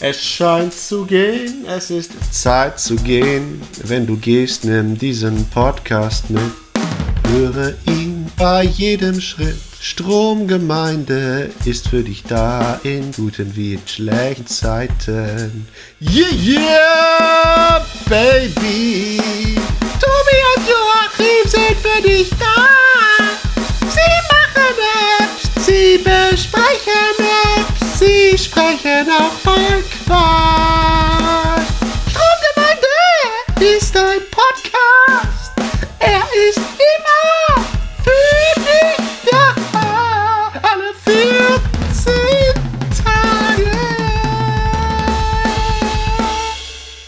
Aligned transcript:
Es 0.00 0.24
scheint 0.24 0.72
zu 0.72 1.04
gehen, 1.04 1.66
es 1.66 1.90
ist 1.90 2.12
Zeit 2.30 2.78
zu 2.78 2.94
gehen. 2.94 3.60
Wenn 3.82 4.06
du 4.06 4.16
gehst, 4.16 4.64
nimm 4.64 4.96
diesen 4.96 5.44
Podcast 5.50 6.30
mit. 6.30 6.40
Höre 7.28 7.74
ihn 7.86 8.30
bei 8.36 8.62
jedem 8.62 9.20
Schritt. 9.20 9.58
Stromgemeinde 9.80 11.50
ist 11.64 11.88
für 11.88 12.04
dich 12.04 12.22
da 12.22 12.78
in 12.84 13.10
guten 13.10 13.56
wie 13.56 13.74
in 13.74 13.80
schlechten 13.86 14.46
Zeiten. 14.46 15.66
Yeah, 16.00 16.30
yeah, 16.32 17.86
baby. 18.08 19.20
Tobi 19.98 20.38
und 20.54 20.68
Joachim 20.68 21.50
sind 21.50 21.76
für 21.76 22.02
dich 22.02 22.30
da. 22.38 22.97
Mike. 29.58 29.97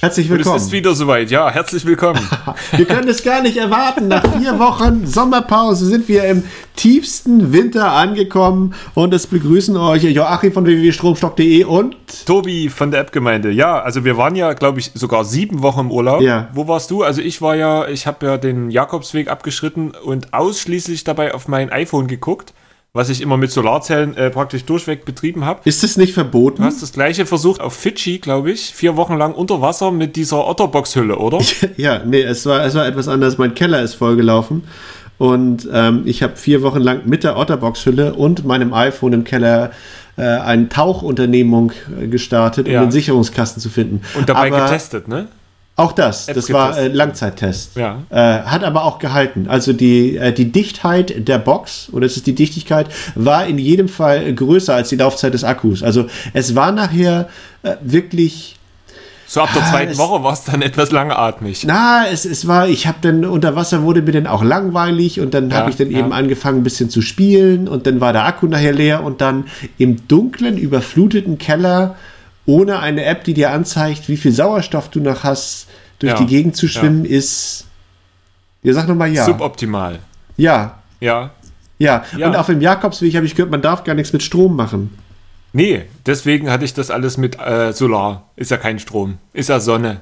Herzlich 0.00 0.30
Und 0.30 0.36
es 0.40 0.46
willkommen. 0.46 0.56
ist 0.64 0.72
wieder 0.72 0.94
soweit. 0.94 1.30
Ja, 1.30 1.50
herzlich 1.50 1.84
willkommen. 1.84 2.26
Wir 2.72 2.86
können 2.86 3.08
es 3.08 3.22
gar 3.22 3.42
nicht 3.42 3.58
erwarten. 3.58 4.08
Nach 4.08 4.24
vier 4.38 4.58
Wochen 4.58 5.06
Sommerpause 5.06 5.84
sind 5.84 6.08
wir 6.08 6.24
im 6.24 6.42
tiefsten 6.74 7.52
Winter 7.52 7.92
angekommen 7.92 8.74
und 8.94 9.12
es 9.12 9.26
begrüßen 9.26 9.76
euch 9.76 10.04
Joachim 10.04 10.54
von 10.54 10.64
www.stromstock.de 10.64 11.64
und 11.64 11.96
Tobi 12.24 12.70
von 12.70 12.90
der 12.90 13.00
App-Gemeinde. 13.00 13.50
Ja, 13.50 13.78
also 13.82 14.02
wir 14.06 14.16
waren 14.16 14.36
ja, 14.36 14.54
glaube 14.54 14.80
ich, 14.80 14.90
sogar 14.94 15.26
sieben 15.26 15.60
Wochen 15.60 15.80
im 15.80 15.90
Urlaub. 15.90 16.22
Ja. 16.22 16.48
Wo 16.54 16.66
warst 16.66 16.90
du? 16.90 17.02
Also 17.02 17.20
ich 17.20 17.42
war 17.42 17.54
ja, 17.56 17.86
ich 17.86 18.06
habe 18.06 18.24
ja 18.24 18.38
den 18.38 18.70
Jakobsweg 18.70 19.28
abgeschritten 19.28 19.90
und 19.90 20.32
ausschließlich 20.32 21.04
dabei 21.04 21.34
auf 21.34 21.46
mein 21.46 21.70
iPhone 21.70 22.06
geguckt, 22.06 22.54
was 22.92 23.08
ich 23.08 23.20
immer 23.20 23.36
mit 23.36 23.50
Solarzellen 23.52 24.16
äh, 24.16 24.30
praktisch 24.30 24.64
durchweg 24.64 25.04
betrieben 25.04 25.44
habe. 25.44 25.60
ist 25.64 25.84
es 25.84 25.96
nicht 25.96 26.12
verboten? 26.12 26.62
Du 26.62 26.64
hast 26.64 26.82
das 26.82 26.92
gleiche 26.92 27.24
versucht 27.26 27.60
auf 27.60 27.74
Fidschi, 27.74 28.18
glaube 28.18 28.50
ich, 28.50 28.74
vier 28.74 28.96
Wochen 28.96 29.14
lang 29.16 29.32
unter 29.34 29.60
Wasser 29.60 29.90
mit 29.92 30.16
dieser 30.16 30.46
Otterbox-Hülle, 30.48 31.16
oder? 31.18 31.38
Ja, 31.76 32.02
nee, 32.04 32.22
es 32.22 32.46
war, 32.46 32.64
es 32.64 32.74
war 32.74 32.86
etwas 32.86 33.06
anders. 33.08 33.38
Mein 33.38 33.54
Keller 33.54 33.80
ist 33.82 33.94
vollgelaufen 33.94 34.64
und 35.18 35.68
ähm, 35.72 36.02
ich 36.04 36.22
habe 36.22 36.36
vier 36.36 36.62
Wochen 36.62 36.80
lang 36.80 37.02
mit 37.04 37.22
der 37.24 37.36
Otterbox-Hülle 37.36 38.14
und 38.14 38.44
meinem 38.44 38.74
iPhone 38.74 39.12
im 39.12 39.24
Keller 39.24 39.70
äh, 40.16 40.22
eine 40.22 40.68
Tauchunternehmung 40.68 41.72
äh, 42.00 42.06
gestartet, 42.08 42.66
um 42.66 42.72
Ja. 42.72 42.80
den 42.80 42.90
Sicherungskasten 42.90 43.62
zu 43.62 43.68
finden. 43.70 44.00
Und 44.18 44.28
dabei 44.28 44.48
Aber 44.48 44.64
getestet, 44.64 45.06
ne? 45.08 45.28
Auch 45.80 45.92
das, 45.92 46.28
Apps 46.28 46.36
das 46.46 46.52
war 46.52 46.76
äh. 46.78 46.88
Langzeittest. 46.88 47.76
Ja. 47.76 47.98
Äh, 48.10 48.42
hat 48.44 48.64
aber 48.64 48.84
auch 48.84 48.98
gehalten. 48.98 49.46
Also 49.48 49.72
die, 49.72 50.16
äh, 50.16 50.32
die 50.32 50.52
Dichtheit 50.52 51.26
der 51.28 51.38
Box, 51.38 51.88
oder 51.92 52.06
es 52.06 52.16
ist 52.16 52.26
die 52.26 52.34
Dichtigkeit, 52.34 52.86
war 53.14 53.46
in 53.46 53.58
jedem 53.58 53.88
Fall 53.88 54.32
größer 54.34 54.74
als 54.74 54.88
die 54.90 54.96
Laufzeit 54.96 55.34
des 55.34 55.44
Akkus. 55.44 55.82
Also 55.82 56.06
es 56.32 56.54
war 56.54 56.72
nachher 56.72 57.28
äh, 57.62 57.76
wirklich 57.82 58.56
So 59.26 59.40
ab 59.42 59.50
der 59.54 59.62
Ah, 59.62 59.70
zweiten 59.70 59.92
es- 59.92 59.98
Woche 59.98 60.22
war 60.24 60.32
es 60.32 60.42
dann 60.44 60.60
etwas 60.60 60.90
langatmig. 60.90 61.64
na, 61.64 62.04
es, 62.12 62.24
es 62.24 62.48
war, 62.48 62.66
ich 62.68 62.86
habe 62.88 62.98
dann 63.00 63.24
unter 63.24 63.54
Wasser 63.54 63.82
wurde 63.82 64.02
mir 64.02 64.10
dann 64.12 64.26
auch 64.26 64.42
langweilig 64.42 65.20
und 65.20 65.34
dann 65.34 65.50
Ja, 65.50 65.56
habe 65.58 65.70
ich 65.70 65.76
dann 65.76 65.90
ja. 65.90 65.98
eben 66.00 66.12
angefangen 66.12 66.58
ein 66.60 66.64
bisschen 66.64 66.90
zu 66.90 67.00
spielen 67.00 67.68
und 67.68 67.86
dann 67.86 68.00
war 68.00 68.12
der 68.12 68.24
Akku 68.26 68.46
nachher 68.48 68.72
leer 68.72 69.04
und 69.04 69.20
dann 69.20 69.44
im 69.78 70.08
dunklen, 70.08 70.58
überfluteten 70.58 71.38
Keller 71.38 71.94
ohne 72.50 72.80
eine 72.80 73.04
App, 73.04 73.24
die 73.24 73.34
dir 73.34 73.50
anzeigt, 73.52 74.08
wie 74.08 74.16
viel 74.16 74.32
Sauerstoff 74.32 74.88
du 74.88 75.00
noch 75.00 75.22
hast, 75.24 75.68
durch 76.00 76.12
Ja, 76.12 76.18
die 76.18 76.26
Gegend 76.26 76.56
zu 76.56 76.66
ja. 76.66 76.72
schwimmen, 76.72 77.04
ist. 77.04 77.66
Ja, 78.62 78.72
sag 78.74 78.88
nochmal 78.88 79.12
ja. 79.12 79.24
Suboptimal. 79.24 80.00
Ja, 80.36 80.78
Ja. 81.00 81.30
ja, 81.78 82.04
Ja. 82.16 82.26
Und 82.28 82.36
auf 82.36 82.46
dem 82.46 82.60
Jakobsweg 82.60 83.14
habe 83.14 83.26
ich 83.26 83.34
gehört, 83.34 83.50
man 83.50 83.62
darf 83.62 83.84
gar 83.84 83.94
nichts 83.94 84.12
mit 84.12 84.22
Strom 84.22 84.56
machen. 84.56 84.98
Nee, 85.52 85.86
deswegen 86.06 86.50
hatte 86.50 86.64
ich 86.64 86.74
das 86.74 86.90
alles 86.90 87.16
mit 87.16 87.38
äh, 87.38 87.72
Solar. 87.72 88.28
Ist 88.36 88.50
ja 88.50 88.56
kein 88.56 88.78
Strom. 88.78 89.18
Ist 89.32 89.48
ja 89.48 89.58
Sonne. 89.60 90.00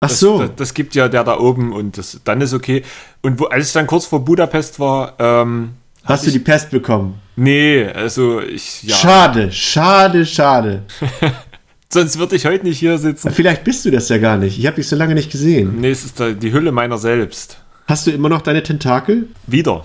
Ach 0.00 0.08
Das, 0.08 0.18
so. 0.18 0.38
Das, 0.40 0.50
das 0.56 0.74
gibt 0.74 0.94
ja 0.94 1.08
der 1.08 1.22
da 1.24 1.38
oben 1.38 1.72
und 1.72 1.96
das, 1.98 2.20
dann 2.24 2.40
ist 2.40 2.52
okay. 2.52 2.82
Und 3.22 3.38
wo, 3.38 3.44
als 3.46 3.66
ich 3.68 3.72
dann 3.72 3.86
kurz 3.86 4.06
vor 4.06 4.24
Budapest 4.24 4.80
war, 4.80 5.14
ähm, 5.18 5.70
Hast 6.04 6.26
du 6.26 6.30
die 6.32 6.40
Pest 6.40 6.70
bekommen? 6.70 7.20
nee, 7.36 7.86
also 7.86 8.40
ich, 8.40 8.82
ja. 8.82 8.96
Schade, 8.96 9.52
schade, 9.52 10.26
schade. 10.26 10.82
Sonst 11.92 12.18
würde 12.18 12.36
ich 12.36 12.46
heute 12.46 12.64
nicht 12.64 12.78
hier 12.78 12.96
sitzen. 12.96 13.30
Vielleicht 13.30 13.64
bist 13.64 13.84
du 13.84 13.90
das 13.90 14.08
ja 14.08 14.16
gar 14.16 14.38
nicht. 14.38 14.58
Ich 14.58 14.66
habe 14.66 14.76
dich 14.76 14.88
so 14.88 14.96
lange 14.96 15.14
nicht 15.14 15.30
gesehen. 15.30 15.78
Nee, 15.78 15.90
es 15.90 16.04
ist 16.06 16.18
die 16.18 16.52
Hülle 16.52 16.72
meiner 16.72 16.96
selbst. 16.96 17.58
Hast 17.86 18.06
du 18.06 18.12
immer 18.12 18.30
noch 18.30 18.40
deine 18.40 18.62
Tentakel? 18.62 19.28
Wieder. 19.46 19.84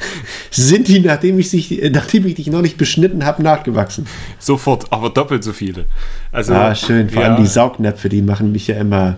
Sind 0.50 0.88
die, 0.88 1.00
nachdem 1.00 1.38
ich, 1.38 1.48
sich, 1.48 1.82
äh, 1.82 1.88
nachdem 1.88 2.26
ich 2.26 2.34
dich 2.34 2.48
noch 2.48 2.60
nicht 2.60 2.76
beschnitten 2.76 3.24
habe, 3.24 3.42
nachgewachsen? 3.42 4.06
Sofort, 4.38 4.92
aber 4.92 5.08
doppelt 5.08 5.44
so 5.44 5.54
viele. 5.54 5.86
Also, 6.32 6.52
Ah, 6.52 6.74
schön. 6.74 7.08
Vor 7.08 7.22
ja, 7.22 7.28
allem 7.28 7.42
die 7.42 7.48
Saugnäpfe, 7.48 8.10
die 8.10 8.20
machen 8.20 8.52
mich 8.52 8.66
ja 8.66 8.76
immer. 8.76 9.16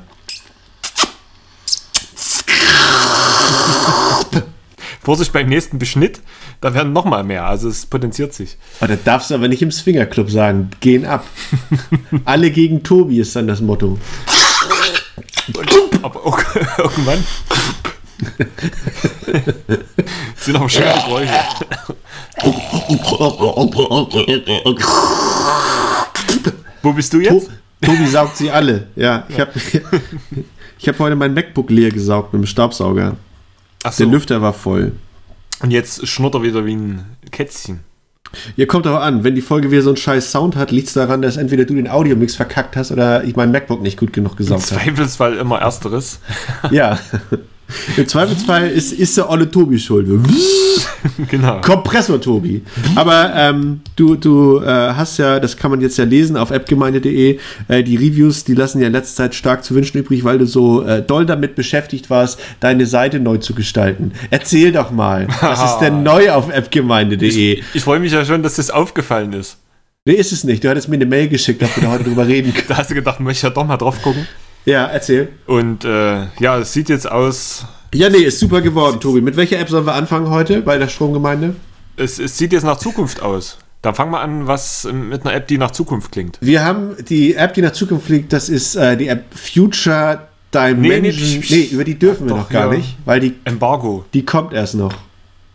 Vorsicht 5.03 5.33
beim 5.33 5.49
nächsten 5.49 5.79
Beschnitt, 5.79 6.21
da 6.61 6.75
werden 6.75 6.93
noch 6.93 7.05
mal 7.05 7.25
mehr. 7.25 7.47
Also 7.47 7.69
es 7.69 7.87
potenziert 7.87 8.35
sich. 8.35 8.57
Oh, 8.81 8.87
das 8.87 9.03
darfst 9.05 9.31
du 9.31 9.35
aber 9.35 9.49
nicht 9.49 9.63
im 9.63 9.71
Swingerclub 9.71 10.31
sagen. 10.31 10.71
Gehen 10.81 11.05
ab. 11.05 11.25
Alle 12.25 12.51
gegen 12.51 12.83
Tobi 12.83 13.21
ist 13.21 13.37
dann 13.37 13.47
das 13.47 13.61
Motto. 13.61 13.99
Aber 16.03 16.27
auch, 16.27 16.39
irgendwann 16.79 17.25
sind 20.37 20.57
auch 20.57 20.69
schöne 20.69 20.93
Geräusche. 21.07 21.33
Wo 26.83 26.93
bist 26.93 27.13
du 27.13 27.21
jetzt? 27.21 27.51
Tobi 27.81 28.07
saugt 28.07 28.37
sie 28.37 28.51
alle. 28.51 28.89
Ja, 28.97 29.25
ich 29.29 29.39
habe 29.39 29.53
ich 30.79 30.89
hab 30.89 30.99
heute 30.99 31.17
mein 31.17 31.35
MacBook 31.35 31.71
leer 31.71 31.91
gesaugt 31.91 32.33
mit 32.33 32.43
dem 32.43 32.47
Staubsauger. 32.47 33.17
Ach 33.83 33.93
so. 33.93 34.05
Der 34.05 34.13
Lüfter 34.13 34.43
war 34.43 34.53
voll. 34.53 34.93
Und 35.61 35.71
jetzt 35.71 36.07
schnurrt 36.07 36.35
er 36.35 36.43
wieder 36.43 36.65
wie 36.65 36.77
ein 36.77 37.05
Kätzchen. 37.31 37.81
Ihr 38.57 38.67
kommt 38.67 38.87
aber 38.87 39.03
an, 39.03 39.25
wenn 39.25 39.35
die 39.35 39.41
Folge 39.41 39.71
wieder 39.71 39.83
so 39.83 39.91
einen 39.91 39.97
scheiß 39.97 40.31
Sound 40.31 40.55
hat, 40.57 40.71
liegt 40.71 40.89
es 40.89 40.95
daran, 40.95 41.23
dass 41.23 41.37
entweder 41.37 41.65
du 41.65 41.75
den 41.75 41.89
Audiomix 41.89 42.35
verkackt 42.35 42.77
hast 42.77 42.93
oder 42.93 43.25
ich 43.25 43.37
mein 43.37 43.51
MacBook 43.51 43.81
nicht 43.81 43.99
gut 43.99 44.13
genug 44.13 44.33
Im 44.33 44.37
gesaugt 44.39 44.71
habe. 44.71 44.83
Zweifelsfall 44.83 45.37
immer 45.37 45.59
Ersteres. 45.59 46.21
Ja. 46.71 46.99
Im 47.97 48.09
Zweifelsfall 48.09 48.69
ist, 48.69 48.93
ist 48.93 49.17
der 49.17 49.29
olle 49.29 49.51
Tobi 49.51 49.79
schuld. 49.79 50.09
genau. 51.29 51.61
Kompressor 51.61 52.21
Tobi. 52.21 52.63
Aber 52.95 53.33
ähm, 53.35 53.81
du, 53.97 54.17
du 54.17 54.61
äh, 54.61 54.67
hast 54.67 55.19
ja, 55.19 55.39
das 55.39 55.57
kann 55.57 55.71
man 55.71 55.81
jetzt 55.81 55.99
ja 55.99 56.05
lesen 56.05 56.37
auf 56.37 56.51
appgemeinde.de, 56.51 57.39
äh, 57.69 57.83
die 57.83 57.97
Reviews, 57.97 58.45
die 58.45 58.55
lassen 58.55 58.81
ja 58.81 58.87
in 58.87 58.93
letzter 58.93 59.25
Zeit 59.25 59.35
stark 59.35 59.65
zu 59.65 59.75
wünschen 59.75 59.99
übrig, 59.99 60.25
weil 60.25 60.39
du 60.39 60.47
so 60.47 60.83
äh, 60.83 61.03
doll 61.03 61.27
damit 61.27 61.55
beschäftigt 61.55 62.09
warst, 62.11 62.41
deine 62.61 62.87
Seite 62.87 63.21
neu 63.21 63.37
zu 63.39 63.55
gestalten. 63.55 64.13
Erzähl 64.31 64.73
doch 64.73 64.91
mal, 64.91 65.29
was 65.41 65.73
ist 65.73 65.79
denn 65.79 66.03
neu 66.03 66.31
auf 66.31 66.51
appgemeinde.de? 66.51 67.63
Ich 67.75 67.83
freue 67.83 68.01
mich 68.01 68.13
ja 68.13 68.25
schon, 68.25 68.43
dass 68.43 68.57
das 68.57 68.71
aufgefallen 68.71 69.33
ist. 69.35 69.59
Nee, 70.05 70.15
ist 70.15 70.33
es 70.33 70.43
nicht. 70.43 70.65
Du 70.65 70.71
hattest 70.71 70.89
mir 70.89 70.95
eine 70.95 71.05
Mail 71.05 71.29
geschickt, 71.29 71.61
dass 71.61 71.77
wir 71.77 71.83
da 71.83 71.91
heute 71.91 72.05
drüber 72.05 72.27
reden 72.27 72.55
können. 72.55 72.67
Da 72.69 72.79
hast 72.79 72.91
du 72.91 72.95
gedacht, 72.95 73.21
möchte 73.21 73.39
ich 73.39 73.43
ja 73.43 73.51
doch 73.51 73.67
mal 73.67 73.77
drauf 73.77 74.01
gucken. 74.01 74.27
Ja, 74.65 74.85
erzähl. 74.87 75.29
Und 75.47 75.85
äh, 75.85 76.27
ja, 76.41 76.59
es 76.59 76.73
sieht 76.73 76.89
jetzt 76.89 77.11
aus. 77.11 77.65
Ja, 77.95 78.11
nee, 78.11 78.19
ist 78.19 78.39
super 78.39 78.61
geworden, 78.61 79.01
Tobi. 79.01 79.21
Mit 79.21 79.37
welcher 79.37 79.59
App 79.59 79.69
sollen 79.71 79.87
wir 79.87 79.95
anfangen 79.95 80.29
heute 80.31 80.61
bei 80.61 80.77
der 80.79 80.89
Stromgemeinde? 80.89 81.57
Es, 81.97 82.19
es 82.19 82.37
sieht 82.37 82.53
jetzt 82.53 82.65
nach 82.65 82.77
Zukunft 82.79 83.23
aus. 83.23 83.59
Dann 83.81 83.95
fangen 83.95 84.11
wir 84.11 84.21
an, 84.21 84.47
was 84.47 84.87
mit 84.93 85.25
einer 85.25 85.35
App, 85.35 85.47
die 85.47 85.57
nach 85.57 85.71
Zukunft 85.71 86.13
klingt. 86.13 86.39
Wir 86.41 86.65
haben 86.65 86.97
die 87.09 87.35
App, 87.35 87.55
die 87.55 87.63
nach 87.63 87.73
Zukunft 87.73 88.07
fliegt, 88.07 88.33
das 88.33 88.49
ist 88.49 88.75
äh, 88.75 88.97
die 88.97 89.09
App 89.09 89.25
Future 89.35 90.27
Dimension. 90.53 90.81
Nee, 90.81 91.01
Nee, 91.01 91.13
nee, 91.13 91.41
psch, 91.41 91.73
über 91.73 91.85
die 91.85 91.99
dürfen 91.99 92.27
wir 92.27 92.31
Doch, 92.31 92.39
noch 92.39 92.49
gar 92.49 92.73
ja. 92.73 92.79
nicht, 92.79 92.97
weil 93.05 93.21
die, 93.21 93.35
Embargo. 93.45 94.05
die 94.13 94.25
kommt 94.25 94.53
erst 94.53 94.75
noch. 94.75 94.93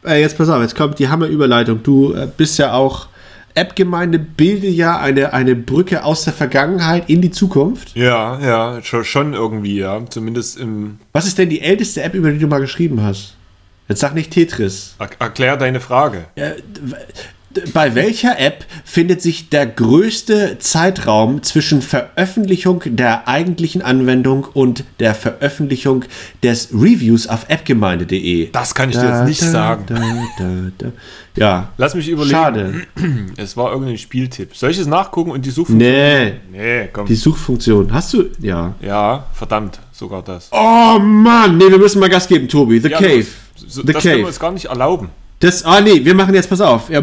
Äh, 0.05 0.21
jetzt 0.21 0.37
pass 0.37 0.49
auf, 0.49 0.61
jetzt 0.61 0.75
kommt 0.75 0.99
die 0.99 1.09
Hammerüberleitung. 1.09 1.83
Du 1.83 2.13
äh, 2.13 2.27
bist 2.35 2.57
ja 2.59 2.73
auch 2.73 3.07
App-Gemeinde, 3.55 4.19
bilde 4.19 4.67
ja 4.67 4.99
eine, 4.99 5.33
eine 5.33 5.55
Brücke 5.55 6.03
aus 6.03 6.23
der 6.23 6.33
Vergangenheit 6.33 7.09
in 7.09 7.21
die 7.21 7.31
Zukunft. 7.31 7.95
Ja, 7.95 8.39
ja, 8.39 8.81
schon, 8.81 9.33
irgendwie, 9.33 9.77
ja. 9.77 10.03
Zumindest 10.09 10.59
im. 10.59 10.99
Was 11.11 11.25
ist 11.25 11.37
denn 11.37 11.49
die 11.49 11.61
älteste 11.61 12.01
App, 12.01 12.13
über 12.13 12.31
die 12.31 12.39
du 12.39 12.47
mal 12.47 12.59
geschrieben 12.59 13.01
hast? 13.03 13.35
Jetzt 13.87 13.99
sag 13.99 14.13
nicht 14.13 14.31
Tetris. 14.31 14.95
Er, 14.97 15.09
erklär 15.19 15.57
deine 15.57 15.79
Frage. 15.79 16.25
Bei 17.73 17.95
welcher 17.95 18.39
App 18.39 18.65
findet 18.83 19.21
sich 19.21 19.49
der 19.49 19.65
größte 19.65 20.57
Zeitraum 20.59 21.43
zwischen 21.43 21.81
Veröffentlichung 21.81 22.81
der 22.85 23.27
eigentlichen 23.27 23.81
Anwendung 23.81 24.45
und 24.53 24.83
der 24.99 25.13
Veröffentlichung 25.15 26.05
des 26.41 26.69
Reviews 26.73 27.27
auf 27.27 27.49
appgemeinde.de? 27.49 28.49
Das 28.51 28.73
kann 28.75 28.89
ich 28.89 28.97
dir 28.97 29.07
jetzt 29.09 29.27
nicht 29.27 29.41
sagen. 29.41 29.83
Da, 29.87 29.95
da, 30.39 30.49
da. 30.77 30.91
Ja. 31.35 31.69
Lass 31.77 31.95
mich 31.95 32.07
überlegen. 32.09 32.31
Schade. 32.35 32.73
Es 33.37 33.57
war 33.57 33.71
irgendein 33.71 33.97
Spieltipp. 33.97 34.55
Soll 34.55 34.71
ich 34.71 34.77
es 34.77 34.87
nachgucken 34.87 35.31
und 35.31 35.43
die 35.45 35.49
Suchfunktion? 35.49 35.77
Nee. 35.91 36.33
Nee, 36.51 36.89
komm. 36.93 37.05
Die 37.07 37.15
Suchfunktion. 37.15 37.91
Hast 37.91 38.13
du. 38.13 38.25
Ja. 38.39 38.75
ja, 38.81 39.25
verdammt, 39.33 39.79
sogar 39.91 40.21
das. 40.23 40.49
Oh 40.51 40.99
Mann. 40.99 41.57
Nee, 41.57 41.69
wir 41.69 41.77
müssen 41.79 41.99
mal 41.99 42.09
Gas 42.09 42.27
geben, 42.27 42.47
Tobi. 42.47 42.79
The 42.79 42.89
Ja, 42.89 42.97
Cave. 42.99 43.25
So, 43.55 43.81
The 43.81 43.93
das 43.93 44.03
können 44.03 44.15
wir 44.15 44.21
Cave. 44.21 44.27
uns 44.27 44.39
gar 44.39 44.51
nicht 44.51 44.65
erlauben. 44.65 45.09
Das, 45.43 45.65
ah 45.65 45.81
nee, 45.81 46.05
wir 46.05 46.15
machen 46.15 46.33
jetzt, 46.33 46.49
pass 46.49 46.61
auf. 46.61 46.89
Ja. 46.89 47.01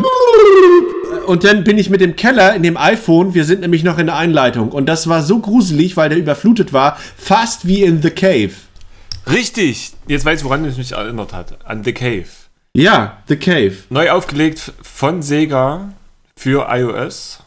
Und 1.26 1.44
dann 1.44 1.62
bin 1.62 1.76
ich 1.76 1.90
mit 1.90 2.00
dem 2.00 2.16
Keller 2.16 2.54
in 2.54 2.62
dem 2.62 2.78
iPhone, 2.78 3.34
wir 3.34 3.44
sind 3.44 3.60
nämlich 3.60 3.84
noch 3.84 3.98
in 3.98 4.06
der 4.06 4.16
Einleitung. 4.16 4.72
Und 4.72 4.86
das 4.86 5.10
war 5.10 5.22
so 5.22 5.40
gruselig, 5.40 5.98
weil 5.98 6.08
der 6.08 6.16
überflutet 6.16 6.72
war, 6.72 6.96
fast 7.18 7.66
wie 7.66 7.82
in 7.82 8.00
The 8.00 8.08
Cave. 8.08 8.52
Richtig. 9.30 9.92
Jetzt 10.06 10.24
weiß 10.24 10.38
ich, 10.38 10.44
woran 10.46 10.64
es 10.64 10.78
mich 10.78 10.92
erinnert 10.92 11.34
hat. 11.34 11.58
An 11.66 11.84
The 11.84 11.92
Cave. 11.92 12.24
Ja, 12.72 13.18
The 13.28 13.36
Cave. 13.36 13.74
Neu 13.90 14.10
aufgelegt 14.10 14.72
von 14.80 15.20
Sega 15.20 15.92
für 16.34 16.66
iOS. 16.70 17.40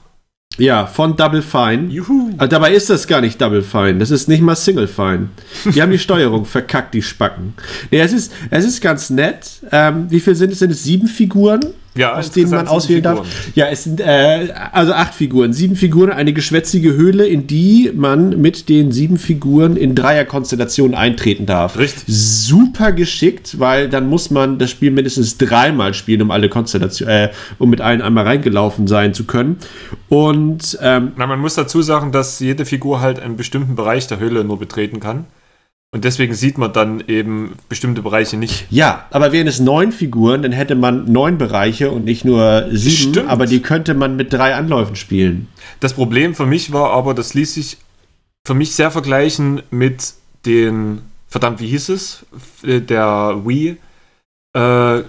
Ja, 0.58 0.86
von 0.86 1.16
Double 1.16 1.42
Fine. 1.42 1.88
Juhu. 1.90 2.32
Aber 2.38 2.48
dabei 2.48 2.74
ist 2.74 2.90
das 2.90 3.08
gar 3.08 3.22
nicht 3.22 3.42
Double 3.42 3.64
Fine. 3.64 3.96
Das 3.96 4.12
ist 4.12 4.28
nicht 4.28 4.42
mal 4.42 4.56
Single 4.56 4.88
Fine. 4.88 5.30
Die 5.66 5.82
haben 5.82 5.92
die 5.92 6.00
Steuerung 6.00 6.46
verkackt, 6.46 6.94
die 6.94 7.02
Spacken. 7.02 7.56
Nee, 7.90 8.02
es 8.02 8.14
ist, 8.14 8.32
es 8.52 8.66
ist 8.66 8.82
ganz 8.82 9.10
nett. 9.10 9.50
Ähm, 9.72 10.06
wie 10.10 10.20
viel 10.20 10.36
sind 10.36 10.52
es? 10.52 10.60
Sind 10.60 10.72
es 10.72 10.84
sieben 10.84 11.08
Figuren? 11.08 11.62
Ja, 11.95 12.16
aus 12.16 12.31
denen 12.31 12.50
man 12.50 12.68
auswählen 12.68 13.04
darf. 13.04 13.28
Ja, 13.56 13.68
es 13.68 13.84
sind 13.84 14.00
äh, 14.00 14.51
also 14.72 14.94
acht 14.94 15.13
Figuren. 15.13 15.54
Sieben 15.54 15.75
Figuren, 15.75 16.10
eine 16.10 16.34
geschwätzige 16.34 16.94
Höhle, 16.94 17.28
in 17.28 17.45
die 17.45 17.92
man 17.94 18.42
mit 18.42 18.68
den 18.68 18.92
sieben 18.92 19.18
Figuren 19.18 19.75
in 19.75 19.94
Dreierkonstellationen 19.94 20.95
eintreten 20.95 21.45
darf. 21.45 21.78
Richtig. 21.78 22.04
Super 22.07 22.92
geschickt, 22.92 23.60
weil 23.60 23.90
dann 23.90 24.07
muss 24.07 24.31
man 24.31 24.57
das 24.57 24.72
Spiel 24.72 24.92
mindestens 24.92 25.38
dreimal 25.38 25.94
spielen, 25.94 26.24
um 26.24 26.31
alle 26.31 26.50
Konstellationen, 26.50 27.13
äh, 27.13 27.30
um 27.60 27.69
mit 27.69 27.81
allen 27.81 28.01
einmal 28.01 28.25
reingelaufen 28.25 28.88
sein 28.88 29.13
zu 29.13 29.25
können. 29.25 29.57
Und 30.10 30.78
ähm, 30.81 31.12
Na, 31.16 31.28
man 31.28 31.39
muss 31.39 31.54
dazu 31.56 31.81
sagen, 31.81 32.12
dass 32.12 32.39
jede 32.39 32.66
Figur 32.66 33.01
halt 33.01 33.19
einen 33.19 33.38
bestimmten 33.38 33.75
Bereich 33.75 34.07
der 34.07 34.19
Höhle 34.19 34.44
nur 34.44 34.57
betreten 34.57 35.00
kann. 35.00 35.25
Und 35.94 36.04
deswegen 36.06 36.34
sieht 36.34 36.57
man 36.57 36.74
dann 36.74 37.04
eben 37.07 37.54
bestimmte 37.69 38.01
Bereiche 38.01 38.36
nicht. 38.36 38.66
Ja, 38.72 39.06
aber 39.12 39.31
wären 39.31 39.45
es 39.45 39.60
neun 39.60 39.92
Figuren, 39.92 40.42
dann 40.42 40.51
hätte 40.51 40.74
man 40.74 41.12
neun 41.12 41.38
Bereiche 41.38 41.92
und 41.92 42.04
nicht 42.04 42.25
nur 42.25 42.68
sieben, 42.72 43.12
Stimmt. 43.13 43.30
aber 43.30 43.45
die 43.45 43.62
könnte 43.62 43.94
man 43.94 44.16
mit 44.16 44.34
drei 44.34 44.56
Anläufen 44.56 44.95
spielen. 44.95 45.48
Das 45.80 45.94
Problem 45.94 46.34
für 46.34 46.48
mich 46.48 46.74
war 46.74 46.90
aber, 46.90 47.13
das 47.13 47.36
ließ 47.36 47.54
sich 47.54 47.78
für 48.45 48.56
mich 48.56 48.74
sehr 48.74 48.90
vergleichen 48.90 49.62
mit 49.69 50.16
den, 50.48 51.04
verdammt, 51.28 51.60
wie 51.62 51.68
hieß 51.68 51.90
es? 51.90 52.25
F- 52.36 52.86
Der 52.88 53.42
Wii, 53.46 53.78
äh, 54.56 55.04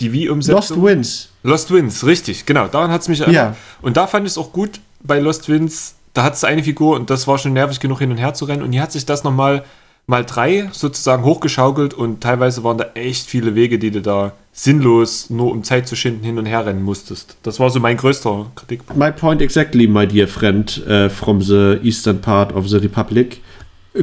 die 0.00 0.08
Lost 0.08 0.14
Wii-Umsetzung. 0.14 0.84
Wins. 0.84 1.28
Lost 1.42 1.70
Winds, 1.70 2.06
richtig, 2.06 2.46
genau, 2.46 2.66
daran 2.66 2.90
hat 2.90 3.02
es 3.02 3.08
mich 3.08 3.20
erinnert. 3.20 3.54
Ja. 3.54 3.56
Und 3.82 3.98
da 3.98 4.06
fand 4.06 4.26
ich 4.26 4.32
es 4.32 4.38
auch 4.38 4.52
gut 4.52 4.80
bei 5.04 5.18
Lost 5.20 5.50
Winds, 5.50 5.96
da 6.14 6.22
hat 6.22 6.32
es 6.34 6.44
eine 6.44 6.62
Figur 6.64 6.96
und 6.96 7.10
das 7.10 7.26
war 7.28 7.36
schon 7.36 7.52
nervig 7.52 7.78
genug 7.78 7.98
hin 7.98 8.10
und 8.10 8.16
her 8.16 8.32
zu 8.32 8.46
rennen 8.46 8.62
und 8.62 8.72
hier 8.72 8.80
hat 8.82 8.92
sich 8.92 9.04
das 9.04 9.22
nochmal 9.22 9.64
mal 10.06 10.24
drei 10.24 10.68
sozusagen 10.72 11.24
hochgeschaukelt 11.24 11.94
und 11.94 12.20
teilweise 12.20 12.64
waren 12.64 12.78
da 12.78 12.86
echt 12.94 13.26
viele 13.26 13.54
Wege, 13.54 13.78
die 13.78 13.90
du 13.90 14.02
da 14.02 14.32
sinnlos 14.52 15.30
nur 15.30 15.50
um 15.50 15.64
Zeit 15.64 15.88
zu 15.88 15.96
schinden 15.96 16.24
hin 16.24 16.38
und 16.38 16.46
her 16.46 16.66
rennen 16.66 16.82
musstest. 16.82 17.36
Das 17.42 17.58
war 17.58 17.70
so 17.70 17.80
mein 17.80 17.96
größter 17.96 18.46
Kritikpunkt. 18.54 18.98
My 18.98 19.10
point 19.10 19.40
exactly, 19.40 19.86
my 19.86 20.06
dear 20.06 20.28
friend 20.28 20.82
uh, 20.88 21.08
from 21.08 21.40
the 21.40 21.78
eastern 21.82 22.20
part 22.20 22.54
of 22.54 22.68
the 22.68 22.76
Republic. 22.76 23.40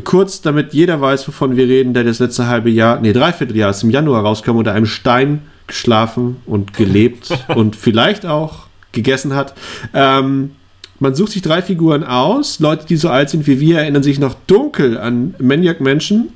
Kurz, 0.04 0.42
damit 0.42 0.74
jeder 0.74 1.02
weiß, 1.02 1.28
wovon 1.28 1.56
wir 1.56 1.68
reden, 1.68 1.94
der 1.94 2.04
das 2.04 2.20
letzte 2.20 2.48
halbe 2.48 2.70
Jahr, 2.70 3.00
nee, 3.00 3.12
Dreivierteljahr 3.12 3.72
ist 3.72 3.84
im 3.84 3.90
Januar 3.90 4.24
rausgekommen, 4.24 4.60
unter 4.60 4.74
einem 4.74 4.86
Stein 4.86 5.42
geschlafen 5.68 6.38
und 6.46 6.74
gelebt 6.74 7.30
und 7.56 7.76
vielleicht 7.76 8.26
auch 8.26 8.68
gegessen 8.92 9.36
hat. 9.36 9.54
Ähm, 9.94 10.52
man 11.00 11.16
sucht 11.16 11.32
sich 11.32 11.42
drei 11.42 11.62
Figuren 11.62 12.04
aus. 12.04 12.60
Leute, 12.60 12.86
die 12.88 12.98
so 12.98 13.10
alt 13.10 13.30
sind 13.30 13.48
wie 13.48 13.60
wir, 13.60 13.80
erinnern 13.80 14.04
sich 14.04 14.20
noch 14.20 14.36
dunkel 14.48 14.98
an 14.98 15.34
Maniac 15.40 15.82
Mansion, 15.82 16.30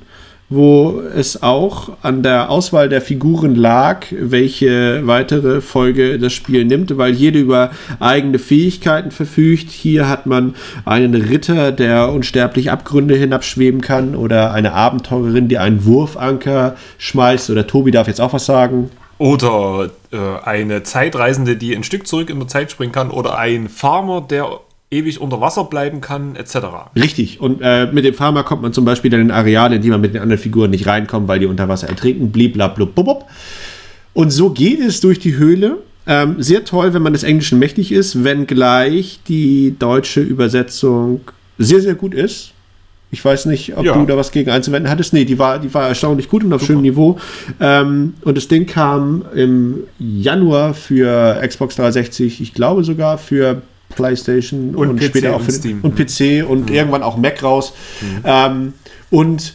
wo 0.48 1.02
es 1.14 1.42
auch 1.42 1.90
an 2.02 2.22
der 2.22 2.50
Auswahl 2.50 2.88
der 2.88 3.00
Figuren 3.00 3.54
lag, 3.54 4.06
welche 4.10 5.06
weitere 5.06 5.60
Folge 5.60 6.18
das 6.18 6.32
Spiel 6.32 6.64
nimmt, 6.64 6.96
weil 6.96 7.14
jede 7.14 7.38
über 7.38 7.70
eigene 8.00 8.38
Fähigkeiten 8.38 9.10
verfügt. 9.10 9.70
Hier 9.70 10.08
hat 10.08 10.26
man 10.26 10.54
einen 10.84 11.14
Ritter, 11.14 11.72
der 11.72 12.12
unsterblich 12.12 12.70
Abgründe 12.70 13.16
hinabschweben 13.16 13.80
kann, 13.80 14.14
oder 14.14 14.52
eine 14.52 14.72
Abenteurerin, 14.72 15.48
die 15.48 15.58
einen 15.58 15.84
Wurfanker 15.84 16.76
schmeißt. 16.98 17.50
Oder 17.50 17.66
Tobi 17.66 17.90
darf 17.90 18.06
jetzt 18.06 18.20
auch 18.20 18.32
was 18.32 18.46
sagen. 18.46 18.90
Oder 19.18 19.90
äh, 20.12 20.16
eine 20.44 20.82
Zeitreisende, 20.82 21.56
die 21.56 21.74
ein 21.74 21.84
Stück 21.84 22.06
zurück 22.06 22.30
in 22.30 22.38
der 22.38 22.48
Zeit 22.48 22.70
springen 22.70 22.92
kann. 22.92 23.10
Oder 23.10 23.38
ein 23.38 23.68
Farmer, 23.68 24.20
der 24.20 24.60
ewig 24.90 25.20
unter 25.20 25.40
Wasser 25.40 25.64
bleiben 25.64 26.00
kann, 26.00 26.36
etc. 26.36 26.56
Richtig. 26.96 27.40
Und 27.40 27.60
äh, 27.62 27.86
mit 27.86 28.04
dem 28.04 28.14
Farmer 28.14 28.44
kommt 28.44 28.62
man 28.62 28.72
zum 28.72 28.84
Beispiel 28.84 29.10
dann 29.10 29.20
in 29.20 29.30
Areale, 29.30 29.76
in 29.76 29.82
die 29.82 29.90
man 29.90 30.00
mit 30.00 30.14
den 30.14 30.22
anderen 30.22 30.40
Figuren 30.40 30.70
nicht 30.70 30.86
reinkommt, 30.86 31.28
weil 31.28 31.40
die 31.40 31.46
unter 31.46 31.68
Wasser 31.68 31.88
ertrinken. 31.88 32.30
Bliblablub. 32.32 33.24
Und 34.14 34.30
so 34.30 34.50
geht 34.50 34.80
es 34.80 35.00
durch 35.00 35.18
die 35.18 35.36
Höhle. 35.36 35.78
Ähm, 36.06 36.42
sehr 36.42 36.64
toll, 36.64 36.92
wenn 36.94 37.02
man 37.02 37.12
des 37.14 37.22
Englischen 37.22 37.58
mächtig 37.58 37.90
ist, 37.90 38.24
wenngleich 38.24 39.20
die 39.26 39.74
deutsche 39.78 40.20
Übersetzung 40.20 41.22
sehr, 41.58 41.80
sehr 41.80 41.94
gut 41.94 42.14
ist. 42.14 42.53
Ich 43.14 43.24
weiß 43.24 43.46
nicht, 43.46 43.76
ob 43.76 43.84
Ja. 43.84 43.94
du 43.94 44.04
da 44.04 44.16
was 44.16 44.30
gegen 44.32 44.50
einzuwenden 44.50 44.90
hattest. 44.90 45.12
Nee, 45.12 45.24
die 45.24 45.38
war, 45.38 45.58
die 45.58 45.72
war 45.72 45.88
erstaunlich 45.88 46.28
gut 46.28 46.44
und 46.44 46.52
auf 46.52 46.64
schönem 46.66 46.82
Niveau. 46.82 47.16
Ähm, 47.60 48.14
und 48.22 48.36
das 48.36 48.48
Ding 48.48 48.66
kam 48.66 49.24
im 49.34 49.84
Januar 49.98 50.74
für 50.74 51.40
Xbox 51.46 51.76
360, 51.76 52.40
ich 52.40 52.52
glaube 52.54 52.84
sogar 52.84 53.16
für 53.18 53.62
PlayStation 53.94 54.74
Und 54.74 54.90
und, 54.90 55.02
später 55.02 55.32
auch 55.34 55.38
und 55.38 55.44
für 55.44 55.52
Steam. 55.52 55.80
und 55.82 55.94
PC 55.96 56.44
und 56.48 56.70
irgendwann 56.70 57.02
auch 57.04 57.16
Mac 57.16 57.42
raus. 57.42 57.72
Ähm, 58.24 58.72
und 59.10 59.54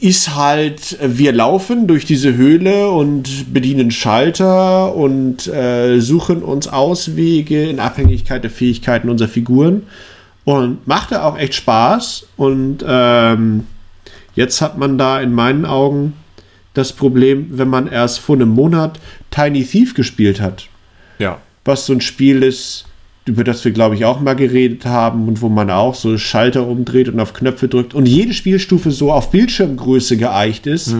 ist 0.00 0.36
halt, 0.36 0.96
wir 1.04 1.32
laufen 1.32 1.88
durch 1.88 2.04
diese 2.04 2.36
Höhle 2.36 2.88
und 2.88 3.52
bedienen 3.52 3.90
Schalter 3.90 4.94
und 4.94 5.48
äh, 5.48 5.98
suchen 5.98 6.42
uns 6.44 6.68
Auswege 6.68 7.68
in 7.68 7.80
Abhängigkeit 7.80 8.44
der 8.44 8.50
Fähigkeiten 8.52 9.08
unserer 9.08 9.28
Figuren. 9.28 9.82
Und 10.48 10.86
machte 10.86 11.22
auch 11.24 11.36
echt 11.36 11.52
Spaß. 11.54 12.26
Und 12.38 12.78
ähm, 12.86 13.66
jetzt 14.34 14.62
hat 14.62 14.78
man 14.78 14.96
da 14.96 15.20
in 15.20 15.32
meinen 15.34 15.66
Augen 15.66 16.14
das 16.72 16.94
Problem, 16.94 17.48
wenn 17.50 17.68
man 17.68 17.86
erst 17.86 18.20
vor 18.20 18.36
einem 18.36 18.48
Monat 18.48 18.98
Tiny 19.30 19.62
Thief 19.62 19.92
gespielt 19.92 20.40
hat 20.40 20.68
Ja. 21.18 21.36
was 21.66 21.84
so 21.84 21.92
ein 21.92 22.00
Spiel 22.00 22.42
ist, 22.42 22.86
über 23.26 23.44
das 23.44 23.62
wir, 23.62 23.72
glaube 23.72 23.94
ich, 23.94 24.06
auch 24.06 24.20
mal 24.20 24.36
geredet 24.36 24.86
haben 24.86 25.28
und 25.28 25.42
wo 25.42 25.50
man 25.50 25.70
auch 25.70 25.94
so 25.94 26.16
Schalter 26.16 26.66
umdreht 26.66 27.10
und 27.10 27.20
auf 27.20 27.34
Knöpfe 27.34 27.68
drückt 27.68 27.92
und 27.92 28.06
jede 28.06 28.32
Spielstufe 28.32 28.90
so 28.90 29.12
auf 29.12 29.30
Bildschirmgröße 29.30 30.16
geeicht 30.16 30.66
ist. 30.66 30.94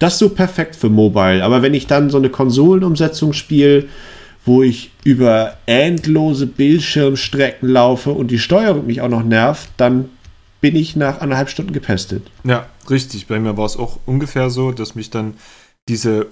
Das 0.00 0.14
ist 0.14 0.18
so 0.18 0.30
perfekt 0.30 0.74
für 0.74 0.88
Mobile. 0.88 1.44
Aber 1.44 1.62
wenn 1.62 1.74
ich 1.74 1.86
dann 1.86 2.10
so 2.10 2.18
eine 2.18 2.28
Konsolenumsetzung 2.30 3.34
spiele, 3.34 3.84
wo 4.44 4.62
ich 4.62 4.90
über 5.04 5.56
endlose 5.66 6.46
Bildschirmstrecken 6.46 7.68
laufe 7.68 8.10
und 8.10 8.30
die 8.30 8.38
Steuerung 8.38 8.86
mich 8.86 9.00
auch 9.00 9.08
noch 9.08 9.22
nervt, 9.22 9.68
dann 9.76 10.08
bin 10.60 10.76
ich 10.76 10.96
nach 10.96 11.20
anderthalb 11.20 11.48
Stunden 11.48 11.72
gepestet. 11.72 12.30
Ja, 12.44 12.66
richtig. 12.88 13.26
Bei 13.26 13.38
mir 13.38 13.56
war 13.56 13.66
es 13.66 13.76
auch 13.76 13.98
ungefähr 14.06 14.50
so, 14.50 14.72
dass 14.72 14.94
mich 14.94 15.10
dann 15.10 15.34
diese 15.88 16.26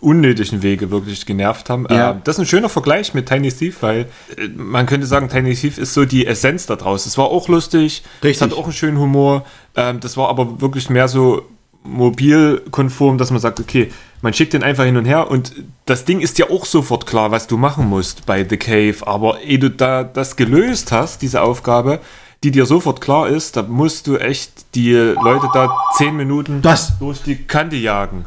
unnötigen 0.00 0.62
Wege 0.62 0.90
wirklich 0.90 1.24
genervt 1.24 1.70
haben. 1.70 1.86
Ja. 1.90 2.12
Äh, 2.12 2.16
das 2.22 2.36
ist 2.36 2.40
ein 2.40 2.46
schöner 2.46 2.68
Vergleich 2.68 3.14
mit 3.14 3.26
Tiny 3.26 3.50
Thief, 3.50 3.80
weil 3.80 4.08
äh, 4.36 4.48
man 4.54 4.84
könnte 4.84 5.06
sagen, 5.06 5.30
Tiny 5.30 5.54
Thief 5.54 5.78
ist 5.78 5.94
so 5.94 6.04
die 6.04 6.26
Essenz 6.26 6.66
da 6.66 6.76
draus. 6.76 7.06
Es 7.06 7.16
war 7.16 7.26
auch 7.26 7.48
lustig, 7.48 8.02
es 8.22 8.42
hat 8.42 8.52
auch 8.52 8.64
einen 8.64 8.74
schönen 8.74 8.98
Humor. 8.98 9.46
Ähm, 9.74 10.00
das 10.00 10.18
war 10.18 10.28
aber 10.28 10.60
wirklich 10.60 10.90
mehr 10.90 11.08
so 11.08 11.42
mobilkonform, 11.82 13.16
dass 13.16 13.30
man 13.30 13.40
sagt, 13.40 13.60
okay, 13.60 13.90
man 14.24 14.32
schickt 14.32 14.54
den 14.54 14.62
einfach 14.62 14.84
hin 14.84 14.96
und 14.96 15.04
her 15.04 15.30
und 15.30 15.52
das 15.84 16.06
Ding 16.06 16.20
ist 16.20 16.38
ja 16.38 16.48
auch 16.48 16.64
sofort 16.64 17.06
klar, 17.06 17.30
was 17.30 17.46
du 17.46 17.58
machen 17.58 17.90
musst 17.90 18.24
bei 18.24 18.42
The 18.48 18.56
Cave, 18.56 18.96
aber 19.06 19.42
ehe 19.42 19.58
du 19.58 19.68
da 19.68 20.02
das 20.02 20.36
gelöst 20.36 20.92
hast, 20.92 21.20
diese 21.20 21.42
Aufgabe, 21.42 22.00
die 22.42 22.50
dir 22.50 22.64
sofort 22.64 23.02
klar 23.02 23.28
ist, 23.28 23.54
da 23.56 23.62
musst 23.62 24.06
du 24.06 24.16
echt 24.16 24.74
die 24.74 24.94
Leute 24.94 25.48
da 25.52 25.68
zehn 25.98 26.16
Minuten 26.16 26.62
Das- 26.62 26.98
durch 26.98 27.22
die 27.22 27.36
Kante 27.46 27.76
jagen. 27.76 28.24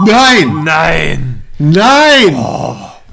Nein! 0.00 0.62
Nein! 0.64 1.42
Nein! 1.58 2.36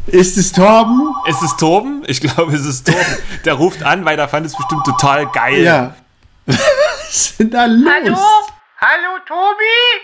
Ist 0.07 0.37
es 0.37 0.51
Torben? 0.51 1.15
Es 1.25 1.41
ist 1.41 1.57
Torben? 1.57 2.03
Ich 2.07 2.19
glaube, 2.19 2.53
es 2.53 2.65
ist 2.65 2.85
Torben. 2.85 3.17
Der 3.45 3.53
ruft 3.53 3.81
an, 3.81 4.03
weil 4.03 4.17
der 4.17 4.27
fand 4.27 4.45
es 4.45 4.57
bestimmt 4.57 4.83
total 4.83 5.27
geil. 5.27 5.63
Ja. 5.63 5.95
Was 6.45 7.09
ist 7.15 7.39
denn 7.39 7.49
da 7.49 7.63
los? 7.65 7.85
Hallo? 7.87 8.17
Hallo, 8.81 9.19
Tobi? 9.25 10.01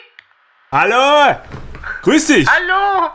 Hallo! 0.71 1.35
Grüß 2.01 2.27
dich! 2.27 2.47
Hallo? 2.49 3.11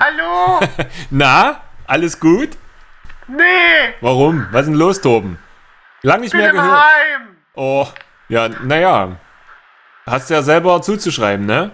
Hallo? 0.00 0.60
Na, 1.10 1.60
alles 1.86 2.18
gut? 2.18 2.50
Nee, 3.26 3.94
Warum? 4.00 4.48
Was 4.50 4.62
ist 4.62 4.68
denn 4.68 4.74
los, 4.74 5.00
Torben? 5.00 5.38
Lang 6.02 6.20
nicht 6.20 6.32
bin 6.32 6.40
mehr 6.40 6.50
im 6.50 6.56
gehört. 6.56 6.82
Heim. 6.82 7.36
Oh, 7.54 7.88
ja, 8.28 8.48
naja. 8.48 9.16
Hast 10.06 10.28
du 10.28 10.34
ja 10.34 10.42
selber 10.42 10.82
zuzuschreiben, 10.82 11.46
ne? 11.46 11.70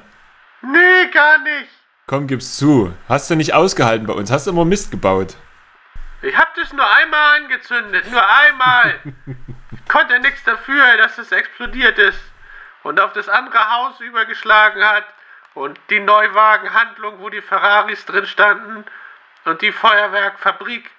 Nee, 0.62 1.10
gar 1.12 1.38
nicht. 1.38 1.70
Komm, 2.06 2.26
gib's 2.26 2.56
zu. 2.56 2.94
Hast 3.08 3.30
du 3.30 3.34
nicht 3.34 3.54
ausgehalten 3.54 4.06
bei 4.06 4.12
uns? 4.12 4.30
Hast 4.30 4.46
du 4.46 4.52
immer 4.52 4.64
Mist 4.64 4.90
gebaut? 4.90 5.36
Ich 6.22 6.36
hab 6.36 6.54
das 6.54 6.72
nur 6.72 6.88
einmal 6.88 7.40
angezündet, 7.40 8.10
nur 8.10 8.22
einmal. 8.22 9.00
Ich 9.72 9.84
konnte 9.88 10.20
nichts 10.20 10.44
dafür, 10.44 10.96
dass 10.98 11.18
es 11.18 11.32
explodiert 11.32 11.98
ist 11.98 12.20
und 12.82 13.00
auf 13.00 13.12
das 13.12 13.28
andere 13.28 13.70
Haus 13.70 14.00
übergeschlagen 14.00 14.84
hat 14.84 15.04
und 15.54 15.78
die 15.90 16.00
Neuwagenhandlung, 16.00 17.20
wo 17.20 17.28
die 17.28 17.42
Ferraris 17.42 18.04
drin 18.06 18.26
standen 18.26 18.84
und 19.44 19.62
die 19.62 19.72
Feuerwerkfabrik 19.72 20.90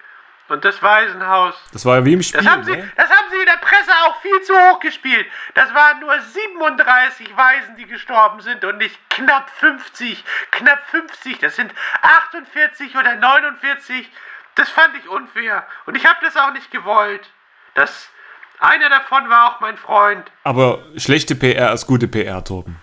und 0.52 0.66
das 0.66 0.84
Waisenhaus. 0.84 1.56
Das 1.72 1.86
war 1.86 1.98
ja 1.98 2.06
wie 2.06 2.14
im 2.14 2.22
Spiel, 2.22 2.42
Das 2.42 2.52
haben, 2.52 2.64
sie, 2.64 2.76
ne? 2.76 2.92
das 2.98 3.10
haben 3.10 3.30
sie 3.32 3.38
in 3.38 3.46
der 3.46 3.58
Presse 3.58 3.92
auch 4.06 4.22
viel 4.22 4.42
zu 4.42 4.54
hoch 4.54 4.80
gespielt. 4.82 5.26
Das 5.54 5.74
waren 5.74 6.00
nur 6.02 6.20
37 6.20 7.36
Waisen, 7.36 7.78
die 7.78 7.86
gestorben 7.86 8.42
sind 8.42 8.64
und 8.66 8.78
nicht 8.78 8.98
knapp 9.10 9.50
50. 9.50 10.24
Knapp 10.52 10.86
50, 10.90 11.40
das 11.40 11.56
sind 11.56 11.74
48 12.02 12.96
oder 12.98 13.16
49. 13.16 14.10
Das 14.56 14.70
fand 14.70 14.96
ich 14.98 15.08
unfair. 15.08 15.66
Und 15.86 15.96
ich 15.96 16.06
habe 16.06 16.20
das 16.22 16.36
auch 16.36 16.52
nicht 16.52 16.70
gewollt. 16.72 17.30
Das, 17.74 18.10
einer 18.60 18.90
davon 18.90 19.30
war 19.30 19.54
auch 19.56 19.62
mein 19.62 19.78
Freund. 19.78 20.30
Aber 20.44 20.84
schlechte 20.98 21.36
PR 21.36 21.72
ist 21.72 21.88
gute 21.88 22.10
PR, 22.10 22.44
Torben. 22.44 22.82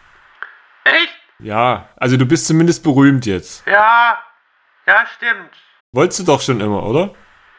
Echt? 0.85 1.18
Ja, 1.41 1.89
also 1.97 2.17
du 2.17 2.27
bist 2.27 2.47
zumindest 2.47 2.83
berühmt 2.83 3.27
jetzt. 3.27 3.67
Ja. 3.67 4.19
Ja, 4.87 5.05
stimmt. 5.17 5.51
Wolltest 5.93 6.21
du 6.21 6.25
doch 6.25 6.41
schon 6.41 6.61
immer, 6.61 6.83
oder? 6.85 7.11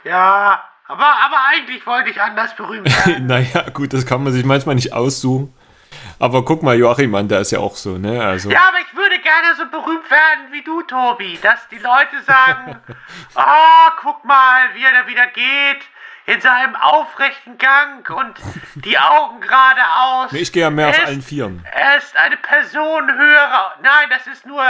Ja. 0.03 0.63
Aber, 0.87 1.05
aber 1.05 1.37
eigentlich 1.51 1.85
wollte 1.85 2.09
ich 2.09 2.19
anders 2.19 2.55
berühmt 2.55 2.87
werden. 3.05 3.27
naja, 3.27 3.69
gut, 3.73 3.93
das 3.93 4.05
kann 4.07 4.23
man 4.23 4.33
sich 4.33 4.43
manchmal 4.43 4.75
nicht 4.75 4.91
aussuchen. 4.93 5.53
Aber 6.19 6.43
guck 6.43 6.63
mal, 6.63 6.77
Joachim 6.77 7.13
an, 7.15 7.27
der 7.27 7.41
ist 7.41 7.51
ja 7.51 7.59
auch 7.59 7.75
so, 7.75 7.97
ne? 7.97 8.23
Also, 8.23 8.49
Ja, 8.49 8.67
aber 8.67 8.79
ich 8.79 8.95
würde 8.95 9.19
gerne 9.19 9.55
so 9.55 9.65
berühmt 9.69 10.09
werden 10.09 10.51
wie 10.51 10.63
du, 10.63 10.81
Tobi. 10.83 11.37
Dass 11.41 11.67
die 11.69 11.77
Leute 11.77 12.21
sagen, 12.25 12.79
ah, 13.35 13.91
guck 14.01 14.25
mal, 14.25 14.73
wie 14.73 14.83
er 14.83 14.91
da 15.03 15.07
wieder 15.07 15.27
geht. 15.27 15.83
In 16.29 16.41
seinem 16.41 16.75
aufrechten 16.75 17.57
Gang 17.57 18.07
und 18.09 18.39
die 18.75 18.99
Augen 18.99 19.41
geradeaus. 19.41 20.31
Nee, 20.31 20.39
ich 20.39 20.51
gehe 20.53 20.61
ja 20.63 20.69
mehr 20.69 20.85
Er 20.87 20.91
auf 20.91 20.97
ist- 20.99 21.07
allen 21.07 21.21
Vieren. 21.23 21.65
Er 21.71 21.97
ist 21.97 22.15
eine 22.15 22.37
Person 22.37 23.11
höherer. 23.11 23.75
Nein, 23.81 24.09
das 24.11 24.27
ist 24.27 24.45
nur, 24.45 24.63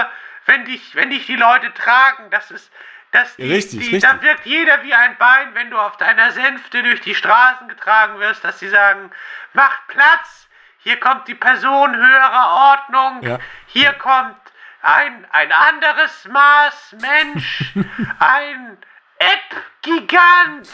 wenn 0.46 0.64
dich, 0.66 0.96
wenn 0.96 1.10
dich 1.10 1.26
die 1.26 1.36
Leute 1.36 1.74
tragen. 1.74 2.30
Das 2.32 2.50
ist, 2.50 2.72
das 3.12 3.36
die, 3.36 3.52
Richtig, 3.52 3.80
die, 3.80 3.96
richtig. 3.96 4.04
Da 4.04 4.22
wirkt 4.22 4.46
jeder 4.46 4.84
wie 4.84 4.94
ein 4.94 5.18
Bein, 5.18 5.54
wenn 5.54 5.70
du 5.70 5.78
auf 5.78 5.98
deiner 5.98 6.32
Sänfte 6.32 6.82
durch 6.82 7.02
die 7.02 7.16
Straßen 7.16 7.68
getragen 7.68 8.20
wirst, 8.20 8.44
dass 8.46 8.60
sie 8.60 8.70
sagen, 8.70 9.12
macht 9.54 9.86
Platz. 9.88 10.48
Hier 10.82 10.98
kommt 10.98 11.28
die 11.28 11.36
Person 11.36 11.94
höherer 11.94 12.78
Ordnung. 12.78 13.22
Ja. 13.22 13.38
Hier 13.68 13.92
kommt 13.94 14.38
ein, 14.82 15.26
ein 15.32 15.52
anderes 15.52 16.24
Maß 16.26 16.96
Mensch. 17.02 17.74
ein 18.20 18.78
App-Gigant. 19.20 20.68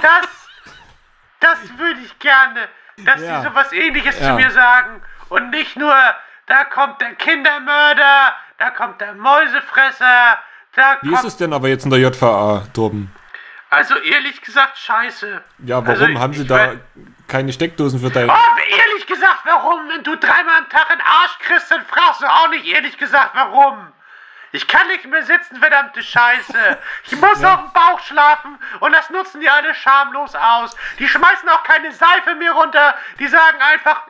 Das, 0.00 0.26
das 1.40 1.58
würde 1.78 2.00
ich 2.00 2.18
gerne, 2.18 2.68
dass 2.98 3.20
Ja. 3.20 3.40
sie 3.42 3.48
sowas 3.48 3.72
ähnliches 3.72 4.18
Ja. 4.18 4.28
zu 4.28 4.32
mir 4.34 4.50
sagen. 4.50 5.02
Und 5.28 5.50
nicht 5.50 5.76
nur, 5.76 5.94
da 6.46 6.64
kommt 6.64 7.00
der 7.00 7.14
Kindermörder, 7.14 8.34
da 8.58 8.70
kommt 8.70 9.00
der 9.00 9.14
Mäusefresser, 9.14 10.38
da 10.74 10.98
Wie 11.02 11.12
ist 11.12 11.24
es 11.24 11.36
denn 11.36 11.52
aber 11.52 11.68
jetzt 11.68 11.84
in 11.84 11.90
der 11.90 12.00
JVA, 12.00 12.64
Torben? 12.72 13.12
Also 13.70 13.96
ehrlich 13.96 14.40
gesagt, 14.42 14.76
scheiße. 14.78 15.42
Ja, 15.64 15.76
warum 15.86 16.02
Also, 16.02 16.18
haben 16.20 16.32
sie 16.34 16.46
da 16.46 16.74
keine 17.26 17.52
Steckdosen 17.52 18.00
für 18.00 18.10
dein... 18.10 18.28
Oh, 18.28 18.34
ehrlich 18.68 19.06
gesagt, 19.06 19.40
warum? 19.44 19.88
Wenn 19.88 20.02
du 20.04 20.14
dreimal 20.16 20.58
am 20.58 20.68
Tag 20.68 20.90
einen 20.90 21.00
Arsch 21.00 21.38
kriegst, 21.40 21.70
dann 21.70 21.82
fragst 21.86 22.20
du 22.20 22.26
auch 22.26 22.48
nicht 22.48 22.66
ehrlich 22.66 22.98
gesagt, 22.98 23.30
warum. 23.34 23.88
Ich 24.52 24.68
kann 24.68 24.86
nicht 24.88 25.06
mehr 25.06 25.22
sitzen, 25.24 25.56
verdammte 25.56 26.02
Scheiße. 26.02 26.78
Ich 27.04 27.16
muss 27.16 27.42
auf 27.42 27.60
dem 27.60 27.72
Bauch 27.72 28.00
schlafen 28.00 28.58
und 28.80 28.92
das 28.92 29.08
nutzen 29.08 29.40
die 29.40 29.48
alle 29.48 29.74
schamlos 29.74 30.34
aus. 30.34 30.76
Die 30.98 31.08
schmeißen 31.08 31.48
auch 31.48 31.62
keine 31.64 31.90
Seife 31.90 32.34
mehr 32.34 32.52
runter. 32.52 32.94
Die 33.18 33.28
sagen 33.28 33.60
einfach, 33.60 34.02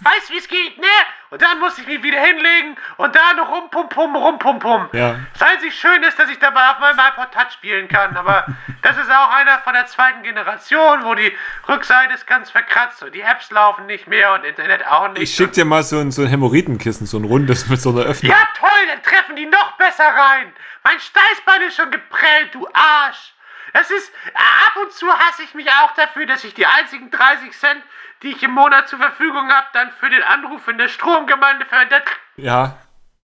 weißt 0.00 0.30
wie 0.30 0.38
es 0.38 0.48
geht, 0.48 0.78
ne? 0.78 0.86
Und 1.30 1.40
dann 1.40 1.58
muss 1.60 1.78
ich 1.78 1.86
mich 1.86 2.02
wieder 2.02 2.20
hinlegen 2.20 2.76
und 2.98 3.14
da 3.16 3.32
noch 3.34 3.50
rumpumpum, 3.50 4.14
rumpumpum. 4.14 4.88
Ja. 4.92 5.16
Das 5.32 5.42
einzig 5.50 5.74
Schöne 5.74 6.06
ist, 6.06 6.18
dass 6.18 6.28
ich 6.28 6.38
dabei 6.38 6.70
auf 6.70 6.78
meinem 6.78 6.98
iPod 6.98 7.32
Touch 7.32 7.52
spielen 7.52 7.88
kann, 7.88 8.16
aber 8.16 8.46
das 8.82 8.96
ist 8.98 9.10
auch 9.10 9.30
einer 9.30 9.58
von 9.60 9.72
der 9.72 9.86
zweiten 9.86 10.22
Generation, 10.22 11.04
wo 11.04 11.14
die 11.14 11.32
Rückseite 11.68 12.14
ist 12.14 12.26
ganz 12.26 12.50
verkratzt 12.50 13.02
und 13.02 13.14
die 13.14 13.22
Apps 13.22 13.50
laufen 13.50 13.86
nicht 13.86 14.06
mehr 14.06 14.34
und 14.34 14.44
Internet 14.44 14.86
auch 14.86 15.08
nicht. 15.08 15.22
Ich 15.22 15.34
schick 15.34 15.52
dir 15.52 15.64
mal 15.64 15.82
so 15.82 15.98
ein, 15.98 16.10
so 16.10 16.22
ein 16.22 16.28
Hämorrhoidenkissen, 16.28 17.06
so 17.06 17.18
ein 17.18 17.24
rundes 17.24 17.68
mit 17.68 17.80
so 17.80 17.90
einer 17.90 18.02
Öffnung. 18.02 18.30
ja, 18.30 18.48
toll, 18.58 18.68
dann 18.88 19.02
treffen 19.02 19.36
die 19.36 19.46
noch 19.46 19.72
besser 19.78 20.04
rein. 20.04 20.52
Mein 20.84 21.00
Steißbein 21.00 21.62
ist 21.62 21.76
schon 21.76 21.90
geprellt, 21.90 22.54
du 22.54 22.68
Arsch. 22.72 23.32
Das 23.72 23.90
ist, 23.90 24.12
ab 24.34 24.76
und 24.82 24.92
zu 24.92 25.10
hasse 25.10 25.42
ich 25.44 25.54
mich 25.54 25.68
auch 25.70 25.94
dafür, 25.94 26.26
dass 26.26 26.44
ich 26.44 26.52
die 26.52 26.66
einzigen 26.66 27.10
30 27.10 27.52
Cent, 27.52 27.82
die 28.22 28.28
ich 28.28 28.42
im 28.42 28.52
Monat 28.52 28.88
zur 28.88 28.98
Verfügung 28.98 29.48
habe, 29.48 29.66
dann 29.72 29.90
für 29.98 30.08
den 30.08 30.22
Anruf 30.22 30.66
in 30.68 30.78
der 30.78 30.88
Stromgemeinde 30.88 31.66
verwendet. 31.66 32.04
Ja. 32.36 32.78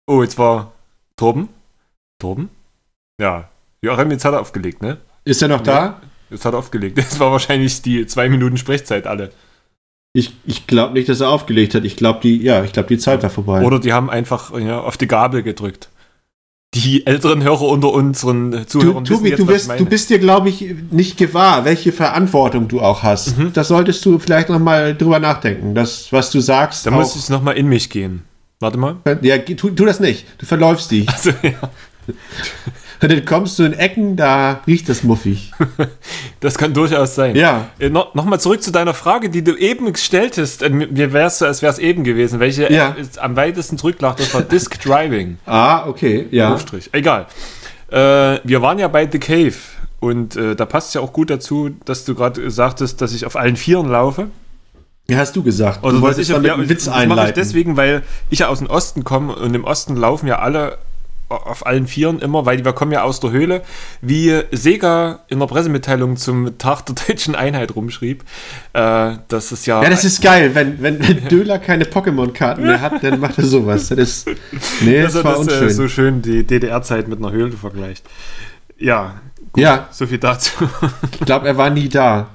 Oh, 0.08 0.22
jetzt 0.22 0.38
war 0.38 0.74
Torben? 1.16 1.50
Torben? 2.20 2.50
Ja. 3.20 3.50
Joachim, 3.82 4.12
jetzt 4.12 4.26
hat 4.26 4.34
er 4.34 4.42
aufgelegt, 4.42 4.82
ne? 4.82 4.98
Ist 5.24 5.42
er 5.42 5.50
noch 5.50 5.62
da? 5.62 6.02
Jetzt 6.30 6.46
hat 6.46 6.54
er 6.54 6.60
aufgelegt. 6.60 6.98
Das 7.10 7.20
war 7.20 7.32
wahrscheinlich 7.32 7.82
die 7.82 8.06
zwei 8.08 8.30
Minuten 8.30 8.58
Sprechzeit 8.58 9.08
alle. 9.08 9.32
Ich, 10.14 10.36
ich 10.46 10.66
glaube 10.66 10.94
nicht, 10.94 11.10
dass 11.10 11.22
er 11.22 11.30
aufgelegt 11.30 11.76
hat. 11.76 11.84
Ich 11.84 11.96
glaube, 11.96 12.20
die, 12.22 12.42
ja, 12.42 12.64
ich 12.64 12.74
glaube, 12.74 12.88
die 12.88 12.98
Zeit 12.98 13.22
war 13.22 13.30
vorbei. 13.30 13.64
Oder 13.64 13.80
die 13.80 13.94
haben 13.94 14.10
einfach 14.10 14.58
ja, 14.58 14.80
auf 14.80 14.98
die 14.98 15.08
Gabel 15.08 15.44
gedrückt. 15.44 15.90
Die 16.74 17.08
älteren 17.08 17.44
Hörer 17.44 17.62
unter 17.62 17.92
unseren 17.94 18.52
du, 18.52 18.66
Zuhörern 18.66 19.06
Tobi, 19.06 19.30
jetzt, 19.30 19.40
du, 19.40 19.46
bist, 19.46 19.72
du 19.78 19.86
bist 19.86 20.10
dir, 20.10 20.20
glaube 20.20 20.50
ich, 20.50 20.76
nicht 20.92 21.18
gewahr, 21.18 21.64
welche 21.64 21.94
Verantwortung 21.94 22.68
du 22.68 22.82
auch 22.82 23.04
hast. 23.04 23.38
Mhm. 23.38 23.54
Das 23.54 23.70
solltest 23.70 24.06
du 24.06 24.20
vielleicht 24.20 24.50
noch 24.50 24.60
mal 24.60 24.96
drüber 24.96 25.20
nachdenken. 25.20 25.74
Das, 25.74 26.12
was 26.12 26.30
du 26.30 26.42
sagst, 26.42 26.86
Da 26.86 26.92
muss 26.92 27.16
ich 27.16 27.30
nochmal 27.30 27.56
in 27.56 27.68
mich 27.68 27.90
gehen. 27.90 28.24
Warte 28.60 28.78
mal. 28.78 28.98
ja, 29.22 29.38
tu, 29.38 29.70
tu 29.70 29.86
das 29.86 30.00
nicht. 30.00 30.26
Du 30.40 30.46
verläufst 30.46 30.92
dich. 30.92 31.08
Also, 31.08 31.32
ja, 31.42 31.52
Und 33.02 33.12
dann 33.12 33.26
kommst 33.26 33.60
du 33.60 33.64
in 33.64 33.74
Ecken, 33.74 34.16
da 34.16 34.62
riecht 34.66 34.90
es 34.90 35.04
muffig. 35.04 35.52
das 36.40 36.58
kann 36.58 36.74
durchaus 36.74 37.16
sein. 37.16 37.36
Ja. 37.36 37.68
Äh, 37.80 37.90
no, 37.90 38.06
Nochmal 38.14 38.40
zurück 38.40 38.64
zu 38.64 38.72
deiner 38.72 38.94
Frage, 38.94 39.30
die 39.30 39.44
du 39.44 39.56
eben 39.56 39.92
gestellt 39.94 40.38
hast. 40.38 40.64
Äh, 40.64 40.70
Mir 40.70 41.14
wär's 41.14 41.40
so, 41.40 41.46
als 41.46 41.62
wäre 41.62 41.72
es 41.72 41.80
eben 41.80 42.04
gewesen. 42.04 42.40
Welche 42.40 42.72
Ja. 42.72 42.90
Ist 42.90 43.20
am 43.20 43.36
weitesten 43.36 43.78
zurücklag? 43.78 44.18
Das 44.18 44.34
war 44.34 44.42
Disk 44.42 44.80
Driving. 44.84 45.38
Ah, 45.46 45.88
okay, 45.88 46.28
ja. 46.32 46.58
Strich. 46.60 46.90
Egal. 46.94 47.28
Äh, 47.90 48.40
wir 48.44 48.62
waren 48.62 48.80
ja 48.80 48.88
bei 48.88 49.08
The 49.10 49.20
Cave 49.20 49.54
und 50.00 50.36
äh, 50.36 50.56
da 50.56 50.66
passt 50.66 50.94
ja 50.96 51.02
auch 51.02 51.14
gut 51.14 51.30
dazu, 51.30 51.72
dass 51.86 52.06
du 52.06 52.16
gerade 52.16 52.50
sagtest, 52.52 53.02
dass 53.02 53.14
ich 53.14 53.26
auf 53.26 53.36
allen 53.36 53.56
Vieren 53.56 53.90
laufe. 53.90 54.28
Ja, 55.10 55.18
hast 55.20 55.36
du 55.36 55.44
gesagt. 55.44 55.84
Oder 55.84 55.92
du 55.92 55.98
dass 55.98 56.02
wolltest 56.02 56.30
ich 56.30 56.36
damit 56.36 56.48
ja, 56.50 56.56
einen 56.56 56.68
Witz 56.68 56.86
das 56.86 56.94
mache 56.94 57.04
ich 57.06 57.12
einleiten. 57.12 57.34
deswegen, 57.38 57.78
weil 57.78 58.04
ich 58.30 58.40
ja 58.40 58.50
aus 58.50 58.60
dem 58.60 58.68
Osten 58.68 59.04
komme 59.06 59.36
und 59.36 59.54
im 59.56 59.64
Osten 59.64 59.96
laufen 59.96 60.28
ja 60.28 60.40
alle 60.40 60.80
auf 61.30 61.66
allen 61.66 61.88
Vieren 61.88 62.20
immer, 62.20 62.46
weil 62.46 62.64
wir 62.64 62.74
kommen 62.74 62.92
ja 62.92 63.04
aus 63.04 63.20
der 63.20 63.32
Höhle, 63.32 63.62
wie 64.02 64.42
Sega 64.52 65.20
in 65.28 65.40
der 65.40 65.48
Pressemitteilung 65.48 66.16
zum 66.18 66.58
Tag 66.58 66.86
der 66.86 66.96
deutschen 67.08 67.36
Einheit 67.36 67.76
rumschrieb, 67.76 68.24
äh, 68.74 69.16
dass 69.28 69.52
es 69.52 69.66
ja, 69.66 69.84
Ja, 69.84 69.90
das 69.90 70.06
ist 70.06 70.22
geil. 70.22 70.56
Wenn, 70.56 70.82
wenn, 70.82 71.06
wenn 71.06 71.28
Döler 71.28 71.60
keine 71.60 71.84
Pokémon-Karten 71.86 72.64
mehr 72.64 72.82
hat, 72.82 73.04
dann 73.04 73.20
macht 73.20 73.38
er 73.38 73.46
sowas. 73.46 73.90
Das 73.90 73.98
ist, 73.98 74.28
nee, 74.82 75.02
das 75.02 75.14
dass 75.14 75.24
er 75.24 75.24
war 75.26 75.32
das, 75.38 75.48
äh, 75.48 75.52
unschön. 75.52 75.70
so 75.70 75.88
schön 75.88 76.22
die 76.22 76.44
DDR-Zeit 76.46 77.08
mit 77.08 77.20
einer 77.20 77.32
Höhle 77.32 77.52
vergleicht. 77.52 78.06
Ja, 78.78 79.22
ja, 79.56 79.88
so 79.92 80.06
viel 80.06 80.20
dazu. 80.20 80.52
ich 81.20 81.26
glaube, 81.26 81.48
er 81.48 81.58
war 81.58 81.70
nie 81.70 81.90
da. 81.90 82.30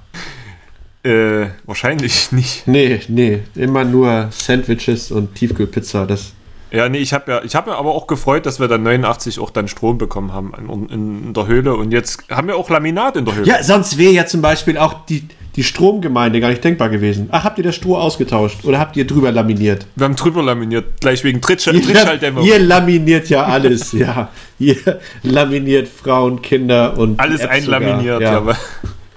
äh, 1.04 1.46
wahrscheinlich 1.64 2.32
nicht. 2.32 2.66
Nee, 2.66 3.00
nee, 3.08 3.42
immer 3.54 3.84
nur 3.84 4.28
Sandwiches 4.30 5.10
und 5.10 5.34
Tiefkühlpizza. 5.34 6.04
Das, 6.06 6.32
Ja, 6.72 6.88
nee, 6.88 6.98
ich 6.98 7.12
habe 7.12 7.30
ja, 7.30 7.42
ich 7.44 7.54
habe 7.54 7.70
ja 7.70 7.76
aber 7.76 7.94
auch 7.94 8.06
gefreut, 8.06 8.46
dass 8.46 8.58
wir 8.58 8.66
dann 8.66 8.82
89 8.82 9.38
auch 9.40 9.50
dann 9.50 9.68
Strom 9.68 9.98
bekommen 9.98 10.32
haben 10.32 10.52
in, 10.58 10.88
in, 10.88 11.26
in 11.26 11.34
der 11.34 11.46
Höhle 11.46 11.74
und 11.76 11.92
jetzt 11.92 12.24
haben 12.30 12.48
wir 12.48 12.56
auch 12.56 12.70
Laminat 12.70 13.16
in 13.16 13.26
der 13.26 13.34
Höhle. 13.34 13.46
ja, 13.46 13.62
sonst 13.62 13.98
wäre 13.98 14.12
ja 14.12 14.26
zum 14.26 14.40
Beispiel 14.40 14.78
auch 14.78 15.04
die, 15.04 15.28
die 15.56 15.64
Stromgemeinde 15.64 16.40
gar 16.40 16.48
nicht 16.48 16.64
denkbar 16.64 16.88
gewesen. 16.88 17.28
Ach, 17.30 17.44
habt 17.44 17.58
ihr 17.58 17.64
das 17.64 17.76
Stroh 17.76 17.96
ausgetauscht 17.96 18.64
oder 18.64 18.78
habt 18.78 18.96
ihr 18.96 19.06
drüber 19.06 19.30
laminiert? 19.32 19.86
Wir 19.96 20.04
haben 20.04 20.16
drüber 20.16 20.42
laminiert, 20.42 21.00
gleich 21.00 21.22
wegen 21.24 21.42
Trittsch 21.42 21.66
Ihr, 21.66 21.82
Trittschalldämmung. 21.82 22.44
ihr 22.44 22.58
laminiert 22.58 23.28
ja 23.28 23.44
alles, 23.44 23.92
ja. 23.92 24.30
Ihr 24.58 24.76
laminiert 25.22 25.88
Frauen, 25.88 26.40
Kinder 26.40 26.96
und 26.96 27.20
Alles 27.20 27.42
einlaminiert, 27.42 28.22
sogar, 28.22 28.46
ja. 28.46 28.52
ja. 28.52 28.56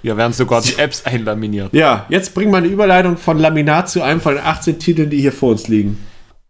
hier 0.01 0.17
werden 0.17 0.33
sogar 0.33 0.61
die 0.61 0.77
Apps 0.77 1.05
einlaminiert. 1.05 1.73
Ja, 1.73 2.05
jetzt 2.09 2.33
bring 2.33 2.51
mal 2.51 2.57
eine 2.57 2.67
Überleitung 2.67 3.15
von 3.15 3.39
Laminat 3.39 3.89
zu 3.89 4.01
einem 4.01 4.19
von 4.19 4.35
den 4.35 4.43
18 4.43 4.79
Titeln, 4.79 5.09
die 5.09 5.21
hier 5.21 5.31
vor 5.31 5.51
uns 5.51 5.67
liegen. 5.69 5.99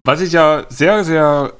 Was 0.05 0.21
ich 0.21 0.33
ja 0.33 0.65
sehr, 0.69 1.03
sehr 1.03 1.53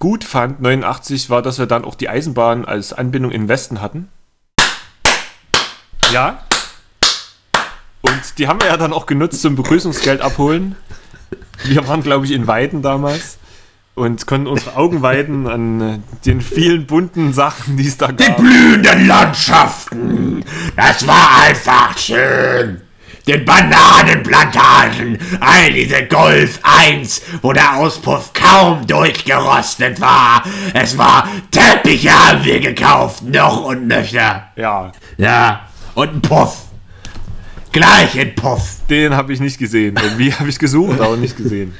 gut 0.00 0.24
fand, 0.24 0.60
89, 0.60 1.30
war, 1.30 1.42
dass 1.42 1.60
wir 1.60 1.66
dann 1.66 1.84
auch 1.84 1.94
die 1.94 2.08
Eisenbahn 2.08 2.64
als 2.64 2.92
Anbindung 2.92 3.30
in 3.30 3.42
den 3.42 3.48
Westen 3.48 3.80
hatten. 3.80 4.08
Ja. 6.12 6.42
Und 8.02 8.20
die 8.36 8.48
haben 8.48 8.60
wir 8.60 8.66
ja 8.66 8.76
dann 8.76 8.92
auch 8.92 9.06
genutzt 9.06 9.42
zum 9.42 9.54
Begrüßungsgeld 9.54 10.20
abholen. 10.20 10.74
Wir 11.64 11.86
waren, 11.86 12.02
glaube 12.02 12.26
ich, 12.26 12.32
in 12.32 12.48
Weiden 12.48 12.82
damals 12.82 13.38
und 13.94 14.26
konnten 14.26 14.48
unsere 14.48 14.74
Augen 14.74 15.02
weiden 15.02 15.46
an 15.46 15.80
äh, 15.80 15.98
den 16.26 16.40
vielen 16.40 16.86
bunten 16.86 17.32
Sachen, 17.32 17.76
die 17.76 17.86
es 17.86 17.96
da 17.96 18.08
gab. 18.08 18.38
blühenden 18.38 19.06
Landschaften. 19.06 20.44
Das 20.74 21.06
war 21.06 21.42
einfach 21.42 21.96
schön. 21.96 22.87
Den 23.28 23.44
Bananenplantagen, 23.44 25.18
all 25.40 25.70
diese 25.70 26.06
Golf 26.06 26.60
1, 26.62 27.20
wo 27.42 27.52
der 27.52 27.76
Auspuff 27.76 28.32
kaum 28.32 28.86
durchgerostet 28.86 30.00
war. 30.00 30.42
Es 30.72 30.96
war 30.96 31.28
Teppiche 31.50 32.10
haben 32.10 32.42
wir 32.42 32.58
gekauft, 32.58 33.22
noch 33.24 33.64
und 33.66 33.86
nöcher. 33.86 34.48
Ja, 34.56 34.92
Ja, 35.18 35.68
und 35.94 36.14
ein 36.14 36.22
Puff. 36.22 36.56
Gleich 37.70 38.18
ein 38.18 38.34
Puff. 38.34 38.76
den 38.88 39.14
habe 39.14 39.34
ich 39.34 39.40
nicht 39.40 39.58
gesehen. 39.58 39.96
Irgendwie 40.02 40.32
habe 40.32 40.48
ich 40.48 40.58
gesucht, 40.58 40.98
aber 40.98 41.18
nicht 41.18 41.36
gesehen. 41.36 41.74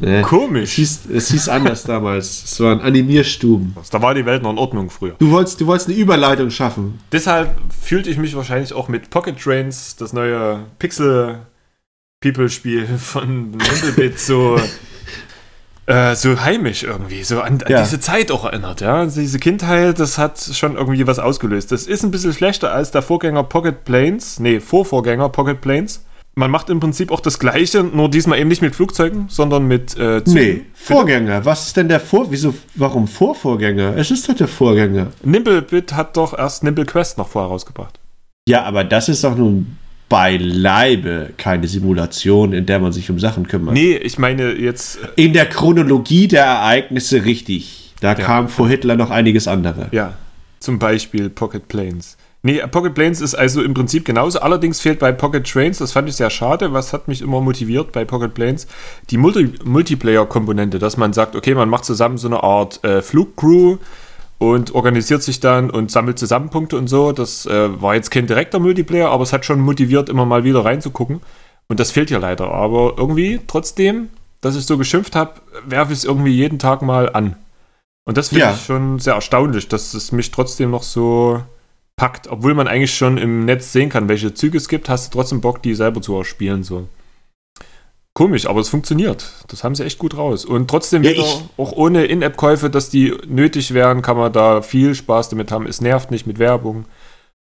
Es 0.00 0.26
Komisch. 0.26 0.72
hieß, 0.72 1.00
es 1.14 1.30
hieß 1.30 1.48
anders 1.48 1.82
damals. 1.84 2.44
Es 2.44 2.60
waren 2.60 2.80
Animierstuben. 2.80 3.74
Da 3.90 4.02
war 4.02 4.14
die 4.14 4.26
Welt 4.26 4.42
noch 4.42 4.50
in 4.50 4.58
Ordnung 4.58 4.90
früher. 4.90 5.14
Du 5.18 5.30
wolltest, 5.30 5.60
du 5.60 5.66
wolltest 5.66 5.88
eine 5.88 5.96
Überleitung 5.98 6.50
schaffen. 6.50 6.98
Deshalb 7.12 7.56
fühlte 7.80 8.10
ich 8.10 8.18
mich 8.18 8.36
wahrscheinlich 8.36 8.72
auch 8.74 8.88
mit 8.88 9.08
Pocket 9.10 9.38
Trains, 9.40 9.96
das 9.96 10.12
neue 10.12 10.60
Pixel 10.78 11.38
People 12.20 12.48
Spiel 12.50 12.86
von 12.98 13.50
Nimblebit, 13.52 14.18
so, 14.18 14.58
äh, 15.86 16.14
so 16.14 16.40
heimisch 16.40 16.82
irgendwie, 16.82 17.22
so 17.22 17.40
an, 17.40 17.62
an 17.62 17.70
Ja. 17.72 17.82
diese 17.82 18.00
Zeit 18.00 18.30
auch 18.30 18.44
erinnert. 18.44 18.80
Ja? 18.80 18.96
Also 18.96 19.20
Diese 19.20 19.38
Kindheit, 19.38 19.98
das 20.00 20.18
hat 20.18 20.38
schon 20.40 20.76
irgendwie 20.76 21.06
was 21.06 21.18
ausgelöst. 21.18 21.72
Das 21.72 21.86
ist 21.86 22.02
ein 22.02 22.10
bisschen 22.10 22.32
schlechter 22.32 22.72
als 22.72 22.90
der 22.90 23.02
Vorgänger 23.02 23.44
Pocket 23.44 23.84
Planes, 23.84 24.40
nee, 24.40 24.60
Vorvorgänger 24.60 25.28
Pocket 25.28 25.60
Planes. 25.60 26.04
Man 26.38 26.50
macht 26.50 26.68
im 26.68 26.80
Prinzip 26.80 27.10
auch 27.10 27.20
das 27.20 27.38
Gleiche, 27.38 27.82
nur 27.82 28.10
diesmal 28.10 28.38
eben 28.38 28.48
nicht 28.48 28.60
mit 28.60 28.76
Flugzeugen, 28.76 29.24
sondern 29.30 29.66
mit 29.66 29.96
äh, 29.96 30.22
Zügen. 30.22 30.34
Nee, 30.34 30.62
Vorgänger. 30.74 31.46
Was 31.46 31.68
ist 31.68 31.78
denn 31.78 31.88
der 31.88 31.98
Vor... 31.98 32.30
Wieso, 32.30 32.52
warum 32.74 33.08
Vorvorgänger? 33.08 33.96
Es 33.96 34.10
ist 34.10 34.28
doch 34.28 34.34
der 34.34 34.46
Vorgänger. 34.46 35.12
Nimblebit 35.24 35.94
hat 35.94 36.14
doch 36.18 36.38
erst 36.38 36.62
Nimble 36.62 36.84
Quest 36.84 37.16
noch 37.16 37.28
vorher 37.28 37.48
rausgebracht. 37.48 37.98
Ja, 38.46 38.64
aber 38.64 38.84
das 38.84 39.08
ist 39.08 39.24
doch 39.24 39.34
nun 39.34 39.78
beileibe 40.10 41.30
keine 41.38 41.68
Simulation, 41.68 42.52
in 42.52 42.66
der 42.66 42.80
man 42.80 42.92
sich 42.92 43.10
um 43.10 43.18
Sachen 43.18 43.48
kümmert. 43.48 43.72
Nee, 43.72 43.96
ich 43.96 44.18
meine 44.18 44.52
jetzt 44.52 44.98
äh, 45.16 45.24
In 45.24 45.32
der 45.32 45.46
Chronologie 45.46 46.28
der 46.28 46.44
Ereignisse 46.44 47.24
richtig. 47.24 47.94
Da 48.00 48.14
kam 48.14 48.50
vor 48.50 48.68
Hitler 48.68 48.96
noch 48.96 49.08
einiges 49.08 49.48
andere. 49.48 49.88
Ja, 49.90 50.18
zum 50.60 50.78
Beispiel 50.78 51.30
Pocket 51.30 51.66
Planes. 51.66 52.18
Nee, 52.46 52.62
Pocket 52.70 52.94
Planes 52.94 53.20
ist 53.20 53.34
also 53.34 53.60
im 53.60 53.74
Prinzip 53.74 54.04
genauso. 54.04 54.38
Allerdings 54.38 54.80
fehlt 54.80 55.00
bei 55.00 55.10
Pocket 55.10 55.44
Trains, 55.44 55.78
das 55.78 55.90
fand 55.90 56.08
ich 56.08 56.14
sehr 56.14 56.30
schade, 56.30 56.72
was 56.72 56.92
hat 56.92 57.08
mich 57.08 57.20
immer 57.20 57.40
motiviert 57.40 57.90
bei 57.90 58.04
Pocket 58.04 58.32
Planes, 58.32 58.68
die 59.10 59.16
Multi 59.16 59.52
Multiplayer-Komponente, 59.64 60.78
dass 60.78 60.96
man 60.96 61.12
sagt, 61.12 61.34
okay, 61.34 61.56
man 61.56 61.68
macht 61.68 61.84
zusammen 61.84 62.18
so 62.18 62.28
eine 62.28 62.44
Art 62.44 62.84
äh, 62.84 63.02
Flugcrew 63.02 63.78
und 64.38 64.76
organisiert 64.76 65.24
sich 65.24 65.40
dann 65.40 65.70
und 65.70 65.90
sammelt 65.90 66.20
zusammen 66.20 66.48
Punkte 66.50 66.76
und 66.78 66.86
so. 66.86 67.10
Das 67.10 67.46
äh, 67.46 67.82
war 67.82 67.96
jetzt 67.96 68.12
kein 68.12 68.28
direkter 68.28 68.60
Multiplayer, 68.60 69.10
aber 69.10 69.24
es 69.24 69.32
hat 69.32 69.44
schon 69.44 69.58
motiviert, 69.58 70.08
immer 70.08 70.24
mal 70.24 70.44
wieder 70.44 70.64
reinzugucken. 70.64 71.22
Und 71.66 71.80
das 71.80 71.90
fehlt 71.90 72.10
hier 72.10 72.20
leider. 72.20 72.52
Aber 72.52 72.94
irgendwie, 72.96 73.40
trotzdem, 73.48 74.08
dass 74.40 74.54
ich 74.54 74.66
so 74.66 74.78
geschimpft 74.78 75.16
habe, 75.16 75.32
werfe 75.66 75.92
ich 75.92 75.98
es 75.98 76.04
irgendwie 76.04 76.30
jeden 76.36 76.60
Tag 76.60 76.80
mal 76.82 77.10
an. 77.12 77.34
Und 78.04 78.16
das 78.16 78.28
finde 78.28 78.44
Ja. 78.44 78.52
ich 78.54 78.64
schon 78.64 79.00
sehr 79.00 79.14
erstaunlich, 79.14 79.66
dass 79.66 79.94
es 79.94 80.12
mich 80.12 80.30
trotzdem 80.30 80.70
noch 80.70 80.84
so 80.84 81.42
packt. 81.96 82.28
Obwohl 82.28 82.54
man 82.54 82.68
eigentlich 82.68 82.94
schon 82.94 83.18
im 83.18 83.44
Netz 83.44 83.72
sehen 83.72 83.88
kann, 83.88 84.08
welche 84.08 84.34
Züge 84.34 84.58
es 84.58 84.68
gibt, 84.68 84.88
hast 84.88 85.06
du 85.12 85.18
trotzdem 85.18 85.40
Bock, 85.40 85.62
die 85.62 85.74
selber 85.74 86.00
zu 86.02 86.16
erspielen. 86.16 86.62
So. 86.62 86.88
Komisch, 88.14 88.46
aber 88.46 88.60
es 88.60 88.68
funktioniert. 88.68 89.30
Das 89.48 89.64
haben 89.64 89.74
sie 89.74 89.84
echt 89.84 89.98
gut 89.98 90.16
raus. 90.16 90.44
Und 90.44 90.68
trotzdem 90.68 91.02
Ja, 91.02 91.10
wieder, 91.12 91.24
auch 91.56 91.72
ohne 91.72 92.04
In-App-Käufe, 92.04 92.70
dass 92.70 92.90
die 92.90 93.14
nötig 93.26 93.74
wären, 93.74 94.02
kann 94.02 94.16
man 94.16 94.32
da 94.32 94.62
viel 94.62 94.94
Spaß 94.94 95.30
damit 95.30 95.50
haben. 95.50 95.66
Es 95.66 95.80
nervt 95.80 96.10
nicht 96.10 96.26
mit 96.26 96.38
Werbung. 96.38 96.84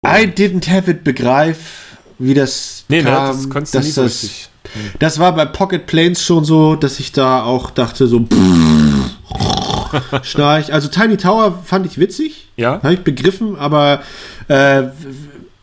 I 0.05 0.25
didn't 0.27 0.69
have 0.69 0.89
it 0.89 1.03
begreif, 1.03 1.97
wie 2.19 2.35
das 2.35 2.85
Nee, 2.87 3.01
ne, 3.01 3.09
kam. 3.09 3.27
das 3.35 3.49
konntest 3.49 3.73
du 3.75 3.81
so 3.81 4.03
das, 4.03 4.23
richtig. 4.23 4.49
das 4.99 5.19
war 5.19 5.35
bei 5.35 5.45
Pocket 5.45 5.87
Planes 5.87 6.23
schon 6.23 6.45
so, 6.45 6.75
dass 6.75 6.99
ich 6.99 7.11
da 7.11 7.43
auch 7.43 7.71
dachte 7.71 8.07
so 8.07 8.23
Schnarch. 10.23 10.73
Also 10.73 10.87
Tiny 10.87 11.17
Tower 11.17 11.59
fand 11.63 11.85
ich 11.85 11.97
witzig. 11.97 12.49
Ja? 12.57 12.81
Habe 12.83 12.93
ich 12.93 13.03
begriffen, 13.03 13.55
aber 13.57 14.01
äh, 14.47 14.83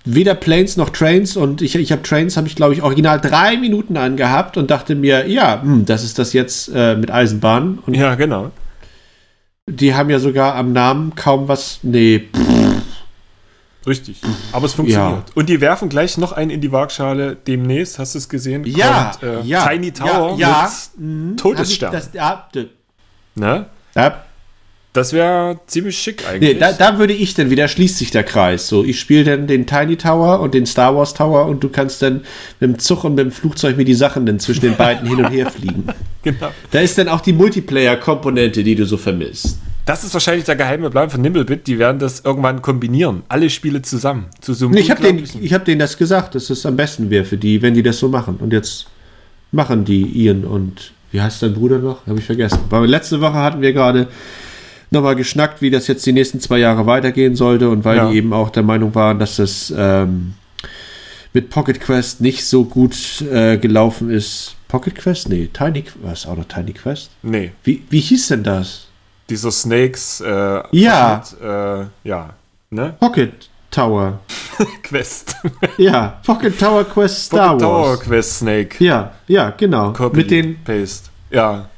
weder 0.05 0.35
Planes 0.35 0.77
noch 0.77 0.91
Trains 0.91 1.37
und 1.37 1.63
ich, 1.63 1.75
ich 1.77 1.93
habe 1.93 2.03
Trains, 2.03 2.37
habe 2.37 2.49
ich 2.49 2.57
glaube 2.57 2.75
ich 2.75 2.83
original 2.83 3.21
drei 3.21 3.57
Minuten 3.57 3.97
angehabt 3.97 4.57
und 4.57 4.71
dachte 4.71 4.95
mir, 4.95 5.29
ja, 5.29 5.61
hm, 5.63 5.85
das 5.85 6.03
ist 6.05 6.19
das 6.19 6.33
jetzt 6.33 6.71
äh, 6.75 6.97
mit 6.97 7.11
Eisenbahn. 7.11 7.79
Und 7.87 7.95
Ja, 7.95 8.15
genau. 8.15 8.51
die 9.69 9.95
haben 9.95 10.11
ja 10.11 10.19
sogar 10.19 10.57
am 10.57 10.73
Namen 10.73 11.15
kaum 11.15 11.49
was. 11.49 11.79
Nee, 11.83 12.29
pff, 12.35 12.83
Richtig. 13.87 14.21
Aber 14.53 14.67
es 14.67 14.75
funktioniert. 14.75 15.25
Und 15.35 15.49
die 15.49 15.61
werfen 15.61 15.89
gleich 15.89 16.17
noch 16.19 16.33
einen 16.33 16.51
in 16.51 16.61
die 16.61 16.71
Waagschale 16.71 17.37
demnächst. 17.37 17.99
Hast 17.99 18.15
du 18.15 18.19
es 18.19 18.29
gesehen? 18.29 18.65
ja, 18.65 19.13
Kommt, 19.19 19.23
äh, 19.25 19.41
ja, 19.43 19.67
Tiny 19.67 19.93
Tower 19.93 20.37
ja, 20.39 20.49
ja. 20.49 20.71
mit 20.97 21.05
Mhm. 21.05 21.37
Todesstern. 21.37 21.93
Das, 21.93 22.11
ja, 22.13 22.49
Ne? 23.35 23.67
ja, 23.97 24.25
Das 24.93 25.15
wäre 25.15 25.59
ziemlich 25.67 25.99
schick 25.99 26.29
eigentlich. 26.29 26.55
Nee, 26.55 26.61
da, 26.61 26.73
da 26.73 26.99
würde 26.99 27.15
ich 27.15 27.33
dann 27.33 27.49
wieder, 27.49 27.67
schließt 27.67 27.97
sich 27.97 28.11
der 28.11 28.25
Kreis. 28.25 28.69
So, 28.69 28.85
ich 28.85 29.01
spiele 29.01 29.25
dann 29.25 29.47
den 29.47 29.67
Tiny 29.67 29.97
Tower 29.97 30.41
und 30.41 30.53
den 30.53 30.67
Star 30.67 30.95
Wars 30.95 31.15
Tower 31.15 31.47
und 31.47 31.65
du 31.65 31.71
kannst 31.71 32.03
dann 32.03 32.21
mit 32.61 32.71
dem 32.71 32.79
Zug 32.79 33.05
und 33.05 33.15
mit 33.15 33.25
dem 33.25 33.33
Flugzeug 33.33 33.79
mir 33.79 33.87
die 33.87 33.95
Sachen 33.95 34.27
dann 34.27 34.39
zwischen 34.39 34.61
den 34.61 34.77
beiden 34.77 35.09
hin 35.09 35.25
und 35.25 35.31
her 35.31 35.51
fliegen. 35.51 35.85
genau. 36.23 36.51
Da 36.71 36.81
ist 36.81 36.99
dann 36.99 37.09
auch 37.09 37.23
die 37.23 37.33
Multiplayer-Komponente, 37.33 38.63
die 38.63 38.75
du 38.75 38.85
so 38.85 38.99
vermisst. 38.99 39.57
Das 39.87 40.05
ist 40.05 40.13
wahrscheinlich 40.13 40.45
der 40.45 40.57
geheime 40.57 40.91
Plan 40.91 41.09
von 41.09 41.23
Nimblebit. 41.23 41.67
Die 41.67 41.79
werden 41.79 41.99
das 41.99 42.21
irgendwann 42.21 42.61
kombinieren. 42.61 43.23
Alle 43.29 43.49
Spiele 43.49 43.81
zusammen. 43.81 44.27
Zu 44.41 44.53
so 44.53 44.67
einem 44.67 44.77
ich 44.77 44.91
habe 44.91 45.03
denen, 45.03 45.25
ich 45.41 45.55
hab 45.55 45.65
denen 45.65 45.79
das 45.79 45.97
gesagt, 45.97 46.35
dass 46.35 46.51
es 46.51 46.67
am 46.67 46.77
besten 46.77 47.09
wäre 47.09 47.25
für 47.25 47.39
die, 47.39 47.63
wenn 47.63 47.73
die 47.73 47.83
das 47.83 47.99
so 47.99 48.09
machen. 48.09 48.37
Und 48.37 48.53
jetzt 48.53 48.87
machen 49.53 49.87
die 49.87 50.03
Ian 50.03 50.45
und 50.45 50.93
wie 51.11 51.21
heißt 51.21 51.43
dein 51.43 51.55
Bruder 51.55 51.79
noch? 51.79 52.07
Habe 52.07 52.19
ich 52.19 52.25
vergessen. 52.25 52.59
Weil 52.71 52.87
letzte 52.87 53.21
Woche 53.21 53.35
hatten 53.35 53.61
wir 53.61 53.73
gerade 53.73 54.09
nochmal 54.93 55.17
geschnackt, 55.17 55.61
wie 55.63 55.71
das 55.71 55.87
jetzt 55.87 56.05
die 56.07 56.13
nächsten 56.13 56.41
zwei 56.41 56.59
Jahre 56.59 56.87
weitergehen 56.87 57.35
sollte 57.37 57.69
und 57.71 57.85
weil 57.85 57.97
Ja. 57.97 58.11
die 58.11 58.17
eben 58.17 58.33
auch 58.33 58.51
der 58.51 58.63
Meinung 58.63 58.95
waren, 58.95 59.19
dass 59.19 59.37
das 59.37 59.73
ähm, 59.77 60.35
mit 61.33 61.51
Pocket 61.51 61.81
Quest 61.81 62.21
nicht 62.21 62.45
so 62.45 62.65
gut 62.65 63.23
äh, 63.23 63.57
gelaufen 63.59 64.11
ist. 64.11 64.55
Pocket 64.69 64.95
Quest? 64.95 65.29
Nee, 65.29 65.49
Tiny 65.53 65.85
was 66.03 66.27
auch 66.27 66.37
noch 66.37 66.47
Tiny 66.47 66.73
Quest? 66.73 67.11
Nee, 67.23 67.53
Wie, 67.65 67.83
wie 67.91 68.01
hieß 68.01 68.29
denn 68.29 68.43
das? 68.43 68.87
dieser 69.31 69.51
Snakes. 69.51 70.21
Äh, 70.21 70.63
Ja. 70.73 71.23
Äh, 71.43 72.09
ja. 72.09 72.31
Ne? 72.71 72.95
Pocket 73.01 73.33
Tower. 73.71 74.19
Quest. 74.83 75.37
Ja, 75.79 76.21
Pocket 76.25 76.59
Tower 76.59 76.85
Quest 76.85 77.25
Star 77.27 77.53
Pocket 77.53 77.67
Wars. 77.67 77.99
Tower 77.99 77.99
Quest 78.01 78.39
Snake. 78.39 78.85
Ja, 78.85 79.13
ja, 79.27 79.51
genau. 79.57 79.93
Copy, 79.93 80.19
Mit 80.19 80.31
den 80.31 80.63
Paste. 80.63 81.09
Ja. 81.31 81.69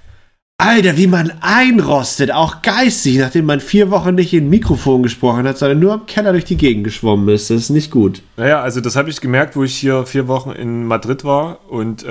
Alter, 0.58 0.96
wie 0.96 1.08
man 1.08 1.32
einrostet, 1.40 2.30
auch 2.32 2.62
geistig, 2.62 3.18
nachdem 3.18 3.46
man 3.46 3.58
vier 3.60 3.90
Wochen 3.90 4.14
nicht 4.14 4.32
in 4.32 4.48
Mikrofon 4.48 5.02
gesprochen 5.02 5.48
hat, 5.48 5.58
sondern 5.58 5.80
nur 5.80 5.92
am 5.92 6.06
Keller 6.06 6.30
durch 6.30 6.44
die 6.44 6.56
Gegend 6.56 6.84
geschwommen 6.84 7.28
ist. 7.28 7.50
Das 7.50 7.56
ist 7.56 7.70
nicht 7.70 7.90
gut. 7.90 8.22
Naja, 8.36 8.60
also 8.62 8.80
das 8.80 8.94
habe 8.94 9.10
ich 9.10 9.20
gemerkt, 9.20 9.56
wo 9.56 9.64
ich 9.64 9.74
hier 9.74 10.06
vier 10.06 10.28
Wochen 10.28 10.50
in 10.52 10.86
Madrid 10.86 11.24
war 11.24 11.58
und 11.68 12.04
äh, 12.04 12.06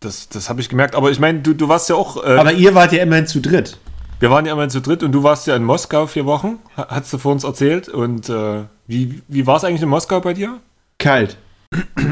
das, 0.00 0.28
das 0.28 0.48
habe 0.48 0.60
ich 0.60 0.68
gemerkt. 0.68 0.94
Aber 0.94 1.10
ich 1.10 1.18
meine, 1.18 1.40
du, 1.40 1.52
du 1.52 1.68
warst 1.68 1.88
ja 1.88 1.96
auch, 1.96 2.22
äh, 2.24 2.36
Aber 2.36 2.52
ihr 2.52 2.76
wart 2.76 2.92
ja 2.92 3.02
immerhin 3.02 3.26
zu 3.26 3.40
dritt. 3.40 3.76
wir 4.20 4.30
waren 4.30 4.46
ja 4.46 4.52
immer 4.52 4.68
zu 4.68 4.80
dritt 4.80 5.02
und 5.02 5.10
du 5.10 5.24
warst 5.24 5.48
ja 5.48 5.56
in 5.56 5.64
Moskau 5.64 6.06
vier 6.06 6.26
Wochen, 6.26 6.60
ha- 6.76 6.86
hast 6.88 7.12
du 7.12 7.18
vor 7.18 7.32
uns 7.32 7.42
erzählt. 7.42 7.88
Und 7.88 8.28
äh, 8.28 8.62
wie, 8.86 9.20
wie 9.26 9.46
war 9.48 9.56
es 9.56 9.64
eigentlich 9.64 9.82
in 9.82 9.88
Moskau 9.88 10.20
bei 10.20 10.32
dir? 10.32 10.60
Kalt. 11.00 11.36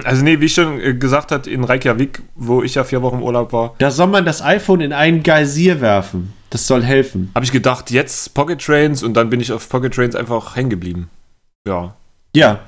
Also 0.05 0.23
nee, 0.23 0.41
wie 0.41 0.47
ich 0.47 0.55
schon 0.55 0.81
äh, 0.81 0.95
gesagt 0.95 1.33
hat, 1.33 1.47
in 1.47 1.65
Reykjavik, 1.65 2.23
wo 2.35 2.63
ich 2.63 2.75
ja 2.75 2.85
vier 2.85 3.03
Wochen 3.03 3.17
im 3.17 3.23
Urlaub 3.23 3.53
war, 3.53 3.75
Da 3.79 3.91
soll 3.91 4.07
man 4.09 4.25
das 4.25 4.43
iPhone 4.43 4.81
in 4.81 4.93
einen 4.93 5.23
Geysir 5.23 5.81
werfen. 5.81 6.33
Das 6.51 6.67
soll 6.67 6.85
helfen. 6.85 7.31
habe 7.35 7.45
ich 7.45 7.53
gedacht, 7.53 7.91
jetzt 7.91 8.35
Pocket 8.35 8.61
Trains 8.61 9.03
und 9.03 9.15
dann 9.15 9.31
bin 9.31 9.41
ich 9.41 9.53
auf 9.53 9.69
Pocket 9.69 9.93
Trains 9.93 10.15
einfach 10.15 10.57
hängen 10.57 10.71
geblieben. 10.71 11.11
Ja. 11.67 11.95
Ja. 12.35 12.61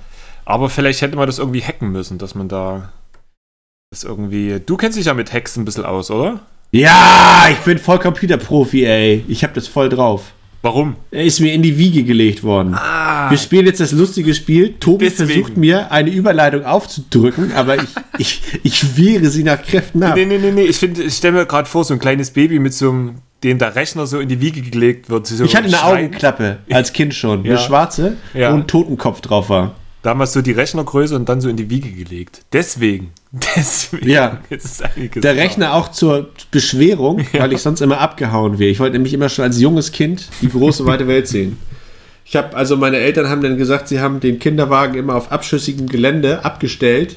Aber 0.44 0.70
vielleicht 0.70 1.02
hätte 1.02 1.16
man 1.16 1.26
das 1.26 1.38
irgendwie 1.38 1.62
hacken 1.62 1.90
müssen, 1.92 2.18
dass 2.18 2.34
man 2.34 2.48
da 2.48 2.90
das 3.90 4.04
irgendwie. 4.04 4.60
Du 4.64 4.76
kennst 4.76 4.98
dich 4.98 5.06
ja 5.06 5.14
mit 5.14 5.32
Hacks 5.32 5.56
ein 5.56 5.64
bisschen 5.64 5.84
aus, 5.84 6.10
oder? 6.10 6.40
Ja, 6.70 7.46
ich 7.50 7.58
bin 7.58 7.78
voll 7.78 7.98
Computerprofi, 7.98 8.84
ey. 8.84 9.24
Ich 9.28 9.44
hab 9.44 9.54
das 9.54 9.68
voll 9.68 9.88
drauf. 9.88 10.32
Warum? 10.68 10.96
Er 11.10 11.24
ist 11.24 11.40
mir 11.40 11.54
in 11.54 11.62
die 11.62 11.78
Wiege 11.78 12.04
gelegt 12.04 12.42
worden. 12.42 12.74
Ah, 12.74 13.30
Wir 13.30 13.38
spielen 13.38 13.64
jetzt 13.64 13.80
das 13.80 13.92
lustige 13.92 14.34
Spiel. 14.34 14.74
Tobi 14.78 15.06
Deswegen. 15.06 15.30
versucht 15.30 15.56
mir 15.56 15.90
eine 15.90 16.10
Überleitung 16.10 16.64
aufzudrücken, 16.66 17.52
aber 17.54 17.76
ich, 17.76 17.88
ich, 18.18 18.42
ich 18.62 18.96
wehre 18.98 19.30
sie 19.30 19.44
nach 19.44 19.62
Kräften 19.62 20.02
ab. 20.02 20.14
Nee, 20.14 20.26
nee, 20.26 20.36
nee, 20.36 20.50
nee. 20.50 20.64
Ich 20.64 20.82
ich 20.82 21.14
stelle 21.14 21.38
mir 21.38 21.46
gerade 21.46 21.66
vor, 21.68 21.84
so 21.84 21.94
ein 21.94 22.00
kleines 22.00 22.32
Baby 22.32 22.58
mit 22.58 22.74
so 22.74 22.90
einem 22.90 23.14
den 23.42 23.58
der 23.58 23.76
Rechner 23.76 24.06
so 24.06 24.18
in 24.20 24.28
die 24.28 24.40
Wiege 24.42 24.60
gelegt 24.60 25.08
wird. 25.08 25.26
So 25.26 25.42
Ich 25.44 25.56
hatte 25.56 25.68
eine 25.68 25.76
schreien. 25.76 26.06
Augenklappe 26.08 26.58
als 26.70 26.92
Kind 26.92 27.14
schon, 27.14 27.44
Ja. 27.44 27.52
eine 27.52 27.60
schwarze, 27.60 28.16
Ja. 28.34 28.52
wo 28.52 28.56
ein 28.56 28.66
Totenkopf 28.66 29.22
drauf 29.22 29.48
war. 29.48 29.74
Damals 30.02 30.32
so 30.34 30.42
die 30.42 30.52
Rechnergröße 30.52 31.16
und 31.16 31.28
dann 31.28 31.40
so 31.40 31.48
in 31.48 31.56
die 31.56 31.70
Wiege 31.70 31.90
gelegt. 31.90 32.42
Deswegen. 32.52 33.10
Deswegen. 33.56 34.08
Ja. 34.08 34.40
Jetzt 34.48 34.64
ist 34.64 34.82
einiges 34.82 35.20
Der. 35.22 35.36
Rechner 35.36 35.74
auch 35.74 35.88
zur 35.88 36.30
Beschwerung, 36.50 37.26
weil 37.32 37.52
ich 37.52 37.60
sonst 37.60 37.80
immer 37.80 37.98
abgehauen 37.98 38.58
wäre. 38.58 38.70
Ich 38.70 38.80
wollte 38.80 38.94
nämlich 38.94 39.12
immer 39.12 39.28
schon 39.28 39.44
als 39.44 39.60
junges 39.60 39.92
Kind 39.92 40.28
die 40.40 40.48
große 40.48 40.86
weite 40.86 41.06
Welt 41.06 41.28
sehen. 41.28 41.58
Ich 42.24 42.36
habe 42.36 42.56
also 42.56 42.76
meine 42.76 42.98
Eltern 42.98 43.28
haben 43.28 43.42
dann 43.42 43.56
gesagt, 43.56 43.88
sie 43.88 44.00
haben 44.00 44.20
den 44.20 44.38
Kinderwagen 44.38 44.94
immer 44.94 45.14
auf 45.14 45.32
abschüssigem 45.32 45.88
Gelände 45.88 46.44
abgestellt, 46.44 47.16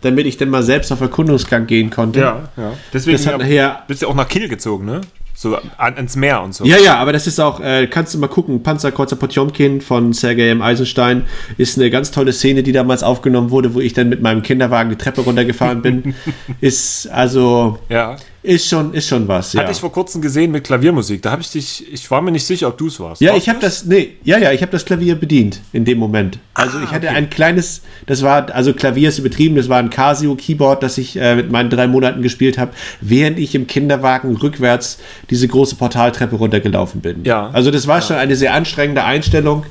damit 0.00 0.26
ich 0.26 0.38
dann 0.38 0.48
mal 0.48 0.62
selbst 0.62 0.90
auf 0.92 1.00
Erkundungsgang 1.00 1.66
gehen 1.66 1.90
konnte. 1.90 2.20
Ja, 2.20 2.48
ja. 2.56 2.72
Deswegen 2.92 3.16
Das 3.16 3.26
hat 3.26 3.32
ja, 3.34 3.38
nachher 3.38 3.82
bist 3.86 4.02
du 4.02 4.08
auch 4.08 4.14
nach 4.14 4.28
Kiel 4.28 4.48
gezogen, 4.48 4.86
ne? 4.86 5.02
So 5.36 5.54
an, 5.76 5.96
ans 5.96 6.16
Meer 6.16 6.42
und 6.42 6.54
so. 6.54 6.64
Ja, 6.64 6.78
ja, 6.78 6.96
aber 6.96 7.12
das 7.12 7.26
ist 7.26 7.38
auch, 7.38 7.60
äh, 7.60 7.86
kannst 7.88 8.14
du 8.14 8.18
mal 8.18 8.26
gucken, 8.28 8.62
Panzerkreuzer 8.62 9.16
Potjomkin 9.16 9.82
von 9.82 10.14
Sergei 10.14 10.48
M. 10.48 10.62
Eisenstein 10.62 11.26
ist 11.58 11.78
eine 11.78 11.90
ganz 11.90 12.10
tolle 12.10 12.32
Szene, 12.32 12.62
die 12.62 12.72
damals 12.72 13.02
aufgenommen 13.02 13.50
wurde, 13.50 13.74
wo 13.74 13.80
ich 13.80 13.92
dann 13.92 14.08
mit 14.08 14.22
meinem 14.22 14.42
Kinderwagen 14.42 14.88
die 14.88 14.96
Treppe 14.96 15.20
runtergefahren 15.20 15.82
bin. 15.82 16.14
ist 16.62 17.06
also, 17.08 17.78
ja. 17.90 18.16
Ist 18.46 18.68
schon, 18.68 18.94
ist 18.94 19.08
schon 19.08 19.26
was, 19.26 19.52
ja. 19.52 19.60
Hatte 19.60 19.72
ich 19.72 19.80
vor 19.80 19.90
kurzem 19.90 20.22
gesehen 20.22 20.52
mit 20.52 20.64
Klaviermusik. 20.64 21.20
Da 21.20 21.32
habe 21.32 21.42
ich 21.42 21.50
dich, 21.50 21.92
ich 21.92 22.08
war 22.10 22.22
mir 22.22 22.30
nicht 22.30 22.46
sicher, 22.46 22.68
ob 22.68 22.78
du 22.78 22.86
es 22.86 23.00
warst. 23.00 23.20
Ja, 23.20 23.32
Warst 23.32 23.42
ich 23.42 23.48
habe 23.48 23.58
das, 23.58 23.84
nee, 23.84 24.16
ja, 24.22 24.38
ja, 24.38 24.52
ich 24.52 24.62
habe 24.62 24.70
das 24.70 24.84
Klavier 24.84 25.16
bedient 25.16 25.60
in 25.72 25.84
dem 25.84 25.98
Moment. 25.98 26.38
Also 26.54 26.78
ich 26.78 26.90
hatte 26.90 27.08
okay. 27.08 27.16
ein 27.16 27.28
kleines, 27.28 27.82
das 28.06 28.22
war, 28.22 28.54
also 28.54 28.72
Klavier 28.72 29.08
ist 29.08 29.18
übertrieben, 29.18 29.56
das 29.56 29.68
war 29.68 29.78
ein 29.78 29.90
Casio-Keyboard, 29.90 30.82
das 30.82 30.96
ich 30.96 31.16
äh, 31.16 31.34
mit 31.34 31.50
meinen 31.50 31.70
drei 31.70 31.88
Monaten 31.88 32.22
gespielt 32.22 32.56
habe, 32.56 32.72
während 33.00 33.38
ich 33.38 33.54
im 33.54 33.66
Kinderwagen 33.66 34.36
rückwärts 34.36 34.98
diese 35.28 35.48
große 35.48 35.74
Portaltreppe 35.74 36.36
runtergelaufen 36.36 37.00
bin. 37.00 37.24
Ja. 37.24 37.50
Also 37.50 37.72
das 37.72 37.88
war 37.88 38.00
schon 38.00 38.16
eine 38.16 38.36
sehr 38.36 38.54
anstrengende 38.54 39.02
Einstellung. 39.02 39.66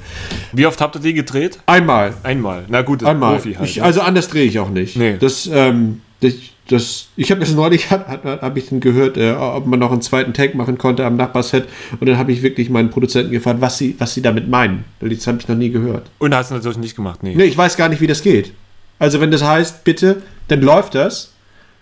Wie 0.52 0.66
oft 0.66 0.82
habt 0.82 0.96
ihr 0.96 1.02
die 1.02 1.14
gedreht? 1.14 1.60
Einmal. 1.66 2.14
Einmal. 2.24 2.66
Na 2.68 2.82
gut, 2.82 3.02
das 3.02 3.10
Einmal. 3.10 3.36
Profi 3.36 3.54
halt. 3.54 3.70
ich, 3.70 3.78
ne? 3.78 3.84
also 3.84 4.02
anders 4.02 4.28
drehe 4.28 4.46
ich 4.46 4.60
auch 4.60 4.70
nicht. 4.70 4.98
Nee. 4.98 5.16
Das, 5.20 5.50
ähm, 5.52 6.02
das, 6.20 6.34
das, 6.67 7.08
ich 7.15 7.30
habe 7.32 7.41
das 7.41 7.54
neulich, 7.54 7.89
habe 7.91 8.60
ich 8.60 8.69
dann 8.69 8.80
gehört, 8.80 9.17
äh, 9.17 9.34
ob 9.34 9.65
man 9.67 9.80
noch 9.80 9.91
einen 9.91 10.01
zweiten 10.01 10.34
Tag 10.34 10.56
machen 10.56 10.78
konnte 10.78 11.06
am 11.06 11.15
Nachbarset. 11.15 11.67
Und 11.99 12.08
dann 12.08 12.17
habe 12.17 12.32
ich 12.32 12.41
wirklich 12.41 12.69
meinen 12.69 12.89
Produzenten 12.89 13.32
gefragt, 13.32 13.62
was 13.62 13.78
sie, 13.78 13.95
was 13.99 14.13
sie 14.13 14.21
damit 14.21 14.49
meinen. 14.49 14.86
Das 14.99 15.28
habe 15.28 15.38
ich 15.39 15.47
noch 15.47 15.56
nie 15.56 15.69
gehört. 15.69 16.10
Und 16.17 16.34
hast 16.34 16.51
du 16.51 16.56
natürlich 16.56 16.78
nicht 16.78 16.95
gemacht, 16.95 17.21
nee. 17.23 17.36
Nee, 17.36 17.45
ich 17.45 17.58
weiß 17.58 17.78
gar 17.78 17.89
nicht, 17.89 18.01
wie 18.01 18.08
das 18.08 18.21
geht. 18.21 18.54
Also 18.97 19.21
wenn 19.21 19.32
das 19.32 19.43
heißt, 19.43 19.84
bitte, 19.84 20.21
dann 20.47 20.62
läuft 20.62 20.95
das. 20.95 21.34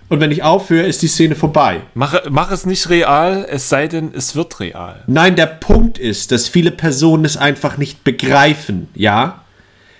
Und 0.09 0.19
wenn 0.19 0.31
ich 0.31 0.43
aufhöre, 0.43 0.85
ist 0.85 1.01
die 1.01 1.07
Szene 1.07 1.35
vorbei. 1.35 1.81
Mach, 1.93 2.29
mach 2.29 2.51
es 2.51 2.65
nicht 2.65 2.89
real, 2.89 3.47
es 3.49 3.69
sei 3.69 3.87
denn, 3.87 4.11
es 4.13 4.35
wird 4.35 4.59
real. 4.59 5.03
Nein, 5.07 5.35
der 5.35 5.45
Punkt 5.45 5.97
ist, 5.97 6.31
dass 6.31 6.49
viele 6.49 6.71
Personen 6.71 7.23
es 7.23 7.37
einfach 7.37 7.77
nicht 7.77 8.03
begreifen, 8.03 8.89
ja? 8.95 9.43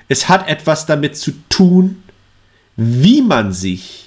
Es 0.10 0.28
hat 0.28 0.50
etwas 0.50 0.86
damit 0.86 1.16
zu 1.16 1.32
tun, 1.50 2.04
wie 2.76 3.22
man 3.22 3.54
sich 3.54 4.03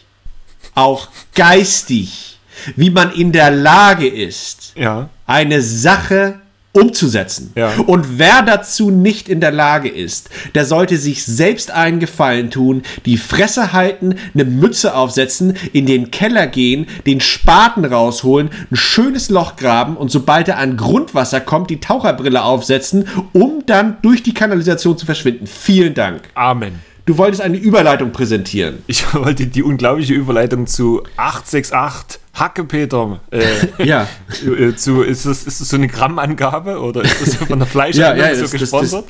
auch 0.76 1.08
geistig, 1.34 2.38
wie 2.76 2.90
man 2.90 3.12
in 3.12 3.32
der 3.32 3.50
Lage 3.50 4.06
ist, 4.06 4.72
Ja. 4.76 5.08
eine 5.26 5.60
Sache 5.62 6.40
umzusetzen. 6.72 7.52
Ja. 7.54 7.72
Und 7.86 8.18
wer 8.18 8.42
dazu 8.42 8.90
nicht 8.90 9.30
in 9.30 9.40
der 9.40 9.50
Lage 9.50 9.88
ist, 9.88 10.28
der 10.54 10.66
sollte 10.66 10.98
sich 10.98 11.24
selbst 11.24 11.70
einen 11.70 12.00
Gefallen 12.00 12.50
tun, 12.50 12.82
die 13.06 13.16
Fresse 13.16 13.72
halten, 13.72 14.16
eine 14.34 14.44
Mütze 14.44 14.94
aufsetzen, 14.94 15.56
in 15.72 15.86
den 15.86 16.10
Keller 16.10 16.46
gehen, 16.46 16.86
den 17.06 17.22
Spaten 17.22 17.84
rausholen, 17.86 18.50
ein 18.70 18.76
schönes 18.76 19.30
Loch 19.30 19.56
graben 19.56 19.96
und 19.96 20.10
sobald 20.10 20.48
er 20.48 20.58
an 20.58 20.76
Grundwasser 20.76 21.40
kommt, 21.40 21.70
die 21.70 21.80
Taucherbrille 21.80 22.42
aufsetzen, 22.42 23.08
um 23.32 23.64
dann 23.64 23.96
durch 24.02 24.22
die 24.22 24.34
Kanalisation 24.34 24.98
zu 24.98 25.06
verschwinden. 25.06 25.46
Vielen 25.46 25.94
Dank. 25.94 26.24
Amen. 26.34 26.80
Du 27.06 27.16
wolltest 27.18 27.40
eine 27.40 27.56
Überleitung 27.56 28.10
präsentieren. 28.12 28.78
Ich 28.88 29.14
wollte 29.14 29.46
die 29.46 29.62
unglaubliche 29.62 30.14
Überleitung 30.14 30.66
zu 30.66 31.02
868 31.16 32.20
Hackepeter. 32.34 33.20
Äh, 33.30 33.44
Ja. 33.84 34.08
äh, 34.44 34.74
zu, 34.74 35.02
ist, 35.02 35.24
das, 35.24 35.44
ist 35.44 35.60
das 35.60 35.68
so 35.68 35.76
eine 35.76 35.88
Grammangabe 35.88 36.78
oder 36.80 37.02
ist 37.02 37.20
das 37.22 37.34
von 37.36 37.58
der 37.58 37.66
Fleischhandlung 37.68 38.18
Ja, 38.18 38.28
ja, 38.30 38.34
so 38.34 38.42
das- 38.42 38.50
das- 38.50 38.60
gesponsert? 38.60 39.06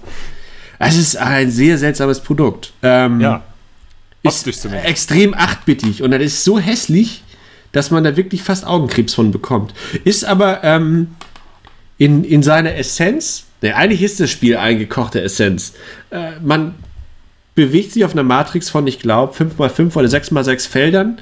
Es 0.79 0.97
ist 0.99 1.17
ein 1.17 1.51
sehr 1.51 1.79
seltsames 1.79 2.21
Produkt. 2.21 2.75
Ähm, 2.83 3.19
ja. 3.23 3.43
ist 4.23 4.47
extrem 4.85 5.33
achtbittig 5.33 6.03
und 6.03 6.11
das 6.11 6.21
ist 6.23 6.45
so 6.45 6.59
hässlich, 6.59 7.25
dass 7.73 7.91
man 7.91 8.05
da 8.05 8.15
wirklich 8.17 8.43
fast 8.43 8.67
Augenkrebs 8.67 9.15
von 9.15 9.31
bekommt. 9.31 9.73
Ist 10.05 10.27
aber 10.27 10.63
ähm, 10.65 11.15
in, 11.97 12.25
in 12.25 12.43
seiner 12.43 12.75
Essenz, 12.75 13.45
ne, 13.63 13.75
eigentlich 13.75 14.03
ist 14.03 14.21
das 14.21 14.31
Spiel 14.31 14.59
eingekochte 14.59 15.23
Essenz. 15.23 15.73
Äh, 16.11 16.33
man 16.45 16.75
bewegt 17.57 17.93
sich 17.93 18.05
auf 18.05 18.13
einer 18.13 18.23
Matrix 18.23 18.71
von, 18.71 18.87
ich 18.87 19.01
glaube, 19.01 19.35
5x5 19.35 19.97
oder 19.97 20.07
6x6 20.07 20.69
Feldern 20.69 21.19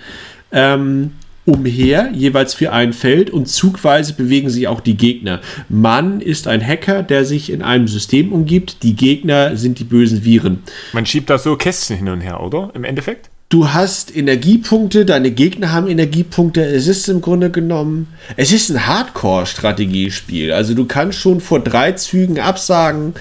ähm, 0.53 1.13
umher, 1.47 2.11
jeweils 2.13 2.55
für 2.55 2.73
ein 2.73 2.93
Feld 2.93 3.31
und 3.31 3.49
zugweise 3.49 4.15
bewegen 4.15 4.51
sich 4.51 4.69
auch 4.69 4.81
die 4.81 4.97
Gegner. 4.97 5.41
Man 5.69 6.21
ist 6.21 6.47
ein 6.47 6.67
Hacker, 6.67 7.03
der 7.03 7.25
sich 7.25 7.51
in 7.51 7.63
einem 7.63 7.89
System 7.89 8.33
umgibt. 8.33 8.83
Die 8.83 8.95
Gegner 8.95 9.57
sind 9.57 9.79
die 9.79 9.85
bösen 9.85 10.25
Viren. 10.25 10.63
Man 10.93 11.07
schiebt 11.07 11.31
da 11.31 11.39
so 11.39 11.57
Kästchen 11.57 11.97
hin 11.97 12.09
und 12.09 12.21
her, 12.21 12.43
oder? 12.43 12.71
Im 12.75 12.85
Endeffekt? 12.85 13.31
Du 13.51 13.73
hast 13.73 14.17
Energiepunkte, 14.17 15.05
deine 15.05 15.31
Gegner 15.31 15.71
haben 15.71 15.87
Energiepunkte. 15.87 16.65
Es 16.65 16.89
ist 16.89 17.09
im 17.09 17.21
Grunde 17.21 17.51
genommen, 17.51 18.09
es 18.37 18.51
ist 18.51 18.71
ein 18.71 18.87
Hardcore-Strategiespiel. 18.87 20.51
Also 20.51 20.75
du 20.75 20.87
kannst 20.87 21.21
schon 21.21 21.41
vor 21.41 21.61
drei 21.61 21.93
Zügen 21.93 22.41
absagen, 22.41 23.15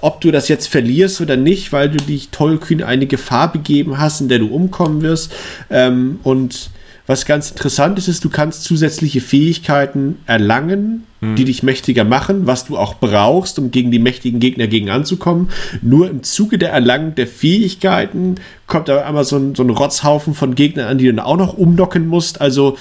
ob 0.00 0.20
du 0.20 0.30
das 0.30 0.48
jetzt 0.48 0.68
verlierst 0.68 1.20
oder 1.20 1.36
nicht, 1.36 1.72
weil 1.72 1.90
du 1.90 1.98
dich 1.98 2.30
tollkühn 2.30 2.82
eine 2.82 3.06
Gefahr 3.06 3.52
begeben 3.52 3.98
hast, 3.98 4.20
in 4.20 4.28
der 4.28 4.38
du 4.38 4.48
umkommen 4.48 5.02
wirst. 5.02 5.32
Ähm, 5.70 6.20
und 6.22 6.70
was 7.06 7.24
ganz 7.24 7.50
interessant 7.50 7.98
ist, 7.98 8.08
ist, 8.08 8.24
du 8.24 8.30
kannst 8.30 8.64
zusätzliche 8.64 9.20
Fähigkeiten 9.20 10.18
erlangen, 10.26 11.06
die 11.34 11.44
dich 11.44 11.62
mächtiger 11.62 12.04
machen, 12.04 12.46
was 12.46 12.66
du 12.66 12.76
auch 12.76 12.94
brauchst, 12.94 13.58
um 13.58 13.70
gegen 13.70 13.90
die 13.90 13.98
mächtigen 13.98 14.38
Gegner 14.38 14.66
gegen 14.66 14.90
anzukommen. 14.90 15.48
Nur 15.82 16.10
im 16.10 16.22
Zuge 16.22 16.58
der 16.58 16.70
Erlangung 16.70 17.14
der 17.14 17.26
Fähigkeiten 17.26 18.36
kommt 18.66 18.88
da 18.88 19.02
einmal 19.04 19.24
so 19.24 19.36
ein, 19.36 19.54
so 19.54 19.62
ein 19.62 19.70
Rotzhaufen 19.70 20.34
von 20.34 20.54
Gegnern 20.54 20.88
an, 20.88 20.98
die 20.98 21.06
du 21.06 21.14
dann 21.14 21.24
auch 21.24 21.36
noch 21.36 21.54
umdocken 21.54 22.06
musst. 22.06 22.40
Also, 22.40 22.76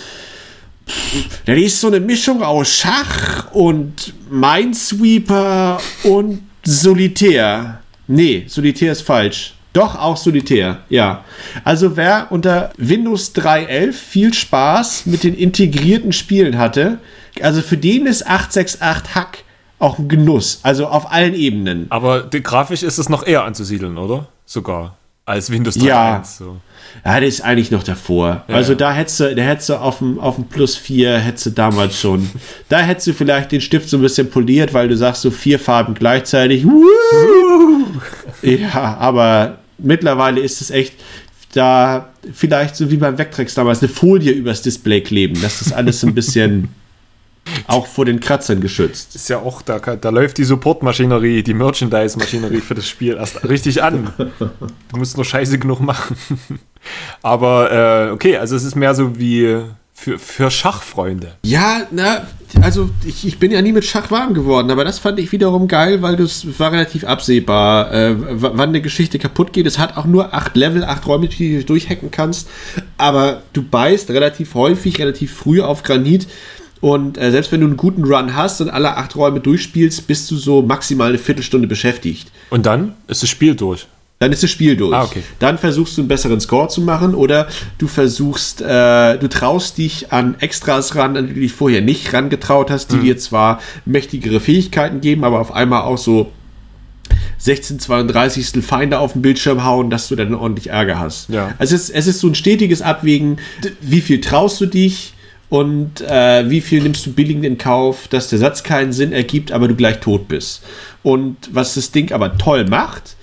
das 1.46 1.58
ist 1.58 1.82
so 1.82 1.88
eine 1.88 2.00
Mischung 2.00 2.44
aus 2.44 2.70
Schach 2.70 3.52
und 3.54 4.14
Minesweeper 4.30 5.80
und 6.04 6.42
Solitär. 6.66 7.80
Nee, 8.08 8.46
Solitär 8.48 8.92
ist 8.92 9.02
falsch. 9.02 9.54
Doch, 9.74 10.00
auch 10.00 10.18
Solitär, 10.18 10.80
ja. 10.90 11.26
Also 11.64 11.98
wer 11.98 12.28
unter 12.30 12.72
Windows 12.78 13.36
3.11 13.36 13.92
viel 13.92 14.34
Spaß 14.34 15.06
mit 15.06 15.24
den 15.24 15.36
integrierten 15.36 16.14
Spielen 16.14 16.58
hatte, 16.58 17.00
also 17.42 17.62
für 17.62 17.78
den 17.78 18.06
ist 18.06 18.26
868 18.26 19.16
Hack 19.16 19.44
auch 19.80 20.00
ein 20.00 20.08
Genuss. 20.08 20.60
Also 20.64 20.88
auf 20.88 21.12
allen 21.12 21.34
Ebenen. 21.34 21.88
Aber 21.90 22.24
grafisch 22.30 22.84
ist 22.84 22.98
es 22.98 23.10
noch 23.10 23.28
eher 23.28 23.44
anzusiedeln, 23.44 23.98
oder? 23.98 24.28
Sogar. 24.46 24.98
Als 25.26 25.50
Windows 25.50 25.76
3.1. 25.78 25.86
Ja. 25.86 26.24
So. 26.24 26.58
Ja, 27.04 27.20
das 27.20 27.30
ist 27.30 27.42
eigentlich 27.42 27.72
noch 27.72 27.84
davor. 27.84 28.46
also 28.48 28.74
ja. 28.74 28.78
da 28.78 28.94
hättest 28.94 29.20
du, 29.20 29.36
da 29.36 29.42
hättest 29.42 29.70
du 29.70 29.74
auf 29.76 29.98
dem, 29.98 30.20
auf 30.20 30.36
dem 30.36 30.46
Plus 30.46 30.76
4 30.76 31.18
hättest 31.18 31.48
du 31.48 31.50
damals 31.50 32.00
schon. 32.00 32.30
da 32.70 32.80
hättest 32.80 33.08
du 33.08 33.14
vielleicht 33.14 33.52
den 33.52 33.62
Stift 33.62 33.90
so 33.90 33.98
ein 33.98 34.02
bisschen 34.02 34.30
poliert, 34.30 34.74
weil 34.74 34.88
du 34.88 34.96
sagst 34.96 35.24
so 35.24 35.32
vier 35.32 35.60
Farben 35.60 35.94
gleichzeitig. 35.94 36.66
Ja, 38.42 38.98
aber 39.00 39.58
mittlerweile 39.80 40.40
ist 40.40 40.62
es 40.62 40.70
echt 40.70 40.94
da 41.54 42.10
vielleicht 42.32 42.76
so 42.76 42.92
wie 42.92 42.98
beim 42.98 43.18
Vectrex 43.18 43.56
damals 43.56 43.80
eine 43.80 43.90
Folie 43.90 44.32
übers 44.32 44.62
Display 44.62 45.02
kleben. 45.02 45.42
Das 45.42 45.62
ist 45.62 45.74
alles 45.74 46.04
ein 46.04 46.14
bisschen 46.14 46.70
auch 47.68 47.88
vor 47.88 48.06
den 48.06 48.20
Kratzern 48.20 48.62
geschützt. 48.62 49.16
Ist 49.16 49.30
ja 49.30 49.40
auch, 49.40 49.62
da, 49.62 49.80
da 49.80 50.10
läuft 50.10 50.38
die 50.38 50.44
Support-Maschinerie, 50.44 51.44
die 51.44 51.54
Merchandise-Maschinerie 51.54 52.62
für 52.62 52.76
das 52.76 52.88
Spiel 52.88 53.16
erst 53.16 53.48
richtig 53.48 53.84
an. 53.84 54.14
Du 54.92 54.98
musst 54.98 55.16
nur 55.16 55.26
Scheiße 55.26 55.60
genug 55.60 55.80
machen. 55.80 56.18
Aber 57.22 57.72
äh, 57.72 58.12
okay, 58.12 58.38
also 58.38 58.56
es 58.56 58.64
ist 58.64 58.76
mehr 58.76 58.94
so 58.94 59.18
wie 59.18 59.62
für, 59.98 60.20
für 60.20 60.52
Schachfreunde. 60.52 61.36
Ja, 61.44 61.88
na, 61.90 62.28
also 62.62 62.90
ich, 63.06 63.26
ich 63.26 63.40
bin 63.40 63.52
ja 63.52 63.62
nie 63.62 63.72
mit 63.72 63.86
Schach 63.86 64.12
warm 64.12 64.34
geworden, 64.34 64.70
aber 64.70 64.84
das 64.84 65.00
fand 65.00 65.20
ich 65.20 65.32
wiederum 65.32 65.68
geil, 65.68 66.02
weil 66.02 66.18
das 66.18 66.60
war 66.60 66.74
relativ 66.74 67.06
absehbar, 67.06 67.94
äh, 67.94 68.14
wann 68.18 68.70
eine 68.70 68.82
Geschichte 68.82 69.18
kaputt 69.18 69.54
geht. 69.54 69.66
Es 69.66 69.80
hat 69.80 69.98
auch 69.98 70.06
nur 70.06 70.34
acht 70.34 70.56
Level, 70.56 70.84
acht 70.84 71.08
Räume, 71.08 71.30
die 71.30 71.60
du 71.60 71.64
durchhacken 71.64 72.12
kannst, 72.12 72.50
aber 72.98 73.42
du 73.54 73.64
beißt 73.64 74.10
relativ 74.12 74.54
häufig, 74.54 75.00
relativ 75.00 75.34
früh 75.34 75.62
auf 75.62 75.82
Granit. 75.82 76.28
Und 76.86 77.18
äh, 77.18 77.32
selbst 77.32 77.52
wenn 77.52 77.62
du 77.62 77.66
einen 77.66 77.78
guten 77.78 78.04
Run 78.04 78.36
hast 78.36 78.62
und 78.62 78.70
alle 78.70 78.96
acht 78.96 79.16
Räume 79.16 79.40
durchspielst, 79.40 80.06
bist 80.06 80.30
du 80.30 80.36
so 80.36 80.62
maximal 80.62 81.10
eine 81.10 81.18
Viertelstunde 81.18 81.68
beschäftigt. 81.68 82.32
Und 82.52 82.68
dann 82.68 82.94
ist 83.08 83.24
das 83.24 83.30
Spiel 83.32 83.56
durch. 83.56 83.88
Dann 84.20 84.32
ist 84.32 84.44
das 84.44 84.52
Spiel 84.52 84.78
durch. 84.78 84.94
Ah, 84.94 85.06
okay. 85.06 85.24
Dann 85.40 85.58
versuchst 85.58 85.98
du 85.98 86.02
einen 86.02 86.10
besseren 86.10 86.40
Score 86.40 86.68
zu 86.68 86.82
machen 86.82 87.16
oder 87.16 87.48
du 87.80 87.88
versuchst, 87.88 88.62
äh, 88.62 89.18
du 89.18 89.28
traust 89.30 89.80
dich 89.80 90.14
an 90.14 90.36
Extras 90.38 90.94
ran, 90.94 91.18
an 91.18 91.26
die 91.26 91.34
du 91.34 91.40
dich 91.40 91.54
vorher 91.54 91.82
nicht 91.82 92.14
rangetraut 92.14 92.70
hast, 92.70 92.92
die 92.92 93.00
dir 93.00 93.18
zwar 93.18 93.62
mächtigere 93.88 94.40
Fähigkeiten 94.40 95.02
geben, 95.02 95.24
aber 95.24 95.40
auf 95.40 95.56
einmal 95.56 95.82
auch 95.82 95.98
so 95.98 96.32
16 97.40 97.80
32 97.80 98.64
Feinde 98.64 99.00
auf 99.00 99.14
den 99.14 99.24
Bildschirm 99.24 99.64
hauen, 99.64 99.90
dass 99.90 100.08
du 100.08 100.16
dann 100.16 100.36
ordentlich 100.36 100.68
Ärger 100.68 101.00
hast. 101.00 101.30
Ja. 101.30 101.56
Also 101.58 101.74
es 101.74 101.90
ist, 101.90 101.96
es 101.96 102.06
ist 102.06 102.20
so 102.20 102.28
ein 102.28 102.36
stetiges 102.36 102.84
Abwägen, 102.84 103.40
wie 103.82 104.02
viel 104.02 104.22
traust 104.22 104.62
du 104.62 104.68
dich 104.68 105.15
und 105.50 106.02
äh, 106.02 106.50
wie 106.50 106.62
viel 106.62 106.82
nimmst 106.82 107.06
du 107.06 107.14
billigend 107.14 107.46
in 107.46 107.58
Kauf, 107.58 108.08
dass 108.08 108.30
der 108.30 108.40
Satz 108.40 108.64
keinen 108.64 108.94
Sinn 108.94 109.12
ergibt, 109.14 109.52
aber 109.52 109.68
du 109.68 109.76
gleich 109.76 110.00
tot 110.00 110.28
bist. 110.28 110.64
Und 111.04 111.38
was 111.52 111.76
das 111.76 111.92
Ding 111.92 112.12
aber 112.12 112.38
toll 112.38 112.66
macht, 112.66 113.16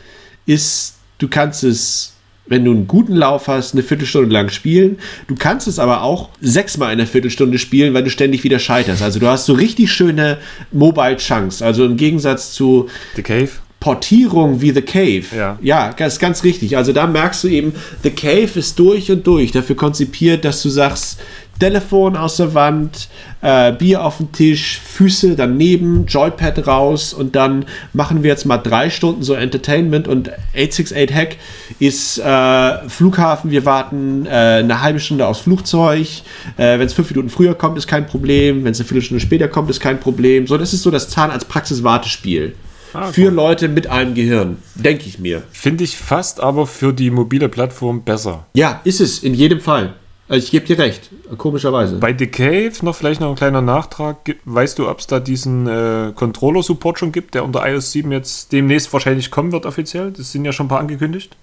ist, 0.47 0.97
du 1.19 1.29
kannst 1.29 1.65
es, 1.65 2.15
wenn 2.47 2.65
du 2.65 2.71
einen 2.71 2.87
guten 2.87 3.15
Lauf 3.15 3.49
hast, 3.49 3.75
eine 3.75 3.83
Viertelstunde 3.83 4.33
lang 4.33 4.51
spielen. 4.51 4.99
Du 5.27 5.35
kannst 5.35 5.67
es 5.67 5.79
aber 5.79 6.03
auch 6.03 6.31
sechsmal 6.41 6.93
in 6.93 7.01
einer 7.01 7.09
Viertelstunde 7.09 7.59
spielen, 7.59 7.93
weil 7.93 8.05
du 8.05 8.11
ständig 8.11 8.45
wieder 8.45 8.59
scheiterst. 8.59 9.03
Also 9.03 9.19
du 9.19 9.27
hast 9.27 9.47
so 9.47 9.55
richtig 9.55 9.93
schöne 9.93 10.39
Mobile 10.71 11.17
Chunks. 11.17 11.61
Also 11.61 11.85
im 11.85 11.97
Gegensatz 11.97 12.53
zu 12.53 12.89
The 13.17 13.23
Cave. 13.23 13.51
Portierung 13.83 14.61
wie 14.61 14.71
The 14.71 14.83
Cave. 14.83 15.25
Ja. 15.37 15.59
ja, 15.61 15.93
das 15.93 16.15
ist 16.15 16.19
ganz 16.21 16.45
richtig. 16.45 16.77
Also 16.77 16.93
da 16.93 17.09
merkst 17.09 17.43
du 17.43 17.49
eben, 17.49 17.75
The 18.05 18.11
Cave 18.11 18.51
ist 18.55 18.79
durch 18.79 19.11
und 19.11 19.27
durch 19.27 19.51
dafür 19.51 19.75
konzipiert, 19.75 20.45
dass 20.45 20.63
du 20.63 20.69
sagst, 20.69 21.19
Telefon 21.59 22.17
aus 22.17 22.37
der 22.37 22.55
Wand, 22.55 23.09
äh, 23.41 23.73
Bier 23.73 24.05
auf 24.05 24.17
dem 24.17 24.33
Tisch, 24.33 24.81
Füße 24.85 25.37
daneben, 25.37 26.07
Joypad 26.07 26.67
raus 26.67 27.15
und 27.15 27.37
dann 27.37 27.65
machen 27.93 28.23
wir 28.23 28.31
jetzt 28.31 28.47
mal 28.47 28.59
drei 28.59 28.91
Stunden 28.91 29.23
so 29.23 29.35
Entertainment 29.35 30.09
und 30.09 30.31
868 30.55 31.15
Hack 31.15 31.37
ist 31.79 32.19
äh, 32.19 32.89
Flughafen, 32.89 33.51
wir 33.51 33.65
warten 33.65 34.27
äh, 34.27 34.31
eine 34.31 34.83
halbe 34.83 35.01
Stunde 35.01 35.27
aufs 35.27 35.41
Flugzeug, 35.41 36.09
äh, 36.57 36.79
wenn 36.79 36.87
es 36.87 36.95
fünf 36.95 37.11
Minuten 37.11 37.29
früher 37.31 37.55
kommt, 37.55 37.79
ist 37.79 37.87
kein 37.87 38.07
Problem, 38.07 38.65
wenn 38.65 38.73
es 38.73 38.81
eine 38.81 38.89
Viertelstunde 38.89 39.21
später 39.21 39.49
kommt, 39.49 39.71
ist 39.71 39.81
kein 39.81 40.01
Problem. 40.01 40.47
So, 40.47 40.59
das 40.59 40.73
ist 40.73 40.83
so 40.83 40.91
das 40.91 41.09
Zahnarzt-Praxis-Wartespiel. 41.11 42.55
Ah, 42.95 43.11
Für 43.11 43.31
Leute 43.31 43.69
mit 43.69 43.87
einem 43.87 44.15
Gehirn, 44.15 44.59
denke 44.75 45.05
ich 45.07 45.19
mir. 45.19 45.43
Finde 45.51 45.83
ich 45.85 45.97
fast 45.97 46.41
aber 46.41 46.67
für 46.67 46.93
die 46.93 47.11
mobile 47.11 47.49
Plattform 47.49 48.03
besser. 48.03 48.47
Ja, 48.55 48.81
ist 48.85 49.01
es, 49.01 49.21
in 49.21 49.33
jedem 49.33 49.61
Fall. 49.61 49.95
Also 50.29 50.45
ich 50.45 50.51
gebe 50.51 50.65
dir 50.65 50.79
recht, 50.79 51.11
komischerweise. 51.37 51.97
Bei 51.97 52.17
The 52.17 52.27
Cave 52.27 52.73
noch 52.83 52.95
vielleicht 52.95 53.21
noch 53.21 53.31
ein 53.31 53.35
kleiner 53.37 53.61
Nachtrag. 53.61 54.37
Weißt 54.45 54.79
du, 54.79 54.89
ob 54.89 55.01
es 55.01 55.07
da 55.07 55.21
diesen 55.21 55.67
äh, 55.67 56.13
Controller-Support 56.15 56.99
schon 56.99 57.13
gibt, 57.13 57.35
der 57.35 57.45
unter 57.45 57.67
iOS 57.69 57.93
7 57.93 58.11
jetzt 58.13 58.53
demnächst 58.53 58.93
wahrscheinlich 58.93 59.31
kommen 59.31 59.53
wird 59.53 59.67
offiziell? 59.67 60.13
Das 60.13 60.33
sind 60.33 60.45
ja 60.45 60.53
schon 60.53 60.67
ein 60.67 60.69
paar 60.69 60.81
angekündigt. 60.81 61.37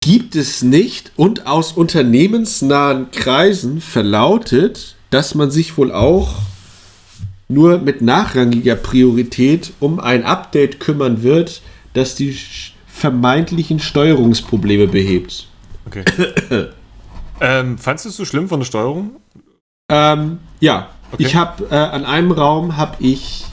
Gibt 0.00 0.36
es 0.36 0.62
nicht 0.62 1.12
und 1.16 1.46
aus 1.46 1.72
unternehmensnahen 1.72 3.10
Kreisen 3.10 3.80
verlautet, 3.80 4.96
dass 5.10 5.34
man 5.34 5.50
sich 5.50 5.76
wohl 5.76 5.92
auch 5.92 6.36
nur 7.48 7.78
mit 7.78 8.02
nachrangiger 8.02 8.76
Priorität 8.76 9.72
um 9.80 10.00
ein 10.00 10.24
Update 10.24 10.80
kümmern 10.80 11.22
wird, 11.22 11.62
das 11.94 12.14
die 12.14 12.36
vermeintlichen 12.86 13.80
Steuerungsprobleme 13.80 14.86
behebt. 14.86 15.48
Okay. 15.86 16.04
ähm, 17.40 17.78
fandest 17.78 18.06
du 18.06 18.08
es 18.10 18.16
so 18.16 18.24
schlimm 18.24 18.48
von 18.48 18.60
der 18.60 18.66
Steuerung? 18.66 19.16
Ähm, 19.90 20.38
ja, 20.60 20.88
Okay. 21.10 21.22
ich 21.24 21.36
habe 21.36 21.64
äh, 21.70 21.74
an 21.74 22.04
einem 22.04 22.32
Raum 22.32 22.76
habe 22.76 22.96
ich 22.98 23.46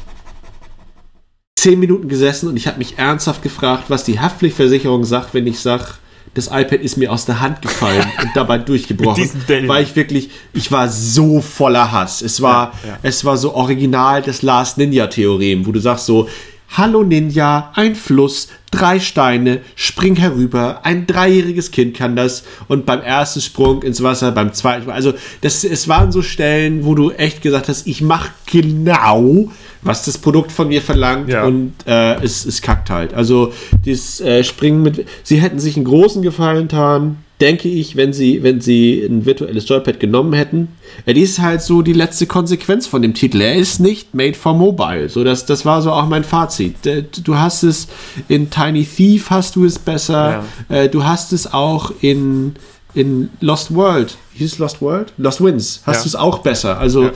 zehn 1.57 1.79
Minuten 1.79 2.09
gesessen 2.09 2.49
und 2.49 2.57
ich 2.57 2.67
habe 2.67 2.77
mich 2.77 2.97
ernsthaft 2.97 3.41
gefragt, 3.41 3.85
was 3.87 4.03
die 4.03 4.19
Haftpflichtversicherung 4.19 5.05
sagt, 5.05 5.33
wenn 5.33 5.47
ich 5.47 5.59
sage, 5.59 5.85
das 6.33 6.47
iPad 6.47 6.81
ist 6.81 6.97
mir 6.97 7.11
aus 7.13 7.25
der 7.25 7.39
Hand 7.39 7.61
gefallen 7.61 8.05
und 8.21 8.31
dabei 8.35 8.57
durchgebrochen. 8.59 9.29
Weil 9.67 9.83
ich 9.83 9.95
wirklich, 9.95 10.29
ich 10.51 10.69
war 10.71 10.89
so 10.89 11.39
voller 11.39 11.93
Hass. 11.93 12.21
Es 12.21 12.41
war, 12.41 12.73
Ja, 12.83 12.89
ja. 12.89 12.97
es 13.03 13.23
war 13.23 13.37
so 13.37 13.53
original 13.53 14.21
das 14.21 14.41
Last 14.41 14.77
Ninja 14.77 15.07
Theorem, 15.07 15.65
wo 15.65 15.71
du 15.71 15.79
sagst 15.79 16.07
so, 16.07 16.27
Hallo 16.71 17.03
Ninja, 17.03 17.71
ein 17.75 17.95
Fluss, 17.95 18.49
drei 18.69 18.99
Steine, 18.99 19.61
spring 19.75 20.17
herüber, 20.17 20.81
ein 20.83 21.07
dreijähriges 21.07 21.71
Kind 21.71 21.95
kann 21.95 22.17
das 22.17 22.43
und 22.67 22.85
beim 22.85 22.99
ersten 22.99 23.39
Sprung 23.39 23.81
ins 23.83 24.03
Wasser, 24.03 24.31
beim 24.33 24.51
zweiten, 24.51 24.89
also 24.89 25.13
das, 25.39 25.63
es 25.63 25.87
waren 25.87 26.11
so 26.11 26.21
Stellen, 26.21 26.83
wo 26.83 26.93
du 26.95 27.11
echt 27.11 27.41
gesagt 27.41 27.69
hast, 27.69 27.87
ich 27.87 28.01
mache 28.01 28.31
genau, 28.51 29.49
was 29.83 30.03
das 30.03 30.17
Produkt 30.17 30.51
von 30.51 30.67
mir 30.67 30.81
verlangt 30.81 31.29
Ja. 31.29 31.45
und 31.45 31.73
äh, 31.85 32.15
es, 32.21 32.45
es 32.45 32.61
kackt 32.61 32.89
halt. 32.89 33.13
Also 33.13 33.53
das 33.85 34.19
äh, 34.19 34.43
Springen 34.43 34.81
mit, 34.81 35.07
sie 35.23 35.37
hätten 35.39 35.59
sich 35.59 35.77
einen 35.77 35.85
großen 35.85 36.23
Gefallen 36.23 36.67
getan, 36.67 37.17
denke 37.45 37.69
ich, 37.69 37.95
wenn 37.95 38.11
sie, 38.11 38.41
wenn 38.41 38.59
sie 38.59 39.03
ein 39.07 39.25
virtuelles 39.27 39.69
Joypad 39.69 39.99
genommen 39.99 40.33
hätten. 40.33 40.67
Ja, 41.05 41.13
die 41.13 41.21
ist 41.21 41.37
halt 41.39 41.61
so 41.61 41.83
die 41.83 41.93
letzte 41.93 42.25
Konsequenz 42.25 42.87
von 42.87 43.01
dem 43.03 43.13
Titel. 43.13 43.39
Er 43.39 43.53
ist 43.55 43.79
nicht 43.79 44.15
made 44.15 44.33
for 44.33 44.53
mobile. 44.55 45.07
So, 45.09 45.23
das, 45.23 45.45
das 45.45 45.63
war 45.63 45.81
so 45.83 45.91
auch 45.91 46.07
mein 46.07 46.23
Fazit. 46.23 46.85
Äh, 46.87 47.03
Du 47.23 47.37
hast 47.37 47.61
es 47.63 47.87
in 48.27 48.49
Tiny 48.49 48.83
Thief 48.83 49.29
hast 49.29 49.55
du 49.55 49.63
es 49.65 49.77
besser. 49.77 50.43
Äh, 50.69 50.89
Du 50.89 51.03
hast 51.05 51.33
es 51.33 51.53
auch 51.53 51.91
in, 52.01 52.55
in 52.95 53.29
Lost 53.41 53.73
World. 53.75 54.17
Hieß 54.33 54.53
es 54.53 54.57
Lost 54.59 54.81
World? 54.81 55.13
Lost 55.17 55.39
Winds. 55.43 55.81
Hast 55.85 55.97
Ja. 55.97 56.01
du 56.03 56.07
es 56.09 56.15
auch 56.15 56.39
besser. 56.39 56.79
Also 56.79 57.11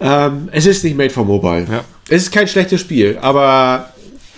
ähm, 0.00 0.48
es 0.52 0.66
ist 0.66 0.84
nicht 0.84 0.96
made 0.96 1.10
for 1.10 1.24
mobile. 1.24 1.66
Ja. 1.70 1.84
Es 2.08 2.22
ist 2.22 2.32
kein 2.32 2.48
schlechtes 2.48 2.80
Spiel, 2.80 3.18
aber 3.20 3.90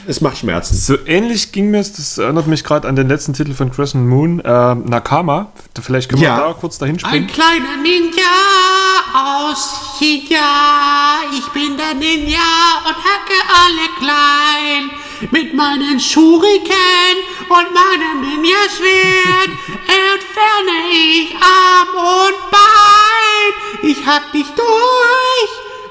es 0.06 0.20
macht 0.20 0.38
Schmerzen. 0.38 0.74
So 0.76 0.96
ähnlich 1.06 1.52
ging 1.52 1.70
mir 1.70 1.80
es, 1.80 1.92
das 1.92 2.18
erinnert 2.18 2.46
mich 2.46 2.64
gerade 2.64 2.88
an 2.88 2.96
den 2.96 3.08
letzten 3.08 3.32
Titel 3.34 3.54
von 3.54 3.70
Crescent 3.70 4.06
Moon, 4.06 4.40
äh, 4.40 4.74
Nakama. 4.74 5.52
Vielleicht 5.80 6.08
können 6.10 6.22
Ja. 6.22 6.36
wir 6.38 6.44
da 6.48 6.52
kurz 6.54 6.78
dahin 6.78 6.96
Ein 6.96 6.98
springen. 7.00 7.26
kleiner 7.28 7.76
Ninja 7.82 8.22
aus 9.14 9.98
China. 9.98 11.20
Ich 11.32 11.46
bin 11.48 11.76
der 11.76 11.94
Ninja 11.94 12.38
und 12.86 12.96
hacke 12.96 13.38
alle 13.48 13.88
klein. 13.98 14.90
Mit 15.30 15.54
meinen 15.54 16.00
Schuriken 16.00 17.16
und 17.48 17.74
meinem 17.74 18.20
Ninja-Schwert 18.22 19.50
entferne 19.68 20.78
ich 20.92 21.34
Arm 21.36 21.88
und 21.94 22.50
Bein. 22.50 23.90
Ich 23.90 24.06
hack 24.06 24.32
dich 24.32 24.46
durch 24.46 25.50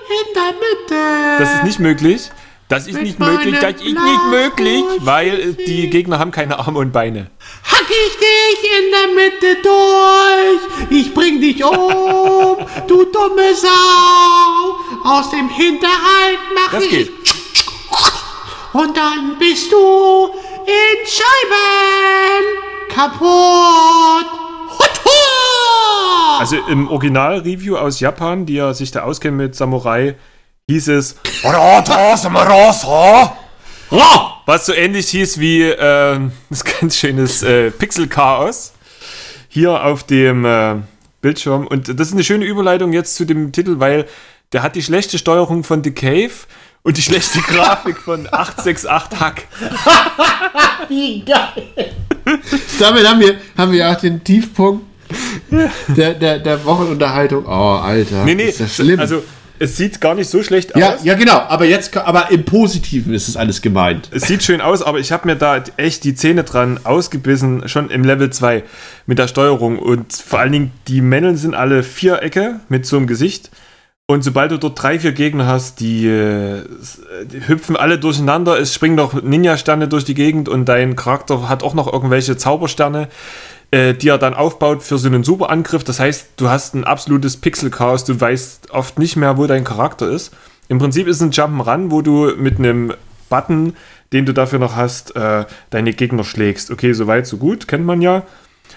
in 0.10 0.34
der 0.34 0.54
Mitte. 0.54 1.40
Das 1.44 1.54
ist 1.56 1.64
nicht 1.64 1.80
möglich. 1.80 2.32
Das 2.70 2.86
ist 2.86 2.94
Mit 2.94 3.04
nicht 3.04 3.20
möglich. 3.20 3.56
Das 3.60 3.74
ist 3.74 3.84
nicht 3.84 4.26
möglich, 4.30 4.84
weil 5.00 5.40
äh, 5.40 5.54
die 5.66 5.90
Gegner 5.90 6.20
haben 6.20 6.30
keine 6.32 6.60
Arme 6.60 6.78
und 6.78 6.92
Beine. 6.94 7.32
Hack 7.64 7.88
ich 7.90 8.16
dich 8.18 8.72
in 8.78 8.92
der 8.92 9.08
Mitte 9.16 9.62
durch. 9.64 10.92
Ich 10.92 11.12
bring 11.16 11.42
dich 11.42 11.64
um, 11.64 12.58
du 12.88 13.06
dumme 13.06 13.56
Sau. 13.56 13.70
Aus 15.04 15.32
dem 15.32 15.50
Hinterhalt 15.50 16.38
mach 16.54 16.72
Das 16.72 16.84
ich. 16.84 16.90
geht. 16.92 17.12
Und 18.74 18.96
dann 18.96 19.38
bist 19.40 19.72
du 19.72 20.28
in 20.68 21.08
Scheiben 21.08 22.46
kaputt. 22.94 24.28
Also 26.40 26.56
im 26.68 26.88
Original-Review 26.88 27.78
aus 27.78 28.00
Japan, 28.00 28.46
die 28.46 28.54
ja 28.54 28.74
sich 28.76 28.92
da 28.92 29.02
auskennen 29.02 29.38
mit 29.38 29.56
Samurai, 29.56 30.16
hieß 30.70 30.90
es, 30.90 31.16
was 34.46 34.66
so 34.68 34.74
ähnlich 34.74 35.10
hieß 35.10 35.40
wie 35.40 35.64
äh, 35.64 36.20
das 36.52 36.64
ganz 36.64 36.98
schönes 36.98 37.42
äh, 37.42 37.72
Pixel-Chaos 37.72 38.74
hier 39.48 39.84
auf 39.84 40.04
dem 40.04 40.46
äh, 40.46 40.76
Bildschirm. 41.22 41.66
Und 41.66 41.88
das 42.00 42.10
ist 42.10 42.14
eine 42.14 42.24
schöne 42.24 42.46
Überleitung 42.46 42.94
jetzt 42.94 43.16
zu 43.16 43.26
dem 43.26 43.52
Titel, 43.52 43.80
weil 43.80 44.06
der 44.54 44.62
hat 44.62 44.76
die 44.76 44.84
schlechte 44.84 45.18
Steuerung 45.18 45.64
von 45.64 45.84
The 45.84 45.92
Cave 45.92 46.30
und 46.84 46.98
die 46.98 47.02
schlechte 47.02 47.40
Grafik 47.48 47.98
von 47.98 48.28
868 48.32 49.20
Hack. 49.20 49.48
Wie 50.88 51.26
geil. 51.26 51.96
Damit 52.80 53.08
haben 53.08 53.20
wir, 53.20 53.38
haben 53.58 53.72
wir 53.72 53.90
auch 53.90 53.96
den 53.96 54.24
Tiefpunkt 54.24 54.86
der, 55.88 56.14
der, 56.14 56.38
der 56.38 56.64
Wochenunterhaltung. 56.64 57.44
Oh, 57.48 57.80
Alter. 57.82 58.24
Nee, 58.24 58.36
nee, 58.36 58.50
Ist 58.50 58.60
das 58.60 58.76
schlimm. 58.76 59.00
also 59.00 59.24
es 59.60 59.78
sieht 59.78 60.02
gar 60.02 60.16
nicht 60.16 60.30
so 60.30 60.42
schlecht 60.42 60.76
ja, 60.76 60.96
aus. 60.96 61.04
ja, 61.04 61.14
genau. 61.14 61.38
Aber 61.38 61.66
jetzt, 61.66 61.96
aber 61.98 62.32
im 62.32 62.46
Positiven 62.46 63.14
ist 63.14 63.28
es 63.28 63.36
alles 63.38 63.62
gemeint. 63.62 64.10
Es 64.12 64.24
sieht 64.24 64.42
schön 64.44 64.62
aus, 64.62 64.82
aber 64.82 65.00
ich 65.00 65.12
habe 65.12 65.28
mir 65.28 65.36
da 65.36 65.64
echt 65.78 66.04
die 66.06 66.16
Zähne 66.16 66.44
dran 66.44 66.80
ausgebissen, 66.86 67.68
schon 67.68 67.90
im 67.90 68.04
Level 68.04 68.30
2 68.30 68.64
mit 69.06 69.20
der 69.20 69.28
Steuerung. 69.28 69.78
Und 69.78 70.14
vor 70.14 70.40
allen 70.40 70.54
Dingen, 70.54 70.72
die 70.88 71.02
Männchen 71.02 71.38
sind 71.38 71.56
alle 71.56 71.84
Vierecke 71.84 72.62
mit 72.70 72.86
so 72.86 72.98
einem 72.98 73.08
Gesicht. 73.08 73.52
Und 74.08 74.24
sobald 74.24 74.52
du 74.52 74.58
dort 74.58 74.82
drei, 74.82 74.98
vier 74.98 75.12
Gegner 75.12 75.46
hast, 75.46 75.82
die, 75.82 76.08
äh, 76.08 76.64
die 77.32 77.48
hüpfen 77.48 77.76
alle 77.76 78.00
durcheinander, 78.00 78.60
es 78.60 78.74
springen 78.74 78.96
noch 78.96 79.22
Ninja-Sterne 79.22 79.88
durch 79.88 80.04
die 80.04 80.16
Gegend 80.16 80.50
und 80.50 80.66
dein 80.66 80.96
Charakter 80.96 81.48
hat 81.48 81.62
auch 81.62 81.76
noch 81.76 81.92
irgendwelche 81.92 82.36
Zaubersterne, 82.36 83.08
äh, 83.72 83.94
die 83.94 84.10
er 84.10 84.18
dann 84.18 84.34
aufbaut 84.34 84.84
für 84.84 84.98
so 84.98 85.08
einen 85.08 85.24
Superangriff. 85.24 85.84
Das 85.84 86.00
heißt, 86.00 86.30
du 86.38 86.50
hast 86.50 86.76
ein 86.76 86.84
absolutes 86.84 87.38
Pixel-Chaos, 87.38 88.06
du 88.06 88.20
weißt 88.20 88.72
oft 88.72 89.00
nicht 89.00 89.16
mehr, 89.16 89.38
wo 89.38 89.48
dein 89.48 89.64
Charakter 89.64 90.10
ist. 90.10 90.34
Im 90.68 90.78
Prinzip 90.78 91.08
ist 91.08 91.18
es 91.18 91.22
ein 91.22 91.32
Jump'n'Run, 91.32 91.92
wo 91.92 92.02
du 92.02 92.34
mit 92.38 92.60
einem 92.60 92.94
Button 93.30 93.74
den 94.14 94.26
du 94.26 94.34
dafür 94.34 94.60
noch 94.60 94.76
hast, 94.76 95.16
äh, 95.16 95.46
deine 95.70 95.94
Gegner 95.94 96.24
schlägst. 96.24 96.72
Okay, 96.72 96.94
soweit, 96.94 97.28
so 97.28 97.38
gut, 97.38 97.68
kennt 97.68 97.86
man 97.86 98.02
ja. 98.02 98.24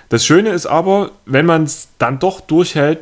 Das 0.09 0.25
Schöne 0.25 0.51
ist 0.51 0.67
aber, 0.67 1.13
wenn 1.27 1.47
man 1.47 1.65
es 1.65 1.89
dann 1.99 2.19
doch 2.19 2.41
durchhält, 2.41 3.01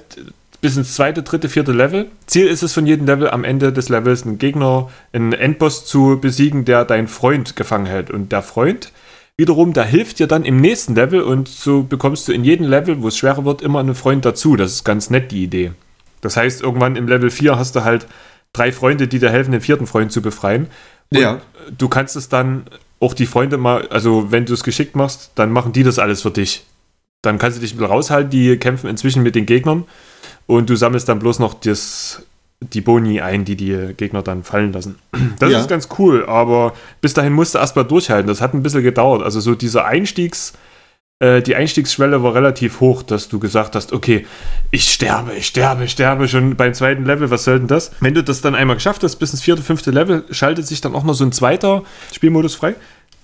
bis 0.61 0.77
ins 0.77 0.95
zweite, 0.95 1.23
dritte, 1.23 1.49
vierte 1.49 1.73
Level. 1.73 2.11
Ziel 2.27 2.47
ist 2.47 2.63
es 2.63 2.73
von 2.73 2.87
jedem 2.87 3.07
Level 3.07 3.31
am 3.31 3.45
Ende 3.45 3.73
des 3.73 3.89
Levels 3.89 4.25
einen 4.25 4.39
Gegner, 4.39 4.91
einen 5.13 5.33
Endboss 5.33 5.87
zu 5.87 6.19
besiegen, 6.21 6.65
der 6.65 6.85
dein 6.85 7.09
Freund 7.09 7.57
gefangen 7.57 7.87
hält. 7.87 8.11
Und 8.11 8.31
der 8.31 8.43
Freund 8.43 8.93
wiederum, 9.41 9.73
der 9.73 9.85
hilft 9.85 10.19
dir 10.19 10.27
dann 10.27 10.45
im 10.45 10.59
nächsten 10.61 10.95
Level 10.95 11.23
und 11.23 11.49
so 11.49 11.83
bekommst 11.83 12.29
du 12.29 12.33
in 12.33 12.45
jedem 12.45 12.69
Level, 12.69 13.01
wo 13.03 13.09
es 13.09 13.17
schwerer 13.17 13.45
wird, 13.47 13.63
immer 13.63 13.81
einen 13.81 13.95
Freund 13.95 14.25
dazu. 14.25 14.55
Das 14.55 14.71
ist 14.71 14.85
ganz 14.85 15.09
nett, 15.09 15.33
die 15.33 15.43
Idee. 15.43 15.73
Das 16.21 16.37
heißt, 16.37 16.61
irgendwann 16.61 16.95
im 16.97 17.09
Level 17.09 17.31
4 17.31 17.57
hast 17.59 17.75
du 17.75 17.83
halt 17.83 18.07
drei 18.53 18.71
Freunde, 18.71 19.09
die 19.09 19.19
dir 19.19 19.31
helfen, 19.31 19.53
den 19.53 19.63
vierten 19.63 19.87
Freund 19.87 20.13
zu 20.13 20.21
befreien. 20.21 20.67
Und 21.11 21.19
Ja. 21.19 21.41
du 21.77 21.89
kannst 21.89 22.17
es 22.17 22.29
dann 22.29 22.65
auch 23.01 23.15
die 23.15 23.25
Freunde 23.25 23.57
mal, 23.57 23.89
also 23.89 24.31
wenn 24.31 24.45
du 24.45 24.53
es 24.53 24.63
geschickt 24.63 24.95
machst, 24.95 25.31
dann 25.37 25.51
machen 25.51 25.73
die 25.73 25.85
das 25.85 25.99
alles 25.99 26.21
für 26.21 26.31
dich. 26.31 26.67
Dann 27.23 27.39
kannst 27.39 27.57
du 27.57 27.63
dich 27.63 27.73
ein 27.73 27.79
bisschen 27.79 27.91
raushalten, 27.91 28.31
die 28.31 28.57
kämpfen 28.59 28.91
inzwischen 28.91 29.23
mit 29.23 29.35
den 29.35 29.47
Gegnern 29.47 29.85
und 30.47 30.69
du 30.69 30.77
sammelst 30.77 31.09
dann 31.09 31.19
bloß 31.19 31.39
noch 31.39 31.55
das, 31.55 32.23
die 32.63 32.81
Boni 32.83 33.21
ein, 33.21 33.45
die 33.45 33.57
die 33.57 33.95
Gegner 33.97 34.23
dann 34.23 34.45
fallen 34.45 34.73
lassen. 34.73 34.97
Das 35.39 35.51
Ja. 35.51 35.61
ist 35.61 35.69
ganz 35.69 35.89
cool, 35.99 36.27
aber 36.27 36.75
bis 37.01 37.15
dahin 37.15 37.33
musst 37.33 37.55
du 37.55 37.59
erstmal 37.59 37.85
durchhalten. 37.87 38.27
Das 38.29 38.41
hat 38.41 38.53
ein 38.55 38.63
bisschen 38.63 38.83
gedauert. 38.83 39.23
Also 39.23 39.41
so 39.41 39.55
dieser 39.55 39.87
Einstiegs, 39.87 40.53
äh, 41.21 41.41
die 41.43 41.55
Einstiegsschwelle 41.57 42.23
war 42.23 42.35
relativ 42.35 42.81
hoch, 42.81 43.03
dass 43.03 43.29
du 43.29 43.39
gesagt 43.39 43.75
hast, 43.75 43.93
okay, 43.95 44.27
ich 44.71 44.91
sterbe, 44.93 45.33
ich 45.35 45.47
sterbe, 45.47 45.85
ich 45.85 45.91
sterbe 45.93 46.29
schon 46.29 46.57
beim 46.57 46.75
zweiten 46.75 47.05
Level, 47.07 47.31
was 47.31 47.45
soll 47.45 47.59
denn 47.59 47.69
das? 47.69 47.93
Wenn 48.01 48.13
du 48.15 48.23
das 48.23 48.43
dann 48.43 48.55
einmal 48.55 48.77
geschafft 48.77 49.03
hast, 49.05 49.17
bis 49.17 49.33
ins 49.33 49.43
vierte, 49.43 49.63
fünfte 49.63 49.91
Level, 49.91 50.25
schaltet 50.31 50.67
sich 50.67 50.81
dann 50.83 50.95
auch 50.95 51.05
noch 51.05 51.15
so 51.15 51.25
ein 51.25 51.33
zweiter 51.33 51.83
Spielmodus 52.13 52.55
frei. 52.55 52.75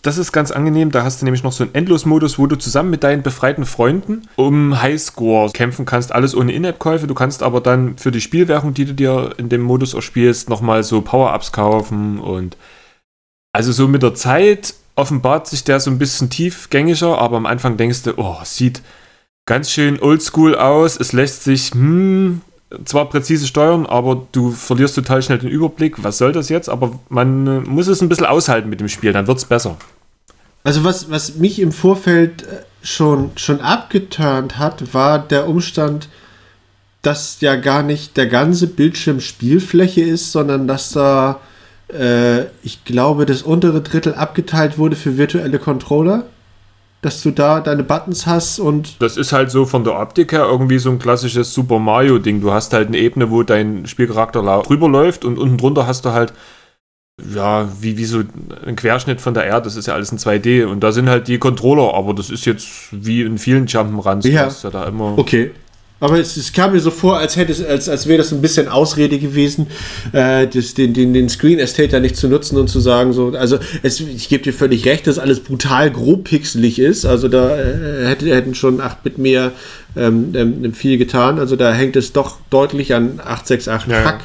Das 0.07 0.19
ist 0.19 0.31
ganz 0.31 0.53
angenehm, 0.53 0.93
da 0.93 1.03
hast 1.03 1.21
du 1.21 1.25
nämlich 1.25 1.43
noch 1.43 1.51
so 1.51 1.65
einen 1.65 1.75
Endlosmodus, 1.75 2.39
wo 2.39 2.47
du 2.47 2.55
zusammen 2.55 2.91
mit 2.91 3.03
deinen 3.03 3.25
befreiten 3.25 3.67
Freunden 3.67 4.29
um 4.37 4.81
Highscore 4.81 5.51
kämpfen 5.51 5.85
kannst, 5.85 6.13
alles 6.13 6.37
ohne 6.37 6.53
In-App-Käufe. 6.53 7.09
Du 7.09 7.15
kannst 7.15 7.43
aber 7.43 7.61
dann 7.61 7.99
für 7.99 8.13
die 8.13 8.21
Spielwährung, 8.21 8.73
die 8.73 8.85
du 8.85 8.95
dir 8.95 9.35
in 9.37 9.49
dem 9.49 9.63
Modus 9.63 9.97
auch 9.97 10.03
spielst, 10.03 10.49
nochmal 10.49 10.85
so 10.85 11.01
Power-Ups 11.01 11.51
kaufen 11.51 12.21
und 12.21 12.57
also 13.53 13.73
so 13.73 13.89
mit 13.89 14.05
der 14.05 14.15
Zeit 14.15 14.75
offenbart 14.95 15.49
sich 15.49 15.65
der 15.65 15.81
so 15.81 15.91
ein 15.91 15.99
bisschen 15.99 16.31
tiefgängiger, 16.31 17.19
aber 17.19 17.37
am 17.37 17.47
Anfang 17.47 17.77
denkst 17.77 18.05
du, 18.05 18.13
oh, 18.17 18.37
sieht 18.45 18.83
ganz 19.45 19.73
schön 19.73 20.01
oldschool 20.01 20.55
aus. 20.55 21.01
Es 21.01 21.15
lässt 21.15 21.43
sich 21.43 21.73
hm, 21.73 22.43
zwar 22.85 23.09
präzise 23.09 23.49
steuern, 23.49 23.87
aber 23.87 24.25
du 24.31 24.53
verlierst 24.53 24.95
total 24.95 25.21
schnell 25.23 25.39
den 25.39 25.51
Überblick. 25.51 26.05
Was 26.05 26.19
soll 26.19 26.31
das 26.31 26.49
jetzt? 26.49 26.69
Aber 26.69 27.01
man 27.09 27.47
äh, 27.49 27.61
muss 27.69 27.89
es 27.89 28.03
ein 28.03 28.09
bisschen 28.09 28.27
aushalten 28.27 28.69
mit 28.69 28.79
dem 28.79 28.89
Spiel, 28.89 29.13
dann 29.13 29.27
wird 29.27 29.39
es 29.39 29.45
besser. 29.45 29.77
Also 30.67 30.83
was, 30.83 31.09
was 31.13 31.37
mich 31.37 31.61
im 31.61 31.71
Vorfeld 31.71 32.43
äh, 32.43 32.57
schon, 32.83 33.31
schon 33.37 33.61
abgeturnt 33.61 34.59
hat, 34.59 34.93
war 34.93 35.21
der 35.21 35.49
Umstand, 35.49 36.09
dass 37.03 37.41
ja 37.41 37.55
gar 37.55 37.85
nicht 37.85 38.17
der 38.17 38.27
ganze 38.27 38.67
Bildschirm 38.67 39.21
Spielfläche 39.21 40.01
ist, 40.01 40.33
sondern 40.33 40.67
dass 40.67 40.91
da, 40.91 41.39
äh, 41.87 42.47
ich 42.65 42.85
glaube, 42.85 43.27
das 43.27 43.43
untere 43.43 43.81
Drittel 43.81 44.15
abgeteilt 44.15 44.77
wurde 44.77 44.97
für 44.97 45.17
virtuelle 45.17 45.61
Controller. 45.61 46.25
Dass 47.01 47.23
du 47.23 47.31
da 47.31 47.61
deine 47.61 47.85
Buttons 47.85 48.27
hast 48.27 48.59
und 48.59 49.01
Das 49.01 49.17
ist 49.17 49.33
halt 49.33 49.53
so 49.53 49.67
von 49.67 49.85
der 49.85 49.97
Optik 49.97 50.33
her 50.33 50.47
irgendwie 50.51 50.81
so 50.81 50.91
ein 50.91 50.99
klassisches 50.99 51.55
Super 51.55 51.79
Mario-Ding. 51.79 52.41
Du 52.41 52.51
hast 52.51 52.73
halt 52.73 52.89
eine 52.89 52.99
Ebene, 52.99 53.31
wo 53.31 53.45
dein 53.45 53.87
Spielcharakter 53.87 54.43
drüber 54.67 54.89
läuft 54.89 55.25
und 55.25 55.39
unten 55.39 55.59
drunter 55.59 55.87
hast 55.87 56.07
du 56.07 56.11
halt, 56.11 56.33
ja, 57.35 57.69
wie, 57.81 57.97
wie 57.97 58.05
so 58.05 58.23
ein 58.67 58.77
Querschnitt 58.77 59.21
von 59.21 59.35
der 59.35 59.45
Erde. 59.45 59.65
Das 59.65 59.77
ist 59.77 59.87
ja 59.87 59.95
alles 59.95 60.13
in 60.13 60.19
2D 60.19 60.67
und 60.67 60.81
da 60.81 60.93
sind 60.93 61.09
halt 61.09 61.29
die 61.29 61.39
Controller, 61.39 61.95
aber 61.95 62.13
das 62.13 62.31
ist 62.31 62.45
jetzt 62.45 62.69
wie 62.91 63.23
in 63.23 63.39
vielen 63.39 63.67
Jump'n'Runs. 63.67 64.29
Ja. 64.29 64.49
ja 64.49 64.71
da 64.71 64.85
immer. 64.85 65.17
Okay. 65.17 65.53
Aber 65.99 66.19
es, 66.19 66.37
es 66.37 66.53
kam 66.53 66.73
mir 66.73 66.81
so 66.81 66.91
vor, 66.91 67.17
als 67.17 67.37
hätte 67.37 67.53
es, 67.53 67.65
als, 67.65 67.89
als 67.89 68.07
wäre 68.07 68.19
das 68.19 68.31
ein 68.31 68.43
bisschen 68.43 68.69
Ausrede 68.69 69.19
gewesen, 69.19 69.69
äh, 70.13 70.47
das, 70.47 70.75
den, 70.75 70.93
den, 70.93 71.15
den 71.15 71.31
Screen 71.31 71.59
Estate 71.59 71.89
da 71.89 72.01
nicht 72.01 72.19
zu 72.19 72.29
nutzen 72.29 72.59
und 72.59 72.69
zu 72.69 72.81
sagen, 72.81 73.15
so, 73.15 73.29
also 73.29 73.59
es, 73.83 74.01
ich 74.01 74.29
gebe 74.29 74.45
dir 74.45 74.53
völlig 74.53 74.85
recht, 74.85 75.07
dass 75.07 75.19
alles 75.19 75.41
brutal 75.41 75.91
grob 75.91 76.25
pixelig 76.25 76.79
ist. 76.79 77.07
Also 77.07 77.29
da 77.29 77.57
äh, 77.57 78.09
hätte, 78.09 78.27
hätten 78.35 78.55
schon 78.55 78.83
8-Bit 78.83 79.17
mehr 79.17 79.53
ähm, 79.97 80.33
ähm, 80.35 80.75
viel 80.75 80.99
getan. 80.99 81.39
Also 81.39 81.57
da 81.57 81.73
hängt 81.73 81.97
es 81.97 82.13
doch 82.13 82.37
deutlich 82.51 82.95
an 82.95 83.19
868 83.25 83.91
Ja, 83.91 84.03
ja. 84.03 84.19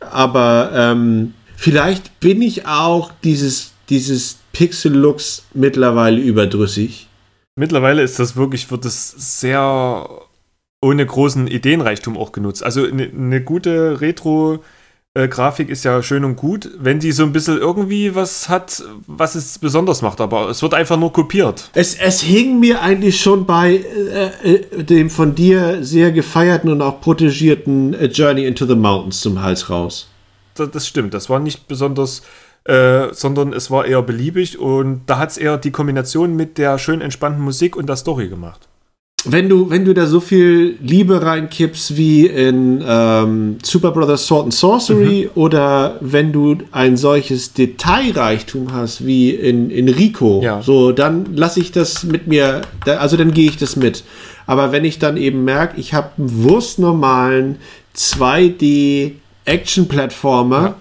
Aber 0.00 0.72
ähm, 0.74 1.34
vielleicht 1.56 2.20
bin 2.20 2.42
ich 2.42 2.66
auch 2.66 3.10
dieses, 3.24 3.72
dieses 3.88 4.38
Pixel-Looks 4.52 5.44
mittlerweile 5.54 6.20
überdrüssig. 6.20 7.08
Mittlerweile 7.56 8.02
ist 8.02 8.18
das 8.18 8.36
wirklich, 8.36 8.70
wird 8.70 8.84
das 8.84 9.10
sehr 9.10 10.08
ohne 10.82 11.04
großen 11.04 11.46
Ideenreichtum 11.46 12.16
auch 12.16 12.32
genutzt. 12.32 12.62
Also 12.62 12.84
eine 12.84 13.08
ne 13.12 13.40
gute 13.42 14.00
Retro-Grafik 14.00 15.68
ist 15.68 15.84
ja 15.84 16.02
schön 16.02 16.24
und 16.24 16.36
gut, 16.36 16.70
wenn 16.78 17.00
die 17.00 17.12
so 17.12 17.22
ein 17.22 17.32
bisschen 17.32 17.58
irgendwie 17.58 18.14
was 18.14 18.48
hat, 18.48 18.82
was 19.06 19.34
es 19.34 19.58
besonders 19.58 20.02
macht, 20.02 20.20
aber 20.20 20.50
es 20.50 20.62
wird 20.62 20.74
einfach 20.74 20.98
nur 20.98 21.12
kopiert. 21.12 21.70
Es, 21.74 21.94
es 21.94 22.20
hing 22.20 22.60
mir 22.60 22.82
eigentlich 22.82 23.20
schon 23.20 23.46
bei 23.46 23.76
äh, 23.76 24.54
äh, 24.54 24.84
dem 24.84 25.10
von 25.10 25.34
dir 25.34 25.82
sehr 25.82 26.12
gefeierten 26.12 26.70
und 26.70 26.82
auch 26.82 27.00
protegierten 27.00 27.94
äh, 27.94 28.06
Journey 28.06 28.46
into 28.46 28.66
the 28.66 28.74
Mountains 28.76 29.20
zum 29.20 29.42
Hals 29.42 29.70
raus. 29.70 30.08
Das, 30.58 30.86
stimmt, 30.86 31.14
das 31.14 31.28
war 31.30 31.38
nicht 31.38 31.68
besonders, 31.68 32.22
äh, 32.64 33.12
sondern 33.12 33.52
es 33.52 33.70
war 33.70 33.84
eher 33.86 34.02
beliebig 34.02 34.58
und 34.58 35.02
da 35.06 35.18
hat 35.18 35.30
es 35.30 35.36
eher 35.38 35.56
die 35.58 35.70
Kombination 35.70 36.34
mit 36.34 36.58
der 36.58 36.78
schön 36.78 37.00
entspannten 37.00 37.42
Musik 37.42 37.76
und 37.76 37.88
der 37.88 37.96
Story 37.96 38.28
gemacht. 38.28 38.68
Wenn 39.28 39.48
du, 39.48 39.70
wenn 39.70 39.84
du 39.84 39.92
da 39.92 40.06
so 40.06 40.20
viel 40.20 40.76
Liebe 40.80 41.20
reinkippst 41.20 41.96
wie 41.96 42.26
in 42.26 42.80
ähm, 42.86 43.58
Super 43.64 43.90
Brothers 43.90 44.24
Sword 44.26 44.44
and 44.44 44.54
Sorcery 44.54 45.28
oder 45.34 45.96
wenn 46.00 46.32
du 46.32 46.58
ein 46.70 46.96
solches 46.96 47.52
Detailreichtum 47.52 48.72
hast 48.72 49.04
wie 49.04 49.30
in, 49.30 49.70
in 49.70 49.88
Rico, 49.88 50.42
Ja. 50.44 50.62
so 50.62 50.92
dann 50.92 51.34
lasse 51.34 51.58
ich 51.58 51.72
das 51.72 52.04
mit 52.04 52.28
mir, 52.28 52.60
also 52.84 53.16
dann 53.16 53.32
gehe 53.32 53.48
ich 53.50 53.56
das 53.56 53.74
mit. 53.74 54.04
Aber 54.46 54.70
wenn 54.70 54.84
ich 54.84 55.00
dann 55.00 55.16
eben 55.16 55.42
merke, 55.44 55.80
ich 55.80 55.92
habe 55.92 56.10
einen 56.18 56.44
wurstnormalen 56.44 57.56
2D 57.96 59.12
Action-Plattformer, 59.46 60.76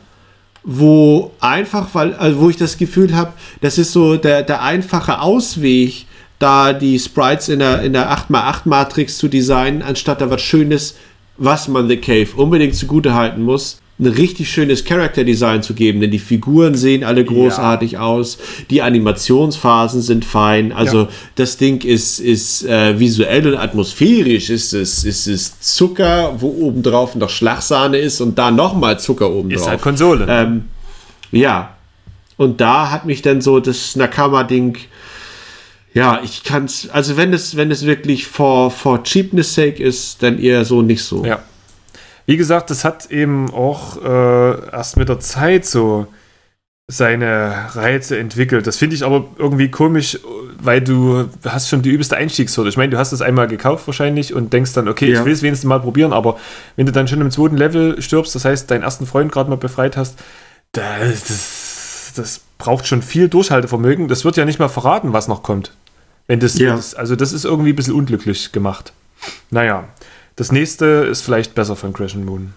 wo 0.64 1.32
einfach, 1.40 1.90
weil, 1.94 2.14
also 2.16 2.40
wo 2.40 2.50
ich 2.50 2.58
das 2.58 2.78
Gefühl 2.78 3.16
habe, 3.16 3.34
das 3.62 3.78
ist 3.78 3.94
so 3.94 4.18
der, 4.18 4.44
der 4.44 4.62
einfache 4.62 5.22
Ausweg, 5.22 6.06
da 6.40 6.74
die 6.74 7.00
Sprites 7.00 7.50
in 7.50 7.60
der, 7.60 7.82
in 7.84 7.94
der 7.94 8.12
8x8-Matrix 8.12 9.18
zu 9.18 9.28
designen, 9.28 9.82
anstatt 9.82 10.22
da 10.22 10.30
was 10.30 10.42
Schönes, 10.42 10.96
was 11.38 11.68
man 11.68 11.88
The 11.88 11.98
Cave 11.98 12.30
unbedingt 12.36 12.76
zugute 12.76 13.14
halten 13.14 13.42
muss, 13.42 13.80
ein 13.98 14.08
richtig 14.08 14.50
schönes 14.50 14.84
Character-Design 14.84 15.64
zu 15.64 15.74
geben, 15.74 16.02
denn 16.02 16.12
die 16.12 16.20
Figuren 16.20 16.76
sehen 16.76 17.06
alle 17.06 17.24
großartig 17.24 17.98
aus, 17.98 18.38
die 18.70 18.82
Animationsphasen 18.82 20.02
sind 20.02 20.26
fein, 20.26 20.74
also 20.74 21.04
Ja. 21.04 21.10
das 21.36 21.56
Ding 21.56 21.82
ist, 21.86 22.20
ist 22.20 22.66
äh, 22.66 23.00
visuell 23.00 23.48
und 23.48 23.58
atmosphärisch, 23.58 24.50
ist 24.50 24.74
es, 24.74 25.06
ist 25.06 25.28
es 25.28 25.62
Zucker, 25.62 26.36
wo 26.40 26.50
obendrauf 26.50 27.16
noch 27.16 27.30
Schlagsahne 27.30 27.98
ist 27.98 28.20
und 28.20 28.38
da 28.38 28.52
nochmal 28.52 29.00
Zucker 29.00 29.32
obendrauf. 29.32 29.62
Ist 29.62 29.68
halt 29.70 29.82
Konsole. 29.82 30.26
Ähm, 30.30 30.66
ja. 31.32 31.76
Und 32.38 32.60
da 32.60 32.92
hat 32.92 33.06
mich 33.06 33.22
dann 33.22 33.40
so 33.40 33.62
das 33.62 33.96
Nakama-Ding. 33.96 34.78
Ja, 35.94 36.20
ich 36.22 36.44
kann's. 36.44 36.90
Also 36.90 37.16
wenn 37.16 37.32
es, 37.32 37.56
wenn 37.56 37.72
es 37.72 37.86
wirklich 37.86 38.28
for, 38.28 38.70
for 38.72 39.04
cheapness 39.04 39.56
sake 39.56 39.82
ist, 39.82 40.22
dann 40.22 40.38
eher 40.38 40.66
so 40.66 40.82
nicht 40.82 41.02
so. 41.02 41.24
Ja. 41.24 41.40
Wie 42.26 42.38
gesagt, 42.38 42.70
das 42.70 42.84
hat 42.84 43.12
eben 43.12 43.52
auch 43.54 43.98
äh, 44.04 44.70
erst 44.72 44.98
mit 44.98 45.10
der 45.10 45.20
Zeit 45.20 45.66
so 45.66 46.08
seine 46.88 47.70
Reize 47.74 48.18
entwickelt. 48.20 48.68
Das 48.68 48.78
finde 48.78 48.96
ich 48.96 49.04
aber 49.04 49.26
irgendwie 49.38 49.72
komisch, 49.72 50.20
weil 50.60 50.82
du 50.82 51.28
hast 51.44 51.68
schon 51.68 51.82
die 51.82 51.90
übelste 51.90 52.16
Einstiegshürde. 52.16 52.70
Ich 52.70 52.78
meine, 52.78 52.92
du 52.92 52.98
hast 53.00 53.12
es 53.12 53.24
einmal 53.24 53.48
gekauft 53.48 53.88
wahrscheinlich 53.88 54.36
und 54.36 54.54
denkst 54.54 54.74
dann, 54.74 54.88
okay, 54.88 55.12
Ja. 55.12 55.20
ich 55.20 55.26
will 55.26 55.34
es 55.34 55.42
wenigstens 55.42 55.68
mal 55.68 55.80
probieren, 55.80 56.14
aber 56.14 56.38
wenn 56.76 56.86
du 56.86 56.92
dann 56.92 57.08
schon 57.08 57.22
im 57.22 57.32
zweiten 57.32 57.58
Level 57.58 58.00
stirbst, 58.04 58.36
das 58.36 58.46
heißt, 58.46 58.70
deinen 58.70 58.84
ersten 58.84 59.08
Freund 59.08 59.32
gerade 59.32 59.50
mal 59.50 59.56
befreit 59.56 59.98
hast, 59.98 60.20
das, 60.74 61.24
das, 61.28 62.12
das 62.16 62.42
braucht 62.60 62.86
schon 62.86 63.02
viel 63.02 63.30
Durchhaltevermögen. 63.30 64.08
Das 64.08 64.24
wird 64.24 64.38
ja 64.38 64.46
nicht 64.46 64.60
mal 64.60 64.68
verraten, 64.70 65.12
was 65.12 65.28
noch 65.28 65.42
kommt. 65.42 65.72
Wenn 66.28 66.40
das, 66.40 66.58
Ja. 66.60 66.76
das 66.76 66.94
also 66.94 67.16
das 67.16 67.34
ist 67.34 67.46
irgendwie 67.46 67.72
ein 67.74 67.76
bisschen 67.76 67.94
unglücklich 67.96 68.52
gemacht. 68.52 68.94
Naja, 69.50 69.86
das 70.36 70.52
nächste 70.52 70.86
ist 70.86 71.22
vielleicht 71.22 71.56
besser 71.56 71.76
von 71.76 71.94
Crash 71.94 72.16
and 72.16 72.26
Moon. 72.26 72.54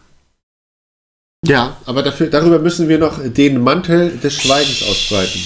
Ja, 1.47 1.77
aber 1.87 2.03
dafür, 2.03 2.27
darüber 2.27 2.59
müssen 2.59 2.89
wir 2.89 2.99
noch 2.99 3.21
den 3.23 3.63
Mantel 3.63 4.11
des 4.19 4.35
Schweigens 4.43 4.83
ausbreiten. 4.83 5.41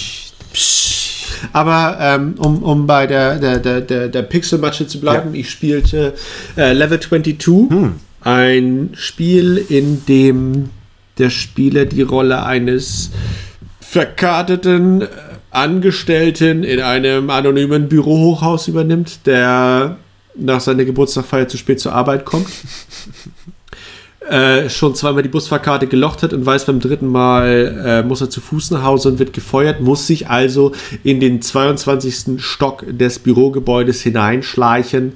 Aber 1.51 1.97
ähm, 1.99 2.35
um, 2.39 2.63
um 2.63 2.87
bei 2.87 3.05
der, 3.05 3.37
der, 3.37 3.59
der, 3.59 3.81
der, 3.81 4.07
der 4.07 4.21
Pixelmatsche 4.23 4.87
zu 4.87 4.99
bleiben, 4.99 5.35
ich 5.35 5.49
spielte 5.49 6.13
äh, 6.57 6.73
Level 6.73 6.99
22, 6.99 7.59
ein 8.21 8.89
Spiel, 8.93 9.63
in 9.69 10.05
dem 10.05 10.69
der 11.17 11.29
Spieler 11.29 11.85
die 11.85 12.01
Rolle 12.01 12.43
eines 12.43 13.11
verkarteten 13.79 15.01
äh, 15.01 15.07
Angestellten 15.51 16.63
in 16.63 16.79
einem 16.79 17.29
anonymen 17.29 17.87
Bürohochhaus 17.87 18.67
übernimmt, 18.67 19.27
der 19.27 19.97
nach 20.35 20.61
seiner 20.61 20.85
Geburtstagfeier 20.85 21.47
zu 21.47 21.57
spät 21.57 21.79
zur 21.79 21.93
Arbeit 21.93 22.25
kommt. 22.25 22.47
äh, 24.29 24.69
schon 24.69 24.95
zweimal 24.95 25.23
die 25.23 25.29
Busfahrkarte 25.29 25.87
gelocht 25.87 26.23
hat 26.23 26.33
und 26.33 26.45
weiß 26.45 26.65
beim 26.65 26.79
dritten 26.79 27.07
Mal 27.07 28.03
äh, 28.03 28.07
muss 28.07 28.21
er 28.21 28.29
zu 28.29 28.41
Fuß 28.41 28.71
nach 28.71 28.83
Hause 28.83 29.09
und 29.09 29.19
wird 29.19 29.33
gefeuert, 29.33 29.81
muss 29.81 30.07
sich 30.07 30.29
also 30.29 30.71
in 31.03 31.19
den 31.19 31.41
22. 31.41 32.41
Stock 32.41 32.85
des 32.87 33.19
Bürogebäudes 33.19 34.01
hineinschleichen, 34.01 35.13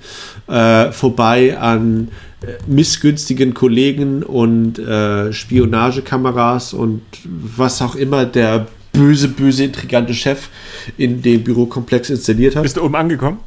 äh, 0.48 0.92
vorbei 0.92 1.58
an 1.58 2.10
äh, 2.42 2.54
missgünstigen 2.68 3.54
Kollegen 3.54 4.24
und 4.24 4.80
äh, 4.80 5.32
Spionagekameras 5.32 6.74
und 6.74 7.02
was 7.24 7.82
auch 7.82 7.96
immer 7.96 8.26
der 8.26 8.68
böse, 8.92 9.28
böse, 9.28 9.64
intrigante 9.64 10.14
Chef 10.14 10.50
in 10.98 11.22
dem 11.22 11.44
Bürokomplex 11.44 12.10
installiert 12.10 12.56
hat. 12.56 12.64
Bist 12.64 12.78
du 12.78 12.84
oben 12.84 12.96
angekommen? 12.96 13.40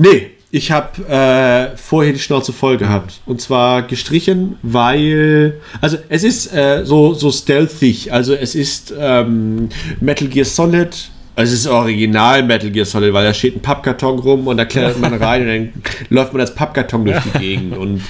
Nee, 0.00 0.30
ich 0.52 0.70
habe 0.70 1.02
äh, 1.08 1.76
vorher 1.76 2.12
die 2.12 2.20
Schnauze 2.20 2.52
voll 2.52 2.78
gehabt. 2.78 3.20
Und 3.26 3.40
zwar 3.40 3.82
gestrichen, 3.82 4.56
weil. 4.62 5.60
Also, 5.80 5.98
es 6.08 6.22
ist 6.22 6.54
äh, 6.54 6.84
so, 6.84 7.14
so 7.14 7.32
stealthig. 7.32 8.12
Also, 8.12 8.34
es 8.34 8.54
ist 8.54 8.94
ähm, 8.96 9.68
Metal 10.00 10.28
Gear 10.28 10.44
Solid. 10.44 11.10
Also, 11.34 11.52
es 11.52 11.60
ist 11.60 11.66
original 11.66 12.44
Metal 12.44 12.70
Gear 12.70 12.86
Solid, 12.86 13.12
weil 13.12 13.24
da 13.24 13.34
steht 13.34 13.56
ein 13.56 13.60
Pappkarton 13.60 14.20
rum 14.20 14.46
und 14.46 14.56
da 14.56 14.64
klettert 14.64 15.00
man 15.00 15.14
rein 15.14 15.42
und 15.42 15.48
dann 15.48 15.72
läuft 16.10 16.32
man 16.32 16.42
als 16.42 16.54
Pappkarton 16.54 17.04
durch 17.04 17.20
die 17.34 17.38
Gegend. 17.40 17.76
Und 17.76 18.02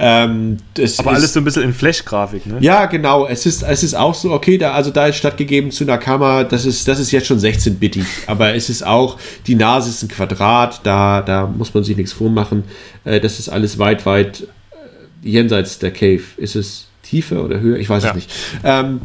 ähm, 0.00 0.58
das 0.74 0.98
Aber 1.00 1.10
alles 1.10 1.32
so 1.32 1.40
ein 1.40 1.44
bisschen 1.44 1.64
in 1.64 1.74
Flash-Grafik, 1.74 2.46
ne? 2.46 2.58
ja, 2.60 2.86
genau. 2.86 3.26
Es 3.26 3.46
ist, 3.46 3.62
es 3.64 3.82
ist 3.82 3.94
auch 3.94 4.14
so, 4.14 4.30
okay, 4.32 4.56
da, 4.56 4.72
also 4.72 4.90
da 4.90 5.08
ist 5.08 5.16
stattgegeben 5.16 5.70
zu 5.72 5.84
Nakama, 5.84 6.44
das 6.44 6.64
ist, 6.64 6.86
das 6.86 7.00
ist 7.00 7.10
jetzt 7.10 7.26
schon 7.26 7.38
16-bittig, 7.40 8.04
aber 8.28 8.54
es 8.54 8.70
ist 8.70 8.86
auch, 8.86 9.18
die 9.48 9.56
Nase 9.56 9.90
ist 9.90 10.02
ein 10.04 10.08
Quadrat, 10.08 10.80
da, 10.84 11.20
da 11.22 11.46
muss 11.46 11.74
man 11.74 11.82
sich 11.82 11.96
nichts 11.96 12.12
vormachen. 12.12 12.62
Äh, 13.04 13.20
das 13.20 13.38
ist 13.40 13.48
alles 13.48 13.78
weit, 13.78 14.06
weit 14.06 14.42
äh, 14.42 15.28
jenseits 15.28 15.78
der 15.80 15.90
Cave. 15.90 16.22
Ist 16.36 16.54
es 16.54 16.86
tiefer 17.02 17.44
oder 17.44 17.58
höher? 17.60 17.78
Ich 17.78 17.88
weiß 17.90 18.04
Ja. 18.04 18.10
es 18.10 18.14
nicht. 18.14 18.30
Ähm, 18.62 19.00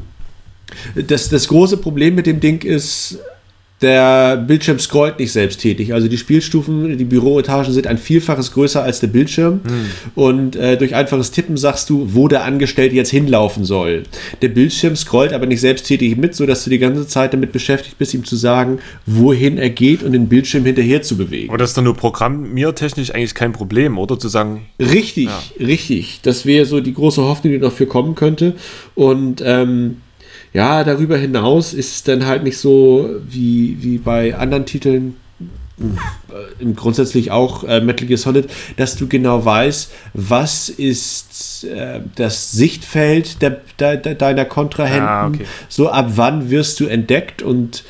das, 0.95 1.29
das 1.29 1.47
große 1.47 1.77
Problem 1.77 2.15
mit 2.15 2.25
dem 2.27 2.39
Ding 2.39 2.61
ist, 2.63 3.17
der 3.83 4.37
Bildschirm 4.37 4.79
scrollt 4.79 5.19
nicht 5.19 5.31
selbsttätig. 5.31 5.93
Also 5.93 6.07
die 6.07 6.17
Spielstufen, 6.17 6.97
die 6.97 7.03
Büroetagen 7.03 7.73
sind 7.73 7.85
ein 7.85 7.97
Vielfaches 7.97 8.53
größer 8.53 8.81
als 8.81 9.01
der 9.01 9.07
Bildschirm. 9.07 9.59
Und 10.15 10.55
äh, 10.55 10.77
durch 10.77 10.95
einfaches 10.95 11.31
Tippen 11.31 11.57
sagst 11.57 11.89
du, 11.89 12.09
wo 12.13 12.27
der 12.27 12.43
Angestellte 12.45 12.95
jetzt 12.95 13.11
hinlaufen 13.11 13.65
soll. 13.65 14.03
Der 14.41 14.47
Bildschirm 14.47 14.95
scrollt 14.95 15.33
aber 15.33 15.45
nicht 15.45 15.59
selbsttätig 15.61 16.15
mit, 16.17 16.33
sodass 16.33 16.63
du 16.63 16.69
die 16.69 16.79
ganze 16.79 17.05
Zeit 17.07 17.33
damit 17.33 17.51
beschäftigt 17.51 17.97
bist, 17.97 18.13
ihm 18.13 18.23
zu 18.23 18.35
sagen, 18.35 18.79
wohin 19.05 19.57
er 19.57 19.69
geht 19.69 20.01
und 20.01 20.13
den 20.13 20.29
Bildschirm 20.29 20.65
hinterher 20.65 21.01
zu 21.01 21.17
bewegen. 21.17 21.49
Aber 21.49 21.57
das 21.57 21.71
ist 21.71 21.77
doch 21.77 21.83
nur 21.83 21.95
programmiertechnisch 21.95 23.13
eigentlich 23.13 23.35
kein 23.35 23.51
Problem, 23.51 23.97
oder? 23.97 24.17
Zu 24.17 24.29
sagen, 24.29 24.65
Richtig, 24.79 25.29
richtig. 25.59 26.19
Das 26.23 26.45
wäre 26.45 26.65
so 26.65 26.79
die 26.79 26.93
große 26.93 27.21
Hoffnung, 27.21 27.53
die 27.53 27.59
dafür 27.59 27.87
kommen 27.87 28.15
könnte. 28.15 28.53
Und 28.95 29.43
ähm, 29.45 29.97
ja, 30.53 30.83
darüber 30.83 31.17
hinaus 31.17 31.73
ist 31.73 31.95
es 31.95 32.03
dann 32.03 32.25
halt 32.25 32.43
nicht 32.43 32.57
so 32.57 33.09
wie, 33.27 33.77
wie 33.81 33.97
bei 33.97 34.35
anderen 34.35 34.65
Titeln, 34.65 35.15
äh, 35.79 36.65
grundsätzlich 36.75 37.31
auch 37.31 37.63
äh, 37.63 37.81
Metal 37.81 38.07
Gear 38.07 38.17
Solid, 38.19 38.47
dass 38.77 38.95
du 38.95 39.07
genau 39.07 39.43
weißt, 39.43 39.91
was 40.13 40.69
ist 40.69 41.63
äh, 41.63 42.01
das 42.15 42.51
Sichtfeld 42.51 43.41
der, 43.41 43.61
der, 43.79 43.97
der, 43.97 44.13
deiner 44.15 44.45
Kontrahenten, 44.45 45.07
Ah, 45.07 45.27
okay. 45.27 45.45
so 45.69 45.89
ab 45.89 46.11
wann 46.15 46.51
wirst 46.51 46.79
du 46.79 46.85
entdeckt 46.85 47.41
und 47.41 47.83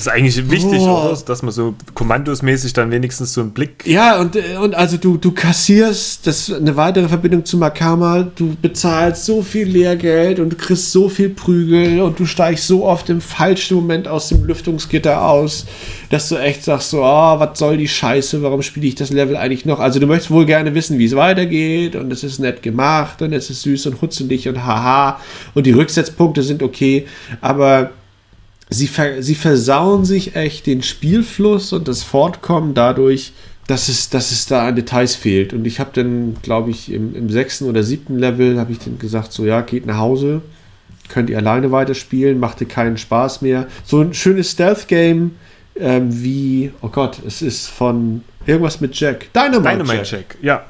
das 0.00 0.06
ist 0.06 0.12
eigentlich 0.14 0.50
wichtig, 0.50 0.80
Oh. 0.80 1.14
Dass 1.26 1.42
man 1.42 1.52
so 1.52 1.74
kommandosmäßig 1.92 2.72
dann 2.72 2.90
wenigstens 2.90 3.34
so 3.34 3.42
einen 3.42 3.50
Blick. 3.50 3.86
Ja, 3.86 4.18
und, 4.18 4.34
äh, 4.34 4.56
und 4.58 4.74
also 4.74 4.96
du, 4.96 5.18
du 5.18 5.32
kassierst, 5.32 6.26
das 6.26 6.50
eine 6.50 6.74
weitere 6.74 7.06
Verbindung 7.06 7.44
zu 7.44 7.58
Makama, 7.58 8.26
du 8.34 8.56
bezahlst 8.62 9.26
so 9.26 9.42
viel 9.42 9.66
Lehrgeld 9.68 10.40
und 10.40 10.54
du 10.54 10.56
kriegst 10.56 10.90
so 10.90 11.10
viel 11.10 11.28
Prügel 11.28 12.00
und 12.00 12.18
du 12.18 12.24
steigst 12.24 12.66
so 12.66 12.86
oft 12.86 13.10
im 13.10 13.20
falschen 13.20 13.76
Moment 13.76 14.08
aus 14.08 14.30
dem 14.30 14.42
Lüftungsgitter 14.46 15.22
aus, 15.22 15.66
dass 16.08 16.30
du 16.30 16.36
echt 16.36 16.64
sagst 16.64 16.90
so, 16.90 17.04
ah, 17.04 17.38
was 17.38 17.58
soll 17.58 17.76
die 17.76 17.88
Scheiße, 17.88 18.42
warum 18.42 18.62
spiele 18.62 18.86
ich 18.86 18.94
das 18.94 19.10
Level 19.10 19.36
eigentlich 19.36 19.66
noch? 19.66 19.80
Also 19.80 20.00
du 20.00 20.06
möchtest 20.06 20.30
wohl 20.30 20.46
gerne 20.46 20.74
wissen, 20.74 20.98
wie 20.98 21.04
es 21.04 21.14
weitergeht 21.14 21.94
und 21.94 22.10
es 22.10 22.24
ist 22.24 22.38
nett 22.38 22.62
gemacht 22.62 23.20
und 23.20 23.34
es 23.34 23.50
ist 23.50 23.62
süß 23.62 23.88
und 23.88 24.00
hutzelig 24.00 24.48
und 24.48 24.64
haha 24.64 25.20
und 25.52 25.66
die 25.66 25.72
Rücksetzpunkte 25.72 26.42
sind 26.42 26.62
okay, 26.62 27.06
aber 27.42 27.90
sie, 28.70 28.86
ver 28.86 29.22
sie 29.22 29.34
versauen 29.34 30.04
sich 30.04 30.36
echt 30.36 30.66
den 30.66 30.82
Spielfluss 30.82 31.72
und 31.72 31.88
das 31.88 32.02
Fortkommen 32.02 32.74
dadurch, 32.74 33.32
dass 33.66 33.88
es, 33.88 34.10
dass 34.10 34.32
es 34.32 34.46
da 34.46 34.66
an 34.66 34.76
Details 34.76 35.14
fehlt. 35.14 35.52
Und 35.52 35.66
ich 35.66 35.78
habe 35.78 35.90
dann, 35.92 36.36
glaube 36.42 36.70
ich, 36.70 36.90
im, 36.92 37.14
im 37.14 37.30
sechsten 37.30 37.66
oder 37.66 37.82
siebten 37.82 38.18
Level 38.18 38.58
habe 38.58 38.72
ich 38.72 38.78
dann 38.78 38.98
gesagt, 38.98 39.32
so 39.32 39.44
ja, 39.44 39.60
geht 39.60 39.86
nach 39.86 39.98
Hause, 39.98 40.42
könnt 41.08 41.30
ihr 41.30 41.38
alleine 41.38 41.70
weiterspielen, 41.70 42.38
machte 42.38 42.66
keinen 42.66 42.96
Spaß 42.96 43.42
mehr. 43.42 43.66
So 43.84 44.00
ein 44.00 44.14
schönes 44.14 44.52
Stealth-Game 44.52 45.32
ähm, 45.76 46.22
wie, 46.22 46.72
oh 46.80 46.88
Gott, 46.88 47.18
es 47.26 47.42
ist 47.42 47.68
von 47.68 48.22
irgendwas 48.46 48.80
mit 48.80 48.98
Jack. 48.98 49.32
Dynamite, 49.32 49.78
Dynamite 49.78 49.96
Jack. 49.96 50.04
Check, 50.04 50.38
ja. 50.42 50.64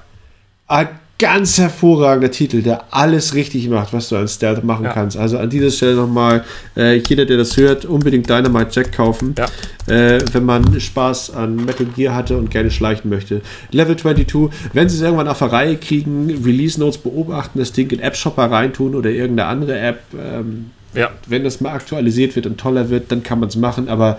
Ganz 1.21 1.59
hervorragender 1.59 2.31
Titel, 2.31 2.63
der 2.63 2.85
alles 2.91 3.35
richtig 3.35 3.69
macht, 3.69 3.93
was 3.93 4.09
du 4.09 4.17
an 4.17 4.27
Stealth 4.27 4.65
machen 4.65 4.87
Ja. 4.87 4.93
kannst. 4.93 5.17
Also 5.17 5.39
an 5.39 5.51
dieser 5.51 5.71
Stelle 5.71 5.95
nochmal, 5.95 6.45
äh, 6.77 6.97
jeder, 6.97 7.27
der 7.27 7.37
das 7.37 7.57
hört, 7.57 7.85
unbedingt 7.85 8.29
Dynamite 8.29 8.71
Jack 8.73 8.93
kaufen, 8.93 9.35
Ja. 9.39 9.47
äh, 9.95 10.21
wenn 10.33 10.45
man 10.45 10.81
Spaß 10.81 11.35
an 11.35 11.57
Metal 11.57 11.87
Gear 11.95 12.15
hatte 12.15 12.37
und 12.39 12.51
gerne 12.51 12.71
schleichen 12.71 13.11
möchte. 13.11 13.43
Level 13.71 13.97
22, 13.97 14.51
wenn 14.73 14.89
sie 14.89 14.97
es 14.97 15.03
irgendwann 15.03 15.29
auf 15.29 15.39
der 15.39 15.53
Reihe 15.53 15.77
kriegen, 15.77 16.43
Release 16.45 16.81
Notes 16.81 16.99
beobachten, 16.99 17.59
das 17.59 17.73
Ding 17.73 17.91
in 17.91 18.01
App 18.01 18.17
Shopper 18.17 18.51
reintun 18.51 18.95
oder 18.95 19.11
irgendeine 19.11 19.49
andere 19.51 19.79
App, 19.79 20.01
ähm, 20.19 20.71
Ja. 20.95 21.11
wenn 21.29 21.45
das 21.45 21.61
mal 21.61 21.73
aktualisiert 21.73 22.35
wird 22.35 22.47
und 22.47 22.59
toller 22.59 22.89
wird, 22.89 23.13
dann 23.13 23.23
kann 23.23 23.39
man 23.39 23.51
es 23.51 23.57
machen, 23.57 23.89
aber 23.89 24.19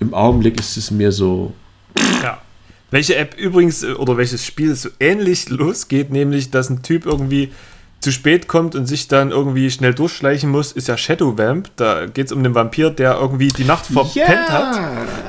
im 0.00 0.14
Augenblick 0.14 0.58
ist 0.58 0.76
es 0.78 0.90
mir 0.90 1.12
so, 1.12 1.52
Ja. 2.22 2.38
Welche 2.90 3.16
App 3.16 3.36
übrigens 3.36 3.82
äh, 3.82 3.92
oder 3.92 4.16
welches 4.16 4.44
Spiel 4.44 4.74
so 4.74 4.88
ähnlich 5.00 5.48
losgeht, 5.48 6.10
nämlich 6.10 6.50
dass 6.50 6.70
ein 6.70 6.82
Typ 6.82 7.06
irgendwie 7.06 7.52
zu 8.00 8.12
spät 8.12 8.46
kommt 8.46 8.76
und 8.76 8.86
sich 8.86 9.08
dann 9.08 9.32
irgendwie 9.32 9.72
schnell 9.72 9.92
durchschleichen 9.92 10.48
muss, 10.48 10.70
ist 10.70 10.86
ja 10.86 10.96
Shadow 10.96 11.36
Vamp. 11.36 11.68
Da 11.74 12.06
geht 12.06 12.26
es 12.26 12.32
um 12.32 12.44
den 12.44 12.54
Vampir, 12.54 12.90
der 12.90 13.14
irgendwie 13.14 13.48
die 13.48 13.64
Nacht 13.64 13.86
verpennt 13.86 14.48
hat. 14.48 14.78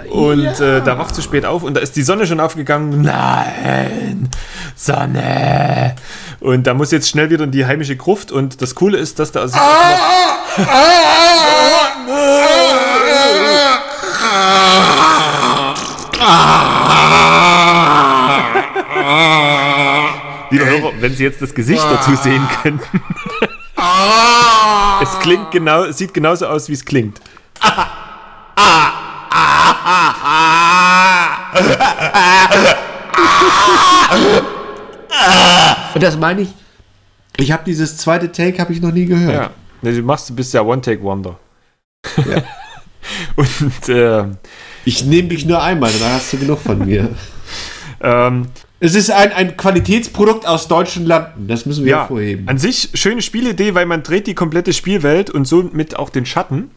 Und 0.09 0.59
äh, 0.59 0.83
da 0.83 0.99
wacht 0.99 1.15
zu 1.15 1.23
spät 1.23 1.45
auf 1.45 1.63
und 1.63 1.73
da 1.73 1.81
ist 1.81 1.95
die 1.95 2.03
Sonne 2.03 2.27
schon 2.27 2.39
aufgegangen. 2.39 3.01
Nein, 3.01 4.29
Sonne. 4.75 5.95
Und 6.39 6.67
da 6.67 6.75
muss 6.75 6.91
jetzt 6.91 7.09
schnell 7.09 7.31
wieder 7.31 7.45
in 7.45 7.51
die 7.51 7.65
heimische 7.65 7.95
Gruft. 7.95 8.31
Und 8.31 8.61
das 8.61 8.75
Coole 8.75 8.99
ist, 8.99 9.17
dass 9.17 9.31
da 9.31 9.47
sich 9.47 9.59
auch 9.59 10.57
noch 17.09 18.89
Liebe 20.51 20.65
Hörer, 20.65 20.91
wenn 20.99 21.13
Sie 21.15 21.23
jetzt 21.23 21.41
das 21.41 21.53
Gesicht 21.53 21.83
dazu 21.83 22.15
sehen 22.15 22.47
könnten. 22.61 23.01
es 25.01 25.19
klingt 25.19 25.51
genau, 25.51 25.91
sieht 25.91 26.13
genauso 26.13 26.47
aus, 26.47 26.69
wie 26.69 26.73
es 26.73 26.85
klingt. 26.85 27.21
Und 35.93 36.03
das 36.03 36.17
meine 36.17 36.41
ich, 36.41 36.49
ich 37.37 37.51
habe 37.51 37.63
dieses 37.65 37.97
zweite 37.97 38.31
Take 38.31 38.59
habe 38.59 38.73
ich 38.73 38.81
noch 38.81 38.91
nie 38.91 39.05
gehört. 39.05 39.33
Ja. 39.33 39.49
Ne, 39.81 39.93
du 39.93 40.01
machst, 40.01 40.29
du 40.29 40.35
bist 40.35 40.53
ja 40.53 40.61
One-Take-Wonder. 40.61 41.39
Ja. 42.17 42.43
Und 43.35 43.89
äh, 43.89 44.25
Ich 44.89 45.05
nehme 45.05 45.27
dich 45.27 45.45
nur 45.45 45.61
einmal, 45.61 45.91
dann 45.91 46.13
hast 46.13 46.33
du 46.33 46.37
genug 46.37 46.57
von 46.61 46.83
mir. 46.83 47.09
ähm, 48.01 48.47
Es 48.79 48.95
ist 48.95 49.11
ein, 49.11 49.31
ein 49.33 49.55
Qualitätsprodukt 49.55 50.47
aus 50.47 50.67
deutschen 50.67 51.05
Landen, 51.05 51.47
das 51.47 51.67
müssen 51.67 51.85
wir 51.85 51.91
ja, 51.91 51.99
hervorheben. 51.99 52.47
an 52.47 52.57
sich 52.57 52.89
schöne 52.95 53.21
Spielidee, 53.21 53.75
weil 53.75 53.85
man 53.85 54.01
dreht 54.01 54.25
die 54.25 54.33
komplette 54.33 54.73
Spielwelt 54.73 55.29
und 55.29 55.45
somit 55.45 55.95
auch 55.95 56.09
den 56.09 56.25
Schatten 56.25 56.71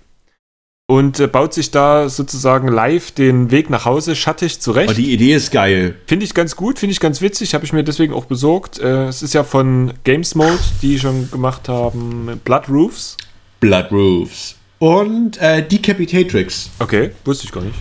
und 0.87 1.21
äh, 1.21 1.27
baut 1.27 1.55
sich 1.55 1.71
da 1.71 2.11
sozusagen 2.11 2.69
live 2.69 3.13
den 3.13 3.51
Weg 3.51 3.71
nach 3.71 3.87
Hause 3.87 4.15
schattig 4.15 4.61
zurecht. 4.61 4.91
Oh, 4.91 4.93
die 4.93 5.15
Idee 5.15 5.33
ist 5.33 5.51
geil. 5.51 5.95
Finde 6.07 6.27
ich 6.27 6.35
ganz 6.35 6.55
gut, 6.55 6.79
finde 6.79 6.93
ich 6.93 7.01
ganz 7.01 7.23
witzig, 7.23 7.55
habe 7.55 7.65
ich 7.65 7.73
mir 7.73 7.83
deswegen 7.83 8.13
auch 8.13 8.27
besorgt. 8.27 8.79
Äh, 8.79 9.07
es 9.07 9.23
ist 9.23 9.33
ja 9.33 9.43
von 9.43 9.95
Games 10.05 10.35
Mode, 10.35 10.59
die 10.83 10.99
schon 10.99 11.31
gemacht 11.31 11.67
haben 11.67 12.43
Blood 12.45 12.69
Roofs. 12.69 13.17
Blood 13.61 13.91
Roofs. 13.91 14.57
Und 14.81 15.41
äh, 15.41 15.67
Decapitatrix. 15.67 16.69
Okay, 16.79 17.13
wusste 17.25 17.47
ich 17.47 17.53
gar 17.53 17.63
nicht. 17.63 17.79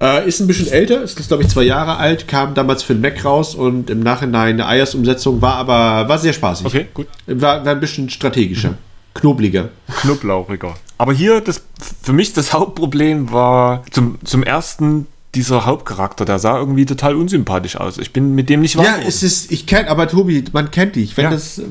Äh, 0.00 0.28
ist 0.28 0.40
ein 0.40 0.46
bisschen 0.46 0.68
älter, 0.68 1.02
ist 1.02 1.26
glaube 1.28 1.42
ich 1.42 1.48
zwei 1.48 1.62
Jahre 1.62 1.96
alt, 1.96 2.28
kam 2.28 2.54
damals 2.54 2.82
für 2.82 2.94
den 2.94 3.02
Mac 3.02 3.24
raus 3.24 3.54
und 3.54 3.90
im 3.90 4.00
Nachhinein 4.00 4.60
eine 4.60 4.78
IAS-Umsetzung 4.78 5.40
war 5.40 5.54
aber 5.54 6.08
war 6.08 6.18
sehr 6.18 6.32
spaßig. 6.32 6.66
Okay, 6.66 6.86
gut. 6.92 7.06
War, 7.26 7.64
war 7.64 7.72
ein 7.72 7.80
bisschen 7.80 8.10
strategischer, 8.10 8.74
knobliger. 9.14 9.70
Knoblauchiger. 10.00 10.74
aber 10.98 11.12
hier, 11.12 11.40
das, 11.40 11.62
für 12.02 12.12
mich 12.12 12.32
das 12.32 12.52
Hauptproblem 12.52 13.30
war 13.32 13.84
zum, 13.90 14.18
zum 14.24 14.42
ersten 14.42 15.06
dieser 15.34 15.66
Hauptcharakter, 15.66 16.24
der 16.24 16.38
sah 16.38 16.58
irgendwie 16.58 16.86
total 16.86 17.16
unsympathisch 17.16 17.76
aus. 17.76 17.98
Ich 17.98 18.12
bin 18.12 18.34
mit 18.34 18.48
dem 18.48 18.60
nicht 18.60 18.76
warm 18.76 18.86
Ja, 18.86 18.98
es 19.06 19.22
ist, 19.22 19.50
ich 19.52 19.66
kenn, 19.66 19.86
aber 19.86 20.08
Tobi, 20.08 20.44
man 20.52 20.70
kennt 20.70 20.96
dich. 20.96 21.16
Wenn 21.16 21.24
Ja. 21.24 21.30
das 21.30 21.58
äh, 21.58 21.62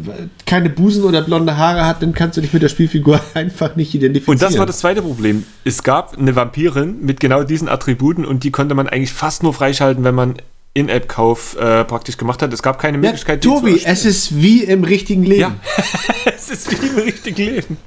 keine 0.45 0.69
Busen 0.69 1.03
oder 1.03 1.21
blonde 1.21 1.57
Haare 1.57 1.85
hat, 1.85 2.01
dann 2.01 2.13
kannst 2.13 2.37
du 2.37 2.41
dich 2.41 2.53
mit 2.53 2.61
der 2.61 2.69
Spielfigur 2.69 3.19
einfach 3.33 3.75
nicht 3.75 3.93
identifizieren. 3.93 4.35
Und 4.35 4.41
das 4.41 4.57
war 4.57 4.65
das 4.65 4.79
zweite 4.79 5.01
Problem. 5.01 5.43
Es 5.63 5.83
gab 5.83 6.17
eine 6.17 6.35
Vampirin 6.35 6.97
mit 7.01 7.19
genau 7.19 7.43
diesen 7.43 7.69
Attributen 7.69 8.25
und 8.25 8.43
die 8.43 8.51
konnte 8.51 8.75
man 8.75 8.87
eigentlich 8.87 9.13
fast 9.13 9.43
nur 9.43 9.53
freischalten, 9.53 10.03
wenn 10.03 10.15
man 10.15 10.35
In-App-Kauf 10.73 11.55
äh, 11.57 11.83
praktisch 11.83 12.17
gemacht 12.17 12.41
hat. 12.41 12.51
Es 12.51 12.63
gab 12.63 12.79
keine 12.79 12.97
ja, 12.97 13.01
Möglichkeit, 13.01 13.43
die 13.43 13.47
zu 13.47 13.55
Tobi, 13.55 13.81
es 13.83 14.05
ist 14.05 14.41
wie 14.41 14.63
im 14.63 14.83
richtigen 14.83 15.23
Leben. 15.23 15.39
Ja. 15.41 15.55
es 16.35 16.49
ist 16.49 16.71
wie 16.71 16.87
im 16.87 16.97
richtigen 16.97 17.45
Leben. 17.45 17.77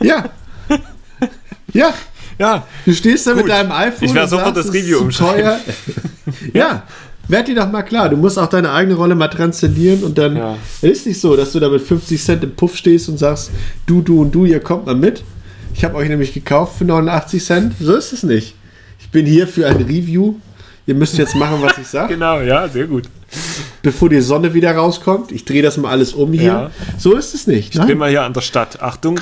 Ja. 0.00 0.24
ja. 1.72 1.92
Ja, 2.42 2.66
Du 2.84 2.92
stehst 2.92 3.26
da 3.26 3.34
mit 3.34 3.42
Gut. 3.44 3.50
deinem 3.52 3.70
iPhone. 3.72 4.08
Ich 4.08 4.14
werde 4.14 4.28
sofort 4.28 4.56
sagst, 4.56 4.68
das 4.68 4.74
Review 4.74 4.98
umschreiben. 4.98 5.42
teuer. 5.42 5.60
ja. 6.54 6.82
Werd 7.28 7.46
dir 7.46 7.54
doch 7.54 7.70
mal 7.70 7.82
klar, 7.82 8.08
du 8.08 8.16
musst 8.16 8.36
auch 8.36 8.48
deine 8.48 8.72
eigene 8.72 8.96
Rolle 8.96 9.14
mal 9.14 9.28
transzendieren 9.28 10.02
und 10.02 10.18
dann 10.18 10.36
Ja. 10.36 10.56
ist 10.82 11.06
nicht 11.06 11.20
so, 11.20 11.36
dass 11.36 11.52
du 11.52 11.60
da 11.60 11.68
mit 11.68 11.80
50 11.80 12.20
Cent 12.20 12.42
im 12.42 12.56
Puff 12.56 12.76
stehst 12.76 13.08
und 13.08 13.16
sagst, 13.16 13.52
du, 13.86 14.02
du 14.02 14.22
und 14.22 14.32
du, 14.34 14.44
ihr 14.44 14.58
kommt 14.58 14.86
mal 14.86 14.96
mit. 14.96 15.22
Ich 15.72 15.84
habe 15.84 15.94
euch 15.94 16.08
nämlich 16.08 16.34
gekauft 16.34 16.78
für 16.78 16.84
89 16.84 17.42
Cent. 17.44 17.74
So 17.80 17.94
ist 17.94 18.12
es 18.12 18.24
nicht. 18.24 18.56
Ich 18.98 19.08
bin 19.10 19.24
hier 19.24 19.46
für 19.46 19.68
ein 19.68 19.76
Review. 19.76 20.34
Ihr 20.84 20.96
müsst 20.96 21.16
jetzt 21.16 21.36
machen, 21.36 21.58
was 21.62 21.78
ich 21.78 21.86
sage, 21.86 22.14
genau, 22.14 22.40
ja, 22.40 22.68
sehr 22.68 22.86
gut. 22.88 23.04
bevor 23.82 24.08
die 24.08 24.20
Sonne 24.20 24.52
wieder 24.52 24.74
rauskommt. 24.74 25.30
Ich 25.30 25.44
drehe 25.44 25.62
das 25.62 25.76
mal 25.76 25.90
alles 25.90 26.12
um 26.14 26.32
hier. 26.32 26.42
Ja. 26.42 26.70
So 26.98 27.14
ist 27.16 27.34
es 27.34 27.46
nicht. 27.46 27.68
Ich 27.72 27.78
bin 27.80 27.88
Nein. 27.90 27.98
mal 27.98 28.10
hier 28.10 28.22
an 28.24 28.32
der 28.32 28.40
Stadt. 28.40 28.82
Achtung. 28.82 29.20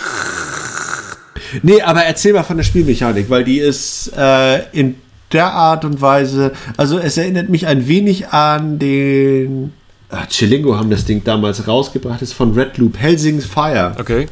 Nee, 1.63 1.83
aber 1.83 2.03
erzähl 2.05 2.33
mal 2.33 2.43
von 2.43 2.57
der 2.57 2.65
Spielmechanik, 2.65 3.31
weil 3.31 3.45
die 3.45 3.59
ist 3.59 4.13
äh, 4.17 4.65
in 4.73 4.97
der 5.33 5.53
Art 5.53 5.85
und 5.85 6.01
Weise, 6.01 6.53
also 6.77 6.99
es 6.99 7.17
erinnert 7.17 7.49
mich 7.49 7.67
ein 7.67 7.87
wenig 7.87 8.29
an 8.29 8.79
den. 8.79 9.73
Ach, 10.11 10.27
Chilingo 10.29 10.77
haben 10.77 10.91
das 10.91 11.05
Ding 11.05 11.23
damals 11.23 11.69
rausgebracht, 11.69 12.21
ist 12.23 12.33
von 12.33 12.53
Red 12.55 12.79
Loop, 12.79 12.99
Helsing's 12.99 13.45
Fire. 13.45 13.95
Okay, 13.99 14.27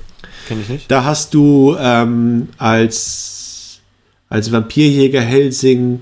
kenne 0.48 0.62
ich 0.62 0.68
nicht. 0.68 0.90
Da 0.90 1.04
hast 1.04 1.34
du 1.34 1.76
ähm, 1.78 2.48
als, 2.58 3.80
als 4.28 4.50
Vampirjäger 4.50 5.20
Helsing 5.20 6.00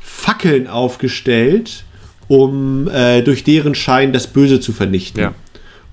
Fackeln 0.00 0.66
aufgestellt, 0.66 1.84
um 2.28 2.88
äh, 2.88 3.22
durch 3.22 3.44
deren 3.44 3.74
Schein 3.74 4.12
das 4.12 4.26
Böse 4.26 4.60
zu 4.60 4.72
vernichten. 4.72 5.22
Ja. 5.22 5.34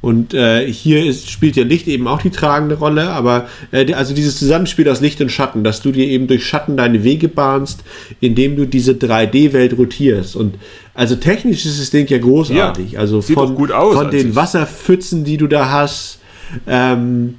Und 0.03 0.33
äh, 0.33 0.69
hier 0.69 1.05
ist, 1.05 1.29
spielt 1.29 1.55
ja 1.55 1.63
Licht 1.63 1.87
eben 1.87 2.09
auch 2.09 2.21
die 2.21 2.29
tragende 2.29 2.75
Rolle, 2.75 3.11
aber 3.11 3.47
äh, 3.71 3.93
also 3.93 4.13
dieses 4.13 4.37
Zusammenspiel 4.37 4.89
aus 4.89 4.99
Licht 4.99 5.21
und 5.21 5.31
Schatten, 5.31 5.63
dass 5.63 5.81
du 5.81 5.93
dir 5.93 6.05
eben 6.05 6.27
durch 6.27 6.45
Schatten 6.45 6.75
deine 6.75 7.05
Wege 7.05 7.29
bahnst, 7.29 7.85
indem 8.19 8.57
du 8.57 8.65
diese 8.65 8.91
3D-Welt 8.91 9.77
rotierst. 9.77 10.35
Und 10.35 10.55
also 10.93 11.15
technisch 11.15 11.65
ist 11.65 11.79
das 11.79 11.89
Ding 11.89 12.05
ja 12.07 12.17
großartig. 12.17 12.91
Ja, 12.91 12.99
also 12.99 13.21
sieht 13.21 13.35
von, 13.35 13.55
gut 13.55 13.71
aus 13.71 13.95
von 13.95 14.11
den. 14.11 14.35
Wasserpfützen, 14.35 15.23
die 15.23 15.37
du 15.37 15.47
da 15.47 15.71
hast, 15.71 16.19
ähm, 16.67 17.35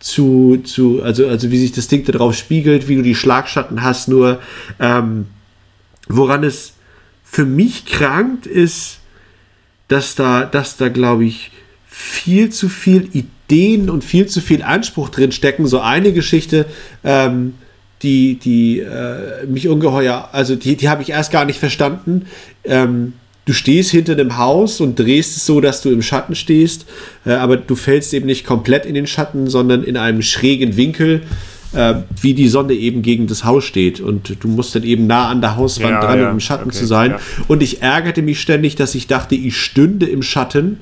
zu, 0.00 0.56
zu, 0.64 1.00
also, 1.04 1.28
also 1.28 1.52
wie 1.52 1.58
sich 1.58 1.70
das 1.70 1.86
Ding 1.86 2.04
da 2.04 2.10
drauf 2.10 2.34
spiegelt, 2.34 2.88
wie 2.88 2.96
du 2.96 3.02
die 3.02 3.14
Schlagschatten 3.14 3.84
hast, 3.84 4.08
nur 4.08 4.40
ähm, 4.80 5.26
woran 6.08 6.42
es 6.42 6.72
für 7.22 7.44
mich 7.44 7.86
krankt 7.86 8.48
ist, 8.48 8.98
dass 9.86 10.16
da, 10.16 10.44
dass 10.46 10.76
da 10.76 10.88
glaube 10.88 11.24
ich, 11.24 11.52
viel 11.98 12.50
zu 12.50 12.68
viel 12.68 13.08
Ideen 13.12 13.90
und 13.90 14.04
viel 14.04 14.26
zu 14.26 14.40
viel 14.40 14.62
Anspruch 14.62 15.08
drin 15.08 15.32
stecken. 15.32 15.66
So 15.66 15.80
eine 15.80 16.12
Geschichte, 16.12 16.66
ähm, 17.02 17.54
die, 18.02 18.36
die 18.36 18.78
äh, 18.78 19.44
mich 19.48 19.66
ungeheuer, 19.66 20.28
also 20.30 20.54
die, 20.54 20.76
die 20.76 20.88
habe 20.88 21.02
ich 21.02 21.10
erst 21.10 21.32
gar 21.32 21.44
nicht 21.44 21.58
verstanden. 21.58 22.26
Ähm, 22.62 23.14
du 23.46 23.52
stehst 23.52 23.90
hinter 23.90 24.12
einem 24.12 24.38
Haus 24.38 24.80
und 24.80 24.96
drehst 24.96 25.36
es 25.36 25.44
so, 25.44 25.60
dass 25.60 25.82
du 25.82 25.90
im 25.90 26.00
Schatten 26.00 26.36
stehst, 26.36 26.86
äh, 27.26 27.32
aber 27.32 27.56
du 27.56 27.74
fällst 27.74 28.14
eben 28.14 28.26
nicht 28.26 28.46
komplett 28.46 28.86
in 28.86 28.94
den 28.94 29.08
Schatten, 29.08 29.50
sondern 29.50 29.82
in 29.82 29.96
einem 29.96 30.22
schrägen 30.22 30.76
Winkel, 30.76 31.22
äh, 31.72 31.94
wie 32.20 32.32
die 32.32 32.48
Sonne 32.48 32.74
eben 32.74 33.02
gegen 33.02 33.26
das 33.26 33.42
Haus 33.42 33.64
steht. 33.64 33.98
Und 33.98 34.36
du 34.38 34.46
musst 34.46 34.76
dann 34.76 34.84
eben 34.84 35.08
nah 35.08 35.28
an 35.30 35.40
der 35.40 35.56
Hauswand 35.56 35.94
Ja, 35.94 36.00
dran, 36.00 36.20
ja, 36.20 36.28
um 36.28 36.34
im 36.34 36.40
Schatten 36.40 36.68
okay, 36.68 36.78
zu 36.78 36.86
sein. 36.86 37.10
ja. 37.10 37.20
Und 37.48 37.60
ich 37.60 37.82
ärgerte 37.82 38.22
mich 38.22 38.40
ständig, 38.40 38.76
dass 38.76 38.94
ich 38.94 39.08
dachte, 39.08 39.34
ich 39.34 39.56
stünde 39.56 40.06
im 40.06 40.22
Schatten, 40.22 40.78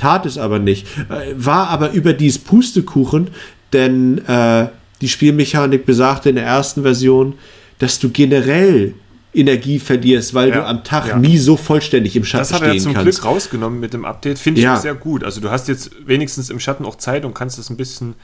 tat 0.00 0.26
es 0.26 0.38
aber 0.38 0.58
nicht. 0.58 0.86
Äh, 1.08 1.34
War 1.36 1.68
aber 1.68 1.92
überdies 1.92 2.38
Pustekuchen, 2.38 3.28
denn 3.72 4.18
äh, 4.26 4.68
die 5.00 5.08
Spielmechanik 5.08 5.86
besagte 5.86 6.28
in 6.30 6.36
der 6.36 6.44
ersten 6.44 6.82
Version, 6.82 7.34
dass 7.78 7.98
du 7.98 8.10
generell 8.10 8.94
Energie 9.32 9.78
verlierst, 9.78 10.34
weil 10.34 10.48
Ja, 10.48 10.56
du 10.56 10.66
am 10.66 10.82
Tag 10.82 11.06
ja. 11.06 11.16
nie 11.18 11.38
so 11.38 11.56
vollständig 11.56 12.16
im 12.16 12.24
Schatten 12.24 12.42
Das 12.42 12.52
hat 12.52 12.62
er 12.62 12.70
stehen 12.70 12.80
zum 12.82 12.94
kannst. 12.94 13.20
Glück 13.20 13.24
rausgenommen 13.32 13.78
mit 13.78 13.92
dem 13.94 14.04
Update. 14.04 14.38
Finde 14.40 14.58
ich 14.60 14.64
Ja. 14.64 14.76
sehr 14.76 14.94
gut. 14.94 15.22
Also 15.22 15.40
du 15.40 15.50
hast 15.50 15.68
jetzt 15.68 15.90
wenigstens 16.04 16.50
im 16.50 16.58
Schatten 16.58 16.84
auch 16.84 16.96
Zeit 16.96 17.24
und 17.24 17.32
kannst 17.32 17.56
das 17.58 17.70
ein 17.70 17.76
bisschen 17.76 18.14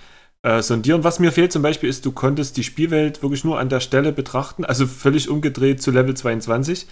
äh, 0.43 0.63
sondieren. 0.63 1.05
Was 1.05 1.21
mir 1.21 1.31
fehlt 1.33 1.53
zum 1.53 1.63
Beispiel 1.63 1.89
ist, 1.89 2.05
du 2.05 2.11
konntest 2.13 2.57
die 2.57 2.65
Spielwelt 2.65 3.23
wirklich 3.23 3.45
nur 3.45 3.59
an 3.61 3.69
der 3.69 3.81
Stelle 3.81 4.13
betrachten, 4.13 4.65
also 4.65 4.87
völlig 4.87 5.29
umgedreht 5.29 5.81
zu 5.81 5.93
Level 5.93 6.15
22, 6.15 6.87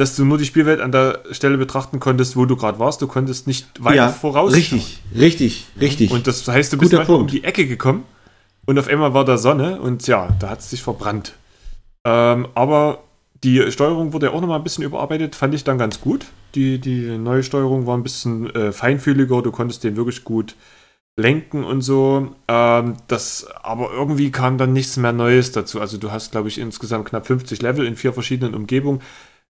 dass 0.00 0.14
du 0.16 0.24
nur 0.24 0.38
die 0.38 0.44
Spielwelt 0.44 0.80
an 0.80 0.92
der 0.92 1.22
Stelle 1.32 1.58
betrachten 1.58 2.00
konntest, 2.00 2.36
wo 2.36 2.44
du 2.46 2.56
gerade 2.56 2.78
warst. 2.78 3.02
Du 3.02 3.06
konntest 3.06 3.46
nicht 3.46 3.82
weiter 3.82 3.96
ja, 3.96 4.08
voraus. 4.08 4.52
richtig, 4.52 5.00
richtig, 5.14 5.66
richtig. 5.80 6.10
Und 6.10 6.26
das 6.26 6.46
heißt, 6.46 6.72
du 6.72 6.78
bist 6.78 6.92
manchmal 6.92 7.18
um 7.18 7.26
die 7.26 7.44
Ecke 7.44 7.66
gekommen 7.66 8.04
und 8.66 8.78
auf 8.78 8.88
einmal 8.88 9.14
war 9.14 9.24
da 9.24 9.38
Sonne 9.38 9.80
und 9.80 10.06
ja, 10.06 10.28
da 10.38 10.50
hat 10.50 10.60
es 10.60 10.70
sich 10.70 10.82
verbrannt. 10.82 11.34
Ähm, 12.04 12.48
aber 12.54 13.02
die 13.44 13.70
Steuerung 13.70 14.12
wurde 14.12 14.26
ja 14.26 14.32
auch 14.32 14.40
nochmal 14.40 14.58
ein 14.58 14.64
bisschen 14.64 14.84
überarbeitet, 14.84 15.34
fand 15.34 15.54
ich 15.54 15.64
dann 15.64 15.78
ganz 15.78 16.00
gut. 16.00 16.26
Die, 16.54 16.78
die 16.78 17.18
neue 17.18 17.42
Steuerung 17.42 17.86
war 17.86 17.96
ein 17.96 18.02
bisschen 18.02 18.54
äh, 18.54 18.72
feinfühliger, 18.72 19.42
du 19.42 19.50
konntest 19.50 19.84
den 19.84 19.96
wirklich 19.96 20.24
gut 20.24 20.54
lenken 21.16 21.64
und 21.64 21.82
so. 21.82 22.34
Ähm, 22.46 22.96
das, 23.08 23.46
aber 23.62 23.90
irgendwie 23.92 24.30
kam 24.30 24.56
dann 24.56 24.72
nichts 24.72 24.96
mehr 24.96 25.12
Neues 25.12 25.52
dazu. 25.52 25.80
Also 25.80 25.98
du 25.98 26.10
hast, 26.10 26.30
glaube 26.32 26.48
ich, 26.48 26.58
insgesamt 26.58 27.08
knapp 27.08 27.26
50 27.26 27.60
Level 27.60 27.86
in 27.86 27.96
vier 27.96 28.12
verschiedenen 28.12 28.54
Umgebungen. 28.54 29.00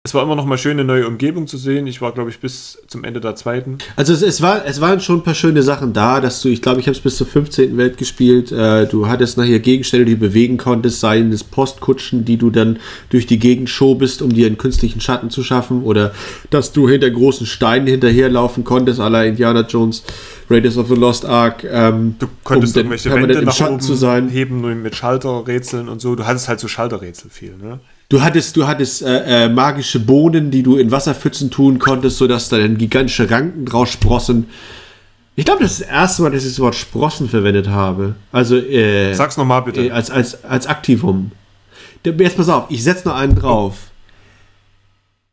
Es 0.08 0.14
war 0.14 0.24
immer 0.24 0.38
noch 0.38 0.46
mal 0.46 0.58
schön, 0.58 0.72
eine 0.80 0.86
neue 0.86 1.06
Umgebung 1.06 1.48
zu 1.48 1.58
sehen. 1.58 1.86
Ich 1.86 2.02
war, 2.02 2.14
glaube 2.14 2.30
ich, 2.30 2.40
bis 2.40 2.82
zum 2.88 3.04
Ende 3.04 3.20
der 3.20 3.36
zweiten. 3.36 3.78
Also 3.98 4.14
es, 4.14 4.22
es, 4.22 4.42
war, 4.42 4.66
es 4.66 4.80
waren 4.80 5.02
schon 5.02 5.18
ein 5.18 5.24
paar 5.24 5.36
schöne 5.36 5.64
Sachen 5.64 5.92
da, 5.92 6.22
dass 6.22 6.42
du, 6.42 6.48
ich 6.48 6.62
glaube, 6.62 6.80
ich 6.80 6.86
habe 6.88 6.96
es 6.96 7.02
bis 7.04 7.18
zur 7.18 7.28
15. 7.28 7.76
Welt 7.76 7.98
gespielt. 7.98 8.54
Äh, 8.54 8.88
du 8.88 9.10
hattest 9.10 9.38
nachher 9.38 9.60
Gegenstände, 9.60 10.06
die 10.06 10.14
du 10.14 10.20
bewegen 10.22 10.56
konntest, 10.56 11.02
seien 11.02 11.34
es 11.34 11.44
Postkutschen, 11.44 12.24
die 12.24 12.38
du 12.38 12.52
dann 12.52 12.80
durch 13.10 13.26
die 13.26 13.38
Gegend 13.38 13.70
schobest, 13.70 14.22
um 14.22 14.30
dir 14.34 14.48
einen 14.48 14.58
künstlichen 14.58 15.02
Schatten 15.02 15.30
zu 15.30 15.44
schaffen, 15.44 15.84
oder 15.84 16.14
dass 16.52 16.72
du 16.72 16.88
hinter 16.88 17.10
großen 17.10 17.46
Steinen 17.46 17.88
hinterherlaufen 17.88 18.64
konntest, 18.64 19.00
la 19.00 19.26
Indiana 19.26 19.66
Jones, 19.68 20.06
Raiders 20.50 20.78
of 20.78 20.88
the 20.88 20.96
Lost 20.96 21.26
Ark, 21.26 21.66
ähm, 21.70 22.16
Du 22.18 22.28
konntest 22.46 22.78
um 22.78 22.84
dann 22.84 22.92
irgendwelche 22.94 23.14
Wände 23.14 23.42
nach 23.42 23.54
Schatten 23.54 23.74
oben 23.74 23.82
zu 23.82 23.96
sein. 23.96 24.30
heben 24.30 24.62
nur 24.62 24.74
mit 24.74 24.96
Schalterrätseln 24.96 25.90
und 25.90 26.00
so. 26.00 26.16
Du 26.16 26.26
hattest 26.26 26.48
halt 26.48 26.62
so 26.62 26.70
Schalterrätsel 26.70 27.30
viel, 27.30 27.58
ne? 27.58 27.82
Du 28.10 28.22
hattest, 28.22 28.56
du 28.56 28.66
hattest 28.68 29.02
äh, 29.02 29.46
äh, 29.46 29.50
magische 29.50 30.00
Bohnen, 30.00 30.50
die 30.50 30.64
du 30.64 30.78
in 30.78 30.92
Wasserpfützen 30.92 31.52
tun 31.52 31.78
konntest, 31.78 32.18
sodass 32.18 32.48
da 32.48 32.58
dann 32.58 32.78
gigantische 32.78 33.30
Ranken 33.30 33.66
draus 33.66 33.90
sprossen. 33.90 34.48
Ich 35.36 35.46
glaube, 35.46 35.62
das 35.62 35.74
ist 35.74 35.82
das 35.82 35.90
erste 35.90 36.22
Mal, 36.24 36.32
dass 36.32 36.44
ich 36.44 36.52
das 36.52 36.60
Wort 36.60 36.76
Sprossen 36.76 37.30
verwendet 37.30 37.68
habe. 37.68 38.16
Also 38.32 38.56
äh, 38.58 39.14
Sag's 39.14 39.38
nochmal 39.38 39.62
bitte. 39.62 39.88
äh, 39.88 39.92
als, 39.92 40.10
als, 40.10 40.44
als 40.46 40.66
Aktivum. 40.68 41.32
Jetzt 42.04 42.38
pass 42.38 42.48
auf, 42.50 42.66
ich 42.70 42.84
setze 42.84 43.08
noch 43.08 43.16
einen 43.16 43.36
drauf. 43.36 43.92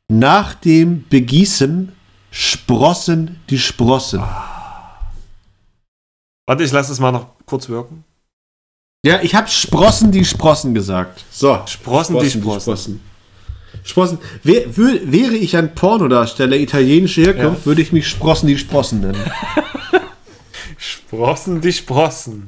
Nach 0.08 0.54
dem 0.54 1.04
Begießen 1.08 1.92
sprossen 2.30 3.40
die 3.48 3.58
Sprossen. 3.58 4.22
Warte, 6.46 6.64
ich 6.64 6.72
lasse 6.72 6.92
es 6.92 7.00
mal 7.00 7.12
noch 7.12 7.28
kurz 7.46 7.68
wirken. 7.68 8.04
Ja, 9.04 9.20
ich 9.22 9.34
habe 9.34 9.48
Sprossen 9.48 10.12
die 10.12 10.24
Sprossen 10.24 10.72
gesagt. 10.74 11.24
So. 11.30 11.60
Sprossen, 11.66 12.18
die 12.20 12.30
Sprossen. 12.30 13.00
Sprossen. 13.82 14.18
Wär, 14.42 14.76
wür, 14.76 14.98
wäre 15.04 15.34
ich 15.34 15.56
ein 15.56 15.74
Pornodarsteller 15.74 16.56
italienischer 16.56 17.22
Herkunft, 17.22 17.60
Ja. 17.60 17.66
würde 17.66 17.82
ich 17.82 17.92
mich 17.92 18.08
Sprossen 18.08 18.46
die 18.48 18.56
Sprossen 18.56 19.00
nennen. 19.00 19.22
Sprossen, 20.78 21.60
die 21.60 21.72
Sprossen. 21.72 22.46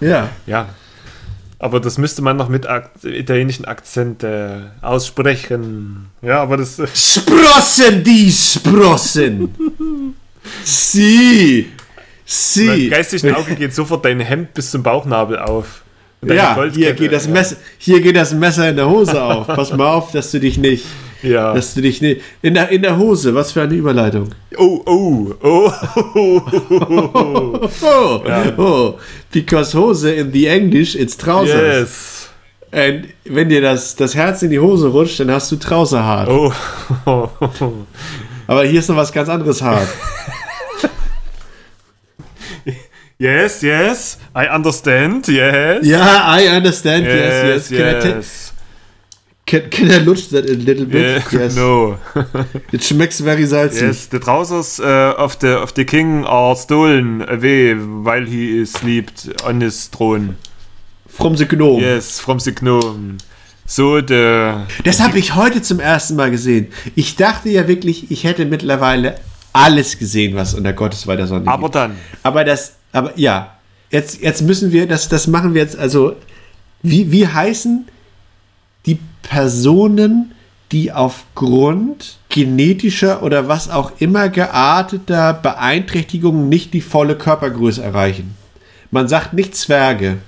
ja. 0.00 0.28
Ja. 0.46 0.68
Aber 1.58 1.78
das 1.78 1.96
müsste 1.96 2.22
man 2.22 2.36
noch 2.36 2.48
mit 2.48 2.66
Ak 2.66 2.90
italienischen 3.04 3.64
Akzent 3.66 4.24
äh, 4.24 4.62
aussprechen. 4.80 6.08
Ja, 6.20 6.42
aber 6.42 6.56
das. 6.56 6.80
Äh, 6.80 6.88
Sprossen 6.92 8.02
die 8.02 8.32
Sprossen. 8.32 9.54
Sie. 10.64 11.70
Sie. 12.24 12.88
geistigen 12.88 13.36
Auge 13.36 13.54
geht 13.54 13.72
sofort 13.76 14.04
dein 14.04 14.18
Hemd 14.18 14.54
bis 14.54 14.72
zum 14.72 14.82
Bauchnabel 14.82 15.38
auf. 15.38 15.82
Ja, 16.24 16.56
hier 16.72 16.92
geht, 16.92 17.12
das 17.12 17.26
ja. 17.26 17.32
Messer, 17.32 17.56
hier 17.78 18.00
geht 18.00 18.16
das 18.16 18.32
Messer 18.32 18.68
in 18.68 18.76
der 18.76 18.88
Hose 18.88 19.20
auf. 19.20 19.46
Pass 19.46 19.72
mal 19.72 19.88
auf, 19.88 20.12
dass 20.12 20.30
du 20.30 20.38
dich 20.38 20.56
nicht 20.56 20.84
Ja. 21.22 21.54
Dass 21.54 21.74
du 21.74 21.82
dich 21.82 22.00
ne, 22.00 22.18
in, 22.42 22.54
der, 22.54 22.68
in 22.70 22.82
der 22.82 22.98
Hose, 22.98 23.34
was 23.34 23.52
für 23.52 23.62
eine 23.62 23.74
Überleitung. 23.74 24.30
Oh, 24.58 24.82
oh, 24.86 25.34
oh, 25.40 25.72
oh, 26.14 26.42
oh. 27.14 27.68
Oh, 27.82 28.22
oh, 28.56 28.98
because 29.30 29.76
Hose 29.76 30.10
in 30.10 30.32
the 30.32 30.46
English, 30.46 30.94
it's 30.96 31.16
trousers. 31.16 31.54
Yes. 31.54 32.28
Und 32.72 33.08
wenn 33.24 33.48
dir 33.48 33.60
das, 33.60 33.94
das 33.96 34.14
Herz 34.14 34.42
in 34.42 34.50
die 34.50 34.58
Hose 34.58 34.88
rutscht, 34.88 35.20
dann 35.20 35.30
hast 35.30 35.52
du 35.52 35.56
Trauserhart. 35.56 36.28
Oh. 36.28 36.52
Aber 38.46 38.64
hier 38.64 38.80
ist 38.80 38.88
noch 38.88 38.96
was 38.96 39.12
ganz 39.12 39.28
anderes 39.28 39.62
hart. 39.62 39.88
Yes, 43.22 43.62
yes, 43.62 44.18
I 44.34 44.48
understand, 44.48 45.28
yes. 45.28 45.86
Ja, 45.86 46.36
I 46.36 46.48
understand. 46.56 47.06
Yes, 47.06 47.70
yes. 47.70 47.70
Yes, 47.70 47.78
Can, 47.78 48.10
I 48.10 48.14
yes. 48.16 48.52
can, 49.70 49.90
I 49.92 49.98
lutsch 50.04 50.28
that 50.30 50.44
a 50.50 50.54
little 50.54 50.86
bit? 50.86 51.22
Yeah, 51.32 51.40
yes. 51.40 51.54
No. 51.54 51.98
It 52.72 52.82
schmecks 52.82 53.20
very 53.20 53.46
salty. 53.46 53.84
Yes, 53.84 54.08
the 54.08 54.18
trousers 54.18 54.80
uh, 54.80 55.14
of 55.16 55.38
the 55.38 55.56
of 55.56 55.72
the 55.74 55.84
king 55.84 56.24
are 56.26 56.56
stolen 56.56 57.22
away 57.28 57.74
while 57.74 58.26
he 58.26 58.60
is 58.60 58.72
slept 58.72 59.28
on 59.44 59.60
his 59.60 59.86
throne. 59.86 60.36
From 61.06 61.36
the 61.36 61.44
Gnome. 61.44 61.80
Yes, 61.80 62.18
from 62.18 62.40
the 62.40 62.50
gnome. 62.50 63.18
So 63.66 64.00
the 64.00 64.66
Das 64.82 64.98
habe 65.00 65.18
ich 65.20 65.36
heute 65.36 65.62
zum 65.62 65.78
ersten 65.78 66.16
Mal 66.16 66.32
gesehen. 66.32 66.72
Ich 66.96 67.14
dachte 67.14 67.50
ja 67.50 67.68
wirklich, 67.68 68.10
ich 68.10 68.24
hätte 68.24 68.46
mittlerweile 68.46 69.14
alles 69.52 69.96
gesehen, 69.98 70.34
was 70.34 70.54
unter 70.54 70.72
Gottes 70.72 71.06
weiter 71.06 71.28
Sonne 71.28 71.46
aber 71.46 71.62
gibt. 71.64 71.74
dann 71.76 71.96
Aber 72.22 72.44
das, 72.44 72.76
aber 72.92 73.18
ja, 73.18 73.56
jetzt, 73.90 74.20
jetzt 74.20 74.42
müssen 74.42 74.72
wir, 74.72 74.86
das, 74.86 75.08
das 75.08 75.26
machen 75.26 75.54
wir 75.54 75.62
jetzt, 75.62 75.76
also, 75.76 76.16
wie, 76.82 77.10
wie 77.12 77.26
heißen 77.26 77.86
die 78.86 78.98
Personen, 79.22 80.32
die 80.72 80.90
aufgrund 80.90 82.16
genetischer 82.28 83.22
oder 83.22 83.46
was 83.46 83.68
auch 83.68 83.92
immer 83.98 84.28
gearteter 84.28 85.34
Beeinträchtigungen 85.34 86.48
nicht 86.48 86.72
die 86.72 86.80
volle 86.80 87.16
Körpergröße 87.16 87.82
erreichen? 87.82 88.36
Man 88.90 89.08
sagt 89.08 89.32
nicht 89.34 89.54
Zwerge. 89.54 90.18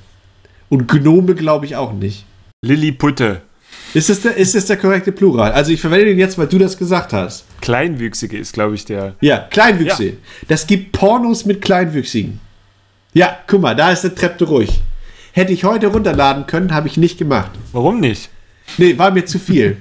Und 0.69 0.89
Gnome 0.89 1.35
glaube 1.35 1.67
ich 1.67 1.77
auch 1.77 1.93
nicht. 1.93 2.25
Lilliputte. 2.63 3.43
Ist 3.93 4.11
das, 4.11 4.23
der, 4.23 4.37
ist 4.37 4.55
das 4.55 4.67
der 4.67 4.77
korrekte 4.77 5.13
Plural? 5.13 5.53
Also 5.53 5.71
ich 5.71 5.81
verwende 5.81 6.07
den 6.07 6.19
jetzt, 6.19 6.37
weil 6.37 6.49
du 6.49 6.59
das 6.59 6.77
gesagt 6.77 7.13
hast. 7.13 7.45
Kleinwüchsige 7.61 8.37
ist, 8.37 8.53
glaube 8.53 8.75
ich, 8.75 8.85
der. 8.85 9.15
Ja, 9.21 9.39
Kleinwüchsige. 9.39 10.17
Das 10.49 10.67
gibt 10.67 10.93
Pornos 10.93 11.45
mit 11.45 11.63
Kleinwüchsigen. 11.63 12.41
Ja, 13.15 13.39
guck 13.47 13.61
mal, 13.61 13.77
da 13.77 13.93
ist 13.93 14.03
der 14.03 14.15
Treppe 14.15 14.45
ruhig. 14.45 14.81
Hätte 15.33 15.53
ich 15.53 15.65
heute 15.65 15.87
runterladen 15.87 16.47
können, 16.47 16.75
habe 16.75 16.89
ich 16.89 16.97
nicht 16.97 17.17
gemacht. 17.17 17.53
Warum 17.73 18.01
nicht? 18.01 18.29
Nee, 18.77 18.99
war 18.99 19.13
mir 19.13 19.25
zu 19.25 19.39
viel. 19.39 19.77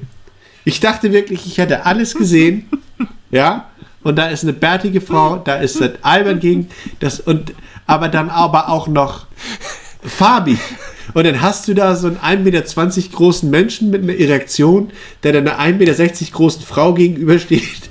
Ich 0.66 0.80
dachte 0.80 1.12
wirklich, 1.12 1.46
ich 1.46 1.58
hätte 1.58 1.86
alles 1.86 2.16
gesehen. 2.16 2.70
Ja, 3.32 3.72
und 4.04 4.16
da 4.18 4.28
ist 4.28 4.44
eine 4.44 4.54
bärtige 4.54 5.02
Frau, 5.02 5.38
da 5.38 5.56
ist 5.56 5.82
das 5.82 5.94
albern 6.04 6.40
gegen 6.40 6.70
das 7.00 7.20
und 7.20 7.56
aber 7.88 8.08
dann 8.08 8.30
aber 8.30 8.70
auch 8.70 8.88
noch 8.88 9.26
farbig. 10.04 10.60
Und 11.16 11.26
dann 11.26 11.42
hast 11.42 11.68
du 11.68 11.74
da 11.74 11.96
so 11.96 12.06
einen 12.06 12.18
1,20 12.18 12.44
Meter 12.44 13.10
großen 13.12 13.50
Menschen 13.50 13.90
mit 13.90 14.04
einer 14.04 14.14
Erektion, 14.14 14.92
der 15.24 15.34
dann 15.34 15.48
einer 15.48 15.78
1,60 15.78 15.80
Meter 15.80 16.32
großen 16.32 16.62
Frau 16.62 16.94
gegenübersteht. 16.94 17.90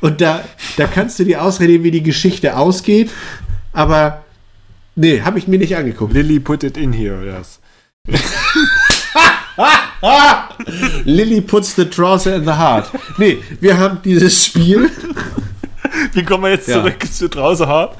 Und 0.00 0.20
da, 0.20 0.44
da 0.76 0.86
kannst 0.86 1.18
du 1.18 1.24
dir 1.24 1.42
ausreden, 1.42 1.82
wie 1.82 1.90
die 1.90 2.04
Geschichte 2.04 2.56
ausgeht. 2.56 3.10
Aber 3.72 4.24
nee, 4.96 5.22
habe 5.22 5.38
ich 5.38 5.46
mir 5.46 5.58
nicht 5.58 5.76
angeguckt. 5.76 6.12
Lilly 6.12 6.40
put 6.40 6.62
it 6.64 6.76
in 6.76 6.92
here, 6.92 7.24
yes. 7.24 7.60
Lily 11.04 11.40
puts 11.40 11.74
the 11.74 11.84
trouser 11.88 12.34
in 12.36 12.44
the 12.44 12.52
heart. 12.52 12.90
Nee, 13.18 13.38
wir 13.60 13.78
haben 13.78 14.00
dieses 14.04 14.44
Spiel. 14.46 14.90
Wie 16.12 16.22
kommen 16.24 16.44
wir 16.44 16.50
jetzt 16.50 16.68
Ja. 16.68 16.74
zurück 16.74 16.98
zu 17.10 17.28
draußen 17.28 17.66
hart? 17.66 17.96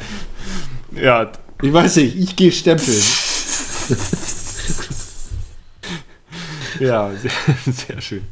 Ja, 0.93 1.31
Ich 1.63 1.73
weiß 1.73 1.97
nicht, 1.97 2.17
ich 2.17 2.37
gehe 2.37 2.53
stempeln. 2.53 3.01
ja, 6.81 7.11
sehr, 7.15 7.33
sehr 7.73 8.01
schön. 8.03 8.23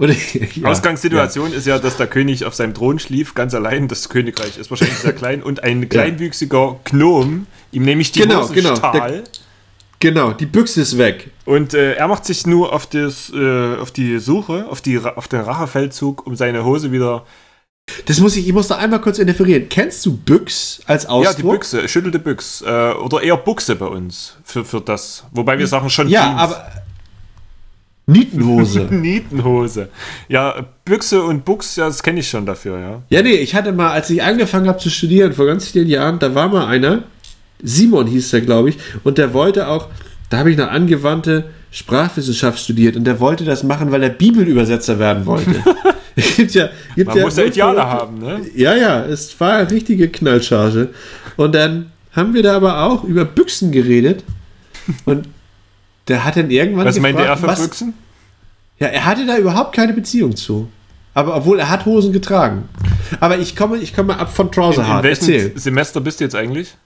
Ich, 0.00 0.56
ja, 0.56 0.68
Ausgangssituation 0.68 1.52
ist 1.52 1.66
ja, 1.66 1.78
dass 1.80 1.96
der 1.96 2.06
König 2.06 2.44
auf 2.44 2.54
seinem 2.54 2.72
Thron 2.72 2.98
schlief, 3.00 3.34
ganz 3.34 3.52
allein. 3.54 3.88
Das 3.88 4.08
Königreich 4.08 4.56
ist 4.56 4.70
wahrscheinlich 4.70 4.98
sehr 4.98 5.12
klein 5.12 5.42
und 5.42 5.64
ein 5.64 5.88
kleinwüchsiger 5.88 6.78
Gnom 6.84 7.46
ihm 7.72 7.82
nämlich 7.82 8.12
die 8.12 8.20
Genau, 8.20 8.42
Hose 8.42 8.54
genau. 8.54 8.76
stahl. 8.76 9.16
Ja. 9.16 9.22
Genau, 10.00 10.30
die 10.30 10.46
Büchse 10.46 10.80
ist 10.82 10.96
weg. 10.98 11.32
Und 11.44 11.74
äh, 11.74 11.94
er 11.94 12.06
macht 12.06 12.24
sich 12.24 12.46
nur 12.46 12.72
auf, 12.72 12.86
das, 12.86 13.32
äh, 13.34 13.76
auf 13.76 13.90
die 13.90 14.20
Suche, 14.20 14.66
auf, 14.70 14.80
die, 14.80 15.00
auf 15.00 15.26
den 15.26 15.40
Rachefeldzug, 15.40 16.24
um 16.24 16.36
seine 16.36 16.64
Hose 16.64 16.92
wieder. 16.92 17.26
Das 18.06 18.20
muss 18.20 18.36
ich, 18.36 18.46
ich 18.46 18.52
muss 18.52 18.68
da 18.68 18.76
einmal 18.76 19.00
kurz 19.00 19.18
interferieren. 19.18 19.68
Kennst 19.68 20.06
du 20.06 20.16
Büchs 20.16 20.80
als 20.86 21.04
Ja, 21.04 21.08
Ausdruck? 21.10 21.36
die 21.36 21.42
Büchse, 21.42 21.88
schüttelte 21.88 22.20
Büchs. 22.20 22.62
Äh, 22.64 22.92
oder 22.92 23.20
eher 23.22 23.36
Buchse 23.36 23.74
bei 23.74 23.86
uns 23.86 24.36
für, 24.44 24.64
für 24.64 24.80
das. 24.80 25.24
Wobei 25.32 25.58
wir 25.58 25.66
sagen 25.66 25.90
schon 25.90 26.08
Ja, 26.08 26.26
Jeans. 26.28 26.40
aber 26.42 26.70
Nietenhose. 28.08 28.80
Nietenhose. 28.90 29.88
Ja, 30.28 30.66
Büchse 30.84 31.22
und 31.22 31.44
Buchs, 31.44 31.76
ja, 31.76 31.86
das 31.86 32.02
kenne 32.02 32.20
ich 32.20 32.28
schon 32.28 32.46
dafür, 32.46 32.78
ja. 32.78 33.02
ja, 33.10 33.22
nee, 33.22 33.34
ich 33.34 33.54
hatte 33.54 33.70
mal, 33.72 33.90
als 33.90 34.08
ich 34.08 34.22
angefangen 34.22 34.66
habe 34.66 34.78
zu 34.78 34.88
studieren, 34.88 35.34
vor 35.34 35.46
ganz 35.46 35.68
vielen 35.68 35.88
Jahren, 35.88 36.18
da 36.18 36.34
war 36.34 36.48
mal 36.48 36.66
einer, 36.66 37.04
Simon 37.62 38.06
hieß 38.06 38.30
der, 38.30 38.40
glaube 38.40 38.70
ich, 38.70 38.78
und 39.04 39.18
der 39.18 39.34
wollte 39.34 39.68
auch, 39.68 39.88
da 40.30 40.38
habe 40.38 40.50
ich 40.50 40.56
noch 40.56 40.68
angewandte 40.68 41.50
Sprachwissenschaft 41.70 42.58
studiert 42.58 42.96
und 42.96 43.04
der 43.04 43.20
wollte 43.20 43.44
das 43.44 43.62
machen, 43.62 43.92
weil 43.92 44.02
er 44.02 44.08
Bibelübersetzer 44.08 44.98
werden 44.98 45.26
wollte. 45.26 45.62
Gibt 46.36 46.54
ja, 46.54 46.70
gibt 46.96 47.08
Man 47.08 47.16
ja 47.18 47.24
muss 47.24 47.36
ja 47.36 47.44
Ideale 47.44 47.86
haben, 47.86 48.18
ne? 48.18 48.40
Ja, 48.56 48.74
ja, 48.74 49.04
es 49.04 49.38
war 49.38 49.58
eine 49.58 49.70
richtige 49.70 50.08
Knallcharge. 50.08 50.88
Und 51.36 51.54
dann 51.54 51.92
haben 52.10 52.34
wir 52.34 52.42
da 52.42 52.56
aber 52.56 52.82
auch 52.82 53.04
über 53.04 53.24
Büchsen 53.24 53.70
geredet. 53.70 54.24
Und 55.04 55.28
der 56.08 56.24
hat 56.24 56.36
dann 56.36 56.50
irgendwann 56.50 56.86
Was 56.86 56.98
meinte 57.00 57.22
er 57.22 57.34
gefragt, 57.34 57.40
für 57.40 57.46
was- 57.62 57.68
Büchsen? 57.68 57.94
Ja, 58.78 58.86
er 58.88 59.04
hatte 59.04 59.26
da 59.26 59.36
überhaupt 59.36 59.74
keine 59.74 59.92
Beziehung 59.92 60.36
zu. 60.36 60.68
Aber 61.14 61.34
obwohl 61.34 61.58
er 61.58 61.68
hat 61.68 61.84
Hosen 61.84 62.12
getragen. 62.12 62.68
Aber 63.18 63.38
ich 63.38 63.56
komme, 63.56 63.78
ich 63.78 63.94
komme 63.94 64.16
ab 64.18 64.32
von 64.34 64.46
In, 64.46 64.52
Trouser 64.52 64.82
in 64.82 64.88
Hard. 64.88 65.02
welchem 65.04 65.20
Erzähl. 65.32 65.58
Semester 65.58 66.00
bist 66.00 66.20
du 66.20 66.24
jetzt 66.24 66.36
eigentlich? 66.36 66.76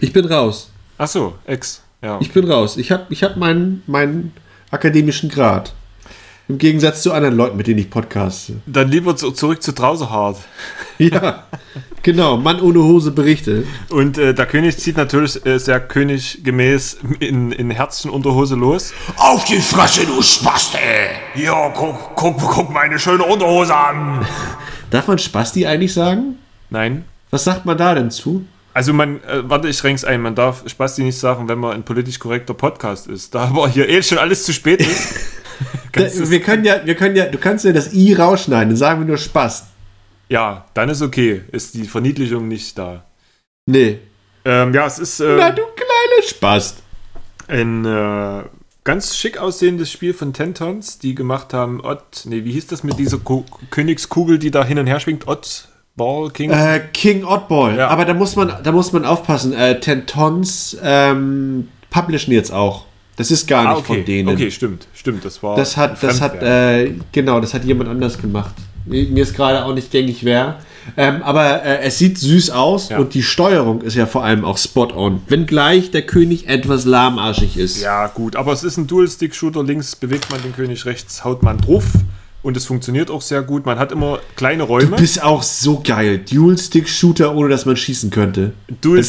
Ich 0.00 0.12
bin 0.12 0.24
raus. 0.24 0.70
Ach 0.98 1.06
so, 1.06 1.34
Ex. 1.46 1.82
Ja. 2.02 2.18
Ich 2.20 2.32
bin 2.32 2.50
raus. 2.50 2.76
Ich 2.76 2.90
habe 2.90 3.06
ich 3.10 3.22
hab 3.22 3.36
meinen, 3.36 3.82
meinen 3.86 4.32
akademischen 4.70 5.28
Grad. 5.30 5.72
Im 6.46 6.58
Gegensatz 6.58 7.02
zu 7.02 7.12
anderen 7.12 7.36
Leuten, 7.36 7.56
mit 7.56 7.66
denen 7.66 7.78
ich 7.78 7.88
podcaste. 7.88 8.56
Dann 8.66 8.90
lieber 8.90 9.16
zu, 9.16 9.30
zurück 9.30 9.62
zu 9.62 9.72
Trauserhart. 9.72 10.38
Ja, 10.96 11.48
genau. 12.04 12.36
Mann 12.36 12.60
ohne 12.60 12.78
Hose 12.78 13.10
berichtet. 13.10 13.66
Und 13.90 14.16
äh, 14.16 14.32
der 14.32 14.46
König 14.46 14.78
zieht 14.78 14.96
natürlich 14.96 15.44
äh, 15.44 15.58
sehr 15.58 15.80
königgemäß 15.80 16.98
in, 17.18 17.50
in 17.50 17.72
Herzenunterhose 17.72 18.54
los. 18.54 18.92
Auf 19.16 19.44
die 19.44 19.58
Fresse, 19.58 20.06
du 20.06 20.22
Spaste! 20.22 20.78
Ja, 21.34 21.70
guck, 21.70 22.14
guck, 22.14 22.38
guck 22.38 22.72
meine 22.72 23.00
schöne 23.00 23.24
Unterhose 23.24 23.74
an. 23.74 24.24
Darf 24.90 25.08
man 25.08 25.18
Spasti 25.18 25.66
eigentlich 25.66 25.92
sagen? 25.92 26.38
Nein. 26.70 27.04
Was 27.32 27.42
sagt 27.42 27.64
man 27.64 27.76
da 27.76 27.96
denn 27.96 28.12
zu? 28.12 28.46
Also 28.72 28.92
man, 28.92 29.16
äh, 29.24 29.42
warte, 29.42 29.66
ich 29.66 29.82
renk's 29.82 30.04
ein, 30.04 30.22
man 30.22 30.36
darf 30.36 30.62
Spasti 30.68 31.02
nicht 31.02 31.18
sagen, 31.18 31.48
wenn 31.48 31.58
man 31.58 31.72
ein 31.72 31.82
politisch 31.82 32.20
korrekter 32.20 32.54
Podcast 32.54 33.08
ist. 33.08 33.34
Da 33.34 33.46
aber 33.46 33.68
hier 33.68 33.88
eh 33.88 34.00
schon 34.00 34.18
alles 34.18 34.44
zu 34.44 34.52
spät 34.52 34.80
ist. 34.80 35.16
Da, 35.94 36.30
wir 36.30 36.40
können 36.40 36.64
ja, 36.64 36.80
wir 36.84 36.94
können 36.94 37.16
ja, 37.16 37.26
du 37.26 37.38
kannst 37.38 37.64
ja 37.64 37.72
das 37.72 37.92
I 37.92 38.14
rausschneiden, 38.14 38.70
dann 38.70 38.76
sagen 38.76 39.00
wir 39.00 39.06
nur 39.06 39.18
Spaß. 39.18 39.64
ja, 40.28 40.66
dann 40.74 40.88
ist 40.88 41.02
okay. 41.02 41.42
Ist 41.52 41.74
die 41.74 41.84
Verniedlichung 41.84 42.48
nicht 42.48 42.76
da. 42.78 43.04
Nee. 43.66 43.98
Ähm, 44.44 44.74
ja, 44.74 44.86
es 44.86 44.98
ist 44.98 45.20
äh, 45.20 45.36
Na, 45.38 45.50
du 45.50 45.62
kleine 45.62 46.28
Spaß. 46.28 46.76
ein 47.48 47.84
äh, 47.84 48.42
ganz 48.84 49.16
schick 49.16 49.38
aussehendes 49.38 49.90
Spiel 49.90 50.12
von 50.12 50.32
Tentons, 50.32 50.98
die 50.98 51.14
gemacht 51.14 51.54
haben 51.54 51.80
Ott, 51.80 52.22
nee, 52.24 52.44
wie 52.44 52.52
hieß 52.52 52.66
das 52.66 52.82
mit 52.82 52.98
dieser 52.98 53.18
Ko 53.18 53.44
Königskugel, 53.70 54.38
die 54.38 54.50
da 54.50 54.64
hin 54.64 54.78
und 54.78 54.86
her 54.86 55.00
schwingt? 55.00 55.26
Ott, 55.28 55.68
Ball, 55.96 56.30
King? 56.30 56.50
Äh, 56.50 56.80
King 56.92 57.24
Oddball. 57.24 57.76
Ja. 57.76 57.88
Aber 57.88 58.04
da 58.04 58.14
muss 58.14 58.36
man, 58.36 58.52
da 58.62 58.72
muss 58.72 58.92
man 58.92 59.04
aufpassen. 59.04 59.52
Äh, 59.52 59.80
Tentons 59.80 60.76
ähm, 60.82 61.68
publishen 61.88 62.32
jetzt 62.32 62.52
auch. 62.52 62.84
Das 63.16 63.30
ist 63.30 63.46
gar 63.46 63.62
nicht 63.62 63.70
ah, 63.72 63.76
okay. 63.78 63.86
von 63.86 64.04
denen. 64.04 64.28
Okay, 64.28 64.50
stimmt, 64.50 64.86
stimmt, 64.94 65.24
das 65.24 65.42
war 65.42 65.56
Das 65.56 65.76
hat, 65.76 66.02
das 66.02 66.20
hat, 66.20 66.42
äh, 66.42 66.92
genau, 67.12 67.40
das 67.40 67.54
hat 67.54 67.64
jemand 67.64 67.88
anders 67.90 68.18
gemacht. 68.18 68.54
Mir 68.86 69.22
ist 69.22 69.34
gerade 69.34 69.64
auch 69.64 69.72
nicht 69.74 69.90
gängig 69.90 70.24
wer. 70.24 70.58
Ähm, 70.98 71.22
aber 71.22 71.62
äh, 71.62 71.78
es 71.84 71.96
sieht 71.98 72.18
süß 72.18 72.50
aus 72.50 72.90
Ja. 72.90 72.98
und 72.98 73.14
die 73.14 73.22
Steuerung 73.22 73.80
ist 73.80 73.94
ja 73.94 74.04
vor 74.04 74.22
allem 74.24 74.44
auch 74.44 74.58
spot 74.58 74.92
on. 74.94 75.22
Wenngleich 75.28 75.90
der 75.92 76.02
König 76.02 76.46
etwas 76.48 76.84
lahmarschig 76.84 77.56
ist. 77.56 77.80
Ja, 77.80 78.08
gut, 78.08 78.36
aber 78.36 78.52
es 78.52 78.62
ist 78.62 78.76
ein 78.76 78.86
Dual-Stick-Shooter. 78.86 79.62
Links 79.64 79.96
bewegt 79.96 80.30
man 80.30 80.42
den 80.42 80.52
König, 80.54 80.84
rechts 80.84 81.24
haut 81.24 81.42
man 81.42 81.56
drauf. 81.58 81.84
Und 82.42 82.58
es 82.58 82.66
funktioniert 82.66 83.10
auch 83.10 83.22
sehr 83.22 83.40
gut. 83.40 83.64
Man 83.64 83.78
hat 83.78 83.92
immer 83.92 84.18
kleine 84.36 84.64
Räume. 84.64 84.90
Du 84.90 84.96
bist 84.96 85.22
auch 85.22 85.42
so 85.42 85.80
geil. 85.82 86.18
Dual-Stick-Shooter, 86.30 87.34
ohne 87.34 87.48
dass 87.48 87.64
man 87.64 87.76
schießen 87.78 88.10
könnte. 88.10 88.52
Dual- 88.82 89.02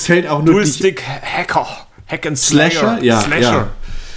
Dual-Stick-Hacker. 0.45 1.67
Hack 2.07 2.25
and 2.27 2.37
Slasher? 2.37 2.97
Slayer. 2.99 3.03
Ja, 3.03 3.21
Slasher. 3.21 3.41
ja. 3.41 3.67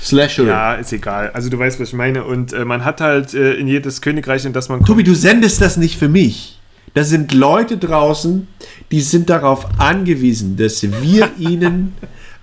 Slasher. 0.03 0.45
Ja, 0.45 0.75
ist 0.75 0.93
egal. 0.93 1.31
Also 1.33 1.51
du 1.51 1.59
weißt, 1.59 1.81
was 1.81 1.89
ich 1.89 1.95
meine. 1.95 2.25
Und 2.25 2.53
äh, 2.53 2.65
man 2.65 2.85
hat 2.85 3.01
halt 3.01 3.35
äh, 3.35 3.55
in 3.55 3.69
jedes 3.69 4.01
Königreich, 4.01 4.45
in 4.45 4.53
das 4.53 4.69
man 4.69 4.79
kommt. 4.79 4.89
Tobi, 4.89 5.05
du 5.05 5.15
sendest 5.15 5.61
das 5.61 5.77
nicht 5.77 5.99
für 5.99 6.09
mich. 6.09 6.59
Da 6.95 7.05
sind 7.05 7.35
Leute 7.35 7.77
draußen, 7.77 8.49
die 8.91 9.01
sind 9.01 9.31
darauf 9.31 9.67
angewiesen, 9.79 10.57
dass 10.57 10.83
wir 10.83 11.31
ihnen 11.39 11.95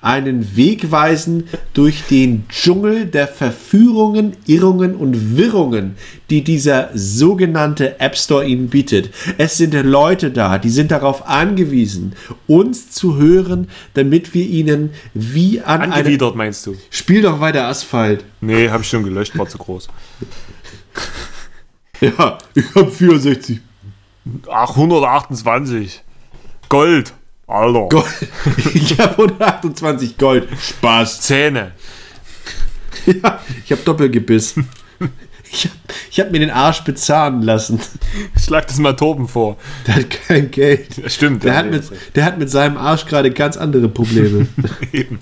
einen 0.01 0.55
Weg 0.55 0.91
weisen 0.91 1.47
durch 1.73 2.03
den 2.03 2.47
Dschungel 2.49 3.05
der 3.05 3.27
Verführungen, 3.27 4.37
Irrungen 4.45 4.95
und 4.95 5.37
Wirrungen, 5.37 5.95
die 6.29 6.43
dieser 6.43 6.89
sogenannte 6.93 7.99
App 7.99 8.17
Store 8.17 8.45
ihnen 8.45 8.69
bietet. 8.69 9.11
Es 9.37 9.57
sind 9.57 9.73
Leute 9.73 10.31
da, 10.31 10.57
die 10.57 10.69
sind 10.69 10.91
darauf 10.91 11.27
angewiesen, 11.27 12.15
uns 12.47 12.91
zu 12.91 13.17
hören, 13.17 13.67
damit 13.93 14.33
wir 14.33 14.45
ihnen 14.45 14.91
wie 15.13 15.61
an. 15.61 15.81
Angewidert, 15.81 16.35
meinst 16.35 16.65
du? 16.65 16.75
Spiel 16.89 17.21
doch 17.21 17.39
weiter 17.39 17.67
Asphalt. 17.67 18.23
Nee, 18.41 18.69
habe 18.69 18.83
ich 18.83 18.89
schon 18.89 19.03
gelöscht, 19.03 19.37
war 19.37 19.47
zu 19.47 19.57
groß. 19.57 19.87
Ja, 22.01 22.39
ich 22.53 22.65
hab 22.75 22.91
64 22.93 23.61
Ach, 24.51 24.71
128. 24.71 26.03
Gold. 26.69 27.13
Alter. 27.47 27.87
Gold. 27.89 28.05
Ich 28.73 28.99
habe 28.99 29.11
128 29.11 30.17
Gold. 30.17 30.47
Spaß. 30.59 31.21
Zähne. 31.21 31.71
Ja, 33.05 33.39
ich 33.63 33.71
habe 33.71 33.81
Doppelgebiss. 33.83 34.55
Ich 35.51 35.65
habe 35.65 36.27
hab 36.27 36.31
mir 36.31 36.39
den 36.39 36.49
Arsch 36.49 36.81
bezahlen 36.83 37.43
lassen. 37.43 37.79
Schlag 38.43 38.67
das 38.67 38.79
mal 38.79 38.93
Torben 38.93 39.27
vor. 39.27 39.57
Der 39.85 39.95
hat 39.97 40.09
kein 40.09 40.49
Geld. 40.49 40.97
Ja, 40.97 41.07
stimmt. 41.09 41.43
Der 41.43 41.51
ja, 41.53 41.59
hat, 41.59 41.65
nee, 41.65 41.73
mit, 41.73 41.83
der 42.15 42.25
hat 42.25 42.39
mit 42.39 42.49
seinem 42.49 42.77
Arsch 42.77 43.05
gerade 43.05 43.29
ganz 43.29 43.57
andere 43.57 43.89
Probleme. 43.89 44.47
Eben. 44.91 45.19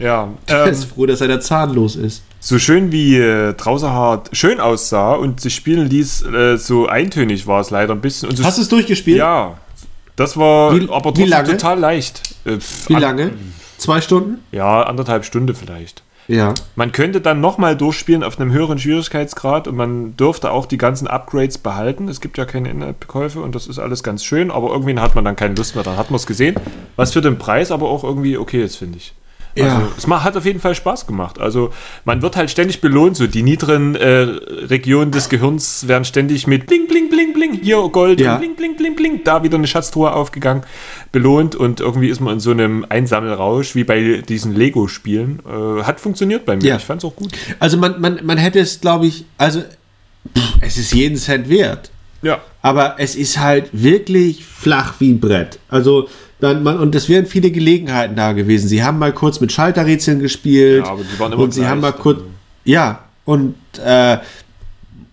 Ja, 0.00 0.32
Er 0.46 0.64
ähm, 0.66 0.72
ist 0.72 0.86
froh, 0.86 1.06
dass 1.06 1.20
er 1.20 1.28
da 1.28 1.40
zahnlos 1.40 1.94
ist. 1.94 2.24
so 2.40 2.58
schön 2.58 2.90
wie 2.90 3.16
äh, 3.16 3.52
Trauserhard 3.52 4.30
schön 4.32 4.58
aussah 4.58 5.12
und 5.12 5.40
sich 5.40 5.54
spielen 5.54 5.88
ließ, 5.88 6.22
äh, 6.22 6.56
so 6.56 6.88
eintönig 6.88 7.46
war 7.46 7.60
es 7.60 7.70
leider 7.70 7.94
ein 7.94 8.00
bisschen. 8.00 8.28
Und 8.28 8.36
so 8.36 8.44
Hast 8.44 8.58
du 8.58 8.62
es 8.62 8.68
durchgespielt? 8.68 9.18
Ja, 9.18 9.56
das 10.18 10.36
war 10.36 10.74
Wie- 10.78 10.88
aber 10.90 11.16
wie 11.16 11.24
lange? 11.24 11.48
total 11.50 11.78
leicht. 11.78 12.20
Äh, 12.44 12.58
Wie 12.88 12.94
an- 12.96 13.00
lange? 13.02 13.30
Zwei 13.78 14.00
Stunden? 14.00 14.44
Ja, 14.52 14.82
anderthalb 14.82 15.24
Stunde 15.24 15.54
vielleicht. 15.54 16.02
Ja. 16.26 16.52
Man 16.76 16.92
könnte 16.92 17.22
dann 17.22 17.40
nochmal 17.40 17.74
durchspielen 17.74 18.22
auf 18.22 18.38
einem 18.38 18.52
höheren 18.52 18.78
Schwierigkeitsgrad 18.78 19.66
und 19.66 19.76
man 19.76 20.14
dürfte 20.16 20.50
auch 20.50 20.66
die 20.66 20.76
ganzen 20.76 21.08
Upgrades 21.08 21.56
behalten. 21.56 22.06
Es 22.08 22.20
gibt 22.20 22.36
ja 22.36 22.44
keine 22.44 22.68
In-App-Käufe 22.68 23.40
und 23.40 23.54
das 23.54 23.66
ist 23.66 23.78
alles 23.78 24.02
ganz 24.02 24.24
schön, 24.24 24.50
aber 24.50 24.70
irgendwie 24.70 24.98
hat 24.98 25.14
man 25.14 25.24
dann 25.24 25.36
keine 25.36 25.54
Lust 25.54 25.74
mehr. 25.74 25.84
Dann 25.84 25.96
hat 25.96 26.10
man 26.10 26.16
es 26.16 26.26
gesehen, 26.26 26.56
was 26.96 27.14
für 27.14 27.22
den 27.22 27.38
Preis 27.38 27.70
aber 27.70 27.88
auch 27.88 28.04
irgendwie 28.04 28.36
okay 28.36 28.62
ist, 28.62 28.76
finde 28.76 28.98
ich. 28.98 29.14
Also, 29.62 29.76
Ja. 29.76 29.88
es 29.96 30.06
ma- 30.06 30.22
hat 30.24 30.36
auf 30.36 30.44
jeden 30.44 30.60
Fall 30.60 30.74
Spaß 30.74 31.06
gemacht. 31.06 31.38
Also, 31.40 31.72
man 32.04 32.22
wird 32.22 32.36
halt 32.36 32.50
ständig 32.50 32.80
belohnt. 32.80 33.16
So, 33.16 33.26
die 33.26 33.42
niederen 33.42 33.94
äh, 33.96 34.20
Regionen 34.22 35.10
des 35.10 35.28
Gehirns 35.28 35.88
werden 35.88 36.04
ständig 36.04 36.46
mit 36.46 36.66
Bling, 36.66 36.86
Bling, 36.86 37.08
Bling, 37.08 37.32
Bling, 37.32 37.52
hier 37.62 37.76
Gold, 37.92 38.20
Ja. 38.20 38.36
Bling, 38.36 38.54
Bling, 38.56 38.76
Bling, 38.76 38.96
Bling, 38.96 39.20
da 39.24 39.42
wieder 39.42 39.56
eine 39.58 39.66
Schatztruhe 39.66 40.12
aufgegangen, 40.12 40.62
belohnt 41.12 41.54
und 41.56 41.80
irgendwie 41.80 42.08
ist 42.08 42.20
man 42.20 42.34
in 42.34 42.40
so 42.40 42.50
einem 42.50 42.84
Einsammelrausch 42.88 43.74
wie 43.74 43.84
bei 43.84 44.22
diesen 44.28 44.54
Lego-Spielen. 44.54 45.40
Äh, 45.46 45.82
hat 45.84 46.00
funktioniert 46.00 46.44
bei 46.44 46.56
mir. 46.56 46.64
Ja. 46.64 46.76
Ich 46.76 46.84
fand 46.84 47.02
es 47.02 47.08
auch 47.10 47.16
gut. 47.16 47.30
Also 47.58 47.76
man, 47.76 48.00
man, 48.00 48.20
man 48.24 48.38
hätte 48.38 48.58
es, 48.60 48.80
glaube 48.80 49.06
ich, 49.06 49.24
also 49.38 49.60
pff, 49.60 50.54
es 50.60 50.76
ist 50.76 50.92
jeden 50.94 51.16
Cent 51.16 51.48
wert. 51.48 51.90
Ja. 52.22 52.40
Aber 52.62 52.96
es 52.98 53.14
ist 53.14 53.38
halt 53.38 53.68
wirklich 53.72 54.44
flach 54.44 54.94
wie 54.98 55.10
ein 55.12 55.20
Brett. 55.20 55.58
Also 55.68 56.08
dann 56.40 56.62
man, 56.62 56.78
und 56.78 56.94
es 56.94 57.08
wären 57.08 57.26
viele 57.26 57.50
Gelegenheiten 57.50 58.16
da 58.16 58.32
gewesen. 58.32 58.68
Sie 58.68 58.82
haben 58.82 58.98
mal 58.98 59.12
kurz 59.12 59.40
mit 59.40 59.52
Schalterrätseln 59.52 60.20
gespielt. 60.20 60.84
Ja, 60.84 60.92
aber 60.92 61.02
die 61.02 61.18
waren 61.18 61.32
immer 61.32 61.42
und 61.42 61.54
sie 61.54 61.66
haben 61.66 61.80
mal 61.80 61.92
kurz. 61.92 62.20
Ja, 62.64 63.04
und 63.24 63.54
äh, 63.84 64.18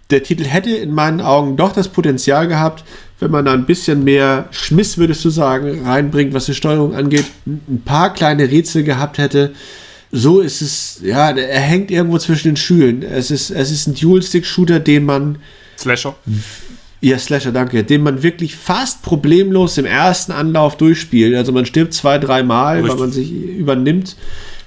der 0.10 0.24
Titel 0.24 0.44
hätte 0.44 0.70
in 0.70 0.94
meinen 0.94 1.22
Augen 1.22 1.58
doch 1.58 1.74
das 1.74 1.88
Potenzial 1.88 2.48
gehabt, 2.48 2.84
wenn 3.20 3.32
man 3.32 3.46
da 3.46 3.54
ein 3.54 3.66
bisschen 3.66 4.04
mehr 4.04 4.46
Schmiss, 4.52 4.98
würdest 4.98 5.26
du 5.26 5.30
sagen, 5.30 5.86
reinbringt, 5.86 6.34
was 6.34 6.46
die 6.46 6.54
Steuerung 6.54 6.94
angeht, 6.94 7.26
ein 7.46 7.82
paar 7.84 8.14
kleine 8.14 8.52
Rätsel 8.52 8.84
gehabt 8.84 9.18
hätte. 9.18 9.54
So 10.12 10.42
ist 10.42 10.62
es, 10.62 11.00
ja, 11.04 11.32
er 11.32 11.60
hängt 11.60 11.92
irgendwo 11.92 12.18
zwischen 12.20 12.50
den 12.50 12.58
Schülen. 12.58 13.02
Es 13.02 13.32
ist, 13.32 13.50
es 13.50 13.72
ist 13.72 13.88
ein 13.88 13.96
Dual-Stick-Shooter, 13.96 14.80
den 14.80 15.06
man 15.06 15.40
Slasher. 15.78 16.16
Ja, 17.10 17.20
Slasher, 17.20 17.52
danke. 17.52 17.84
Den 17.84 18.02
man 18.02 18.24
wirklich 18.24 18.56
fast 18.56 19.04
problemlos 19.04 19.78
im 19.78 19.86
ersten 19.86 20.32
Anlauf 20.32 20.76
durchspielt. 20.76 21.36
Also 21.36 21.52
man 21.52 21.68
stirbt 21.68 21.94
zwei, 21.94 22.18
dreimal, 22.18 22.88
weil 22.88 22.96
man 22.96 23.12
sich 23.12 23.32
übernimmt. 23.32 24.16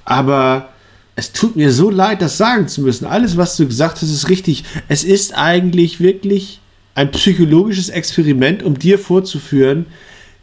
Aber 0.05 0.69
es 1.17 1.33
tut 1.33 1.57
mir 1.57 1.73
so 1.73 1.91
leid, 1.91 2.23
das 2.23 2.39
sagen 2.39 2.69
zu 2.69 2.83
müssen. 2.83 3.07
Alles, 3.07 3.37
was 3.37 3.57
du 3.57 3.67
gesagt 3.67 3.97
hast, 3.97 4.11
ist 4.11 4.29
richtig. 4.29 4.63
Es 4.87 5.03
ist 5.03 5.37
eigentlich 5.37 5.99
wirklich 5.99 6.61
ein 6.95 7.11
psychologisches 7.11 7.89
Experiment, 7.89 8.63
um 8.63 8.79
dir 8.79 9.01
vorzuführen, 9.01 9.87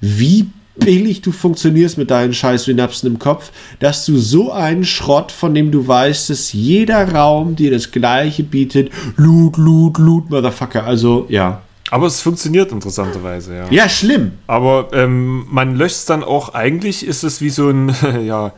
wie 0.02 0.48
billig 0.78 1.22
du 1.22 1.32
funktionierst 1.32 1.98
mit 1.98 2.12
deinen 2.12 2.34
scheiß 2.34 2.66
Synapsen 2.66 3.08
im 3.08 3.20
Kopf, 3.20 3.54
dass 3.80 4.06
du 4.06 4.18
so 4.18 4.52
einen 4.52 4.84
Schrott, 4.84 5.32
von 5.32 5.54
dem 5.54 5.72
du 5.72 5.88
weißt, 5.88 6.30
dass 6.30 6.52
jeder 6.52 7.14
Raum 7.14 7.56
dir 7.56 7.72
das 7.72 7.92
gleiche 7.92 8.44
bietet, 8.44 8.92
loot, 9.16 9.56
loot, 9.56 9.98
loot, 9.98 10.30
Motherfucker. 10.30 10.84
Also, 10.84 11.26
ja. 11.30 11.62
Aber 11.92 12.08
es 12.08 12.22
funktioniert 12.22 12.72
interessanterweise, 12.72 13.56
ja. 13.56 13.66
Ja, 13.70 13.90
schlimm. 13.90 14.34
Aber 14.48 14.90
ähm, 14.94 15.46
man 15.52 15.76
löscht 15.76 15.98
es 15.98 16.06
dann 16.06 16.24
auch, 16.24 16.54
eigentlich 16.54 17.06
ist 17.06 17.24
es 17.24 17.42
wie 17.42 17.50
so 17.52 17.70
ein, 17.70 17.96
ja, 18.26 18.54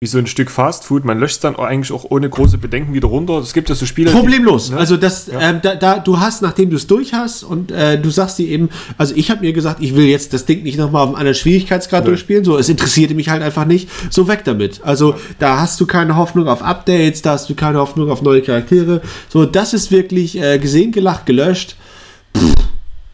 wie 0.00 0.08
so 0.08 0.18
ein 0.18 0.26
Stück 0.26 0.50
Fastfood. 0.50 1.04
Man 1.04 1.20
löscht 1.20 1.36
es 1.36 1.40
dann 1.42 1.54
auch 1.54 1.62
eigentlich 1.62 1.92
auch 1.92 2.04
ohne 2.10 2.28
große 2.28 2.58
Bedenken 2.58 2.92
wieder 2.92 3.06
runter. 3.06 3.34
Es 3.38 3.52
gibt 3.52 3.68
ja 3.68 3.76
so 3.76 3.86
Spiele. 3.86 4.10
die- 4.10 4.16
Problemlos. 4.16 4.70
Ne? 4.72 4.76
Also 4.78 4.96
das, 4.96 5.28
ähm, 5.28 5.60
da, 5.62 5.76
da, 5.76 6.00
du 6.00 6.18
hast, 6.18 6.42
nachdem 6.42 6.70
du 6.70 6.76
es 6.76 6.88
durch 6.88 7.14
hast 7.14 7.44
und 7.44 7.70
äh, 7.70 8.00
du 8.00 8.10
sagst 8.10 8.40
dir 8.40 8.48
eben, 8.48 8.68
also 8.98 9.14
ich 9.14 9.30
habe 9.30 9.42
mir 9.42 9.52
gesagt, 9.52 9.80
ich 9.80 9.94
will 9.94 10.06
jetzt 10.06 10.32
das 10.32 10.44
Ding 10.44 10.64
nicht 10.64 10.76
nochmal 10.76 11.02
auf 11.02 11.08
einem 11.10 11.14
anderen 11.18 11.36
Schwierigkeitsgrad 11.36 12.02
Nö. 12.02 12.10
durchspielen. 12.10 12.44
So, 12.44 12.58
es 12.58 12.68
interessierte 12.68 13.14
mich 13.14 13.28
halt 13.28 13.44
einfach 13.44 13.64
nicht. 13.64 13.88
So 14.10 14.26
weg 14.26 14.42
damit. 14.44 14.80
Also 14.82 15.14
da 15.38 15.60
hast 15.60 15.80
du 15.80 15.86
keine 15.86 16.16
Hoffnung 16.16 16.48
auf 16.48 16.62
Updates, 16.64 17.22
da 17.22 17.34
hast 17.34 17.48
du 17.48 17.54
keine 17.54 17.78
Hoffnung 17.78 18.10
auf 18.10 18.22
neue 18.22 18.42
Charaktere. 18.42 19.02
So, 19.28 19.46
das 19.46 19.72
ist 19.72 19.92
wirklich 19.92 20.36
äh, 20.42 20.58
gesehen, 20.58 20.90
gelacht, 20.90 21.26
gelöscht. 21.26 21.76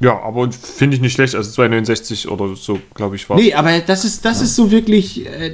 Ja, 0.01 0.21
aber 0.23 0.51
finde 0.53 0.97
ich 0.97 1.03
nicht 1.03 1.15
schlecht. 1.15 1.35
Also 1.35 1.51
269 1.51 2.29
oder 2.29 2.55
so, 2.55 2.79
glaube 2.95 3.17
ich, 3.17 3.29
war 3.29 3.37
Nee, 3.37 3.55
aber 3.55 3.81
das 3.81 4.05
ist, 4.05 4.25
das 4.25 4.41
ist 4.41 4.55
so 4.55 4.71
wirklich, 4.71 5.27
äh, 5.27 5.53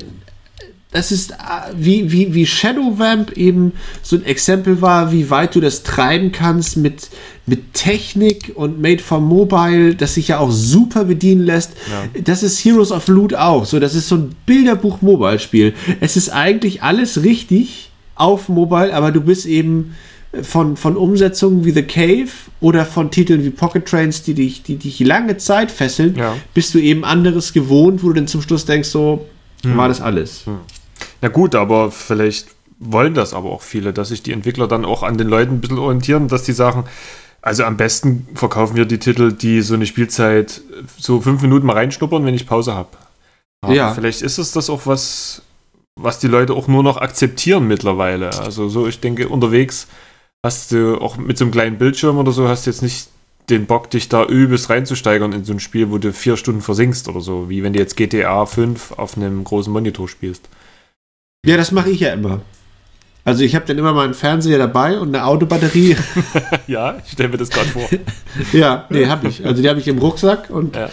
das 0.91 1.11
ist 1.11 1.33
äh, 1.33 1.35
wie, 1.77 2.13
wie, 2.13 2.35
wie 2.35 2.47
Shadow 2.47 2.99
Vamp 2.99 3.33
eben 3.33 3.73
so 4.03 4.17
ein 4.17 4.25
Exempel 4.25 4.83
war, 4.83 5.11
wie 5.13 5.31
weit 5.31 5.55
du 5.55 5.61
das 5.61 5.83
treiben 5.83 6.31
kannst 6.31 6.77
mit, 6.77 7.09
mit 7.47 7.73
Technik 7.73 8.53
und 8.55 8.81
Made 8.81 9.03
for 9.03 9.21
Mobile, 9.21 9.95
das 9.95 10.15
sich 10.15 10.29
ja 10.29 10.39
auch 10.39 10.51
super 10.51 11.05
bedienen 11.05 11.45
lässt. 11.45 11.73
Das 12.23 12.43
ist 12.43 12.65
Heroes 12.65 12.93
of 12.93 13.09
Loot 13.09 13.35
auch. 13.35 13.65
So, 13.65 13.81
das 13.81 13.95
ist 13.95 14.09
so 14.09 14.17
ein 14.17 14.37
Bilderbuch-Mobile-Spiel. 14.47 15.75
Es 16.01 16.17
ist 16.17 16.29
eigentlich 16.29 16.83
alles 16.83 17.23
richtig 17.23 17.91
auf 18.15 18.49
Mobile, 18.49 18.95
aber 18.95 19.11
du 19.11 19.21
bist 19.21 19.47
eben 19.47 19.95
von, 20.43 20.77
von 20.77 20.97
Umsetzungen 20.97 21.65
wie 21.65 21.71
The 21.71 21.83
Cave 21.83 22.29
oder 22.61 22.85
von 22.85 23.11
Titeln 23.11 23.45
wie 23.45 23.51
Pocket 23.51 23.87
Trains, 23.87 24.23
die 24.23 24.35
dich, 24.35 24.63
die 24.63 24.77
dich 24.77 24.99
lange 25.01 25.37
Zeit 25.37 25.71
fesseln, 25.71 26.17
Ja. 26.17 26.37
bist 26.55 26.75
du 26.75 26.79
eben 26.79 27.05
anderes 27.05 27.53
gewohnt, 27.53 28.03
wo 28.03 28.09
du 28.09 28.15
dann 28.15 28.27
zum 28.27 28.43
Schluss 28.43 28.65
denkst, 28.65 28.89
so 28.89 29.27
Hm. 29.63 29.77
war 29.77 29.89
das 29.89 30.01
alles. 30.01 30.45
Na 31.23 31.29
gut, 31.29 31.55
aber 31.55 31.91
vielleicht 31.91 32.49
wollen 32.79 33.15
das 33.15 33.33
aber 33.33 33.51
auch 33.51 33.63
viele, 33.63 33.93
dass 33.93 34.09
sich 34.09 34.23
die 34.23 34.33
Entwickler 34.33 34.67
dann 34.69 34.85
auch 34.85 35.03
an 35.03 35.17
den 35.17 35.29
Leuten 35.29 35.55
ein 35.55 35.61
bisschen 35.61 35.79
orientieren, 35.79 36.29
dass 36.29 36.43
die 36.43 36.53
sagen, 36.53 36.85
also 37.41 37.65
am 37.65 37.77
besten 37.77 38.27
verkaufen 38.35 38.77
wir 38.77 38.85
die 38.85 38.99
Titel, 38.99 39.33
die 39.33 39.61
so 39.63 39.75
eine 39.75 39.87
Spielzeit 39.87 40.61
so 40.99 41.21
fünf 41.21 41.41
Minuten 41.43 41.67
mal 41.67 41.75
reinschnuppern, 41.75 42.25
wenn 42.25 42.35
ich 42.35 42.47
Pause 42.47 42.75
habe. 42.75 42.89
Ja. 43.69 43.95
Vielleicht 43.95 44.23
ist 44.23 44.39
es 44.39 44.53
das 44.53 44.69
auch 44.69 44.83
was, 44.87 45.43
was 45.97 46.19
die 46.19 46.27
Leute 46.27 46.53
auch 46.55 46.69
nur 46.69 46.83
noch 46.83 46.97
akzeptieren 46.99 47.67
mittlerweile. 47.67 48.31
Also 48.41 48.69
so, 48.69 48.87
ich 48.87 49.01
denke, 49.01 49.29
unterwegs 49.29 49.87
hast 50.45 50.71
du 50.73 50.99
auch 51.01 51.17
mit 51.17 51.39
so 51.39 51.45
einem 51.45 51.53
kleinen 51.53 51.79
Bildschirm 51.79 52.19
oder 52.19 52.31
so, 52.31 52.47
hast 52.49 52.67
du 52.67 52.71
jetzt 52.71 52.83
nicht 52.83 53.09
den 53.51 53.67
Bock, 53.67 53.91
dich 53.91 54.09
da 54.09 54.25
übelst 54.25 54.71
reinzusteigern 54.71 55.33
in 55.33 55.45
so 55.45 55.53
ein 55.53 55.61
Spiel, 55.61 55.91
wo 55.91 55.99
du 55.99 56.13
vier 56.13 56.37
Stunden 56.37 56.61
versinkst 56.61 57.09
oder 57.09 57.21
so, 57.21 57.49
wie 57.49 57.63
wenn 57.63 57.73
du 57.73 57.79
jetzt 57.79 57.97
GTA 57.97 58.47
5 58.47 58.93
auf 58.93 59.17
einem 59.17 59.43
großen 59.43 59.73
Monitor 59.73 60.09
spielst. 60.09 60.49
Ja, 61.45 61.57
das 61.57 61.73
mache 61.73 61.91
ich 61.91 62.01
ja 62.01 62.13
immer. 62.13 62.41
Also 63.25 63.43
ich 63.43 63.55
habe 63.55 63.65
dann 63.65 63.79
immer 63.79 63.95
meinen 63.95 64.13
Fernseher 64.15 64.59
dabei 64.59 64.99
und 65.01 65.09
eine 65.09 65.25
Autobatterie. 65.25 65.97
Ja, 66.67 66.97
ich 67.05 67.13
stelle 67.13 67.31
mir 67.31 67.39
das 67.39 67.51
gerade 67.51 67.69
vor. 67.69 67.89
ja, 68.53 68.87
nee, 68.91 69.07
habe 69.07 69.29
ich. 69.29 69.45
Also 69.45 69.61
die 69.63 69.69
habe 69.69 69.81
ich 69.81 69.89
im 69.89 69.99
Rucksack 69.99 70.49
und 70.51 70.77
Ja. 70.77 70.89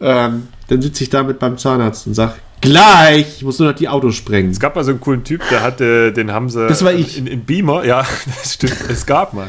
ähm, 0.00 0.48
dann 0.68 0.82
sitze 0.82 1.04
ich 1.04 1.10
damit 1.10 1.38
beim 1.38 1.56
Zahnarzt 1.58 2.06
und 2.06 2.14
sage, 2.14 2.34
gleich, 2.60 3.36
ich 3.36 3.42
muss 3.42 3.58
nur 3.58 3.70
noch 3.70 3.76
die 3.76 3.88
Autos 3.88 4.14
sprengen. 4.14 4.50
Es 4.50 4.60
gab 4.60 4.76
mal 4.76 4.84
so 4.84 4.90
einen 4.90 5.00
coolen 5.00 5.24
Typ, 5.24 5.42
der 5.50 5.62
hatte, 5.62 6.12
den 6.12 6.30
sie 6.48 6.66
Das 6.66 6.84
war 6.84 6.92
ich. 6.92 7.18
In, 7.18 7.26
in 7.26 7.44
Beamer, 7.44 7.84
ja, 7.84 8.04
das 8.26 8.54
stimmt, 8.54 8.78
es 8.88 9.06
gab 9.06 9.34
mal. 9.34 9.48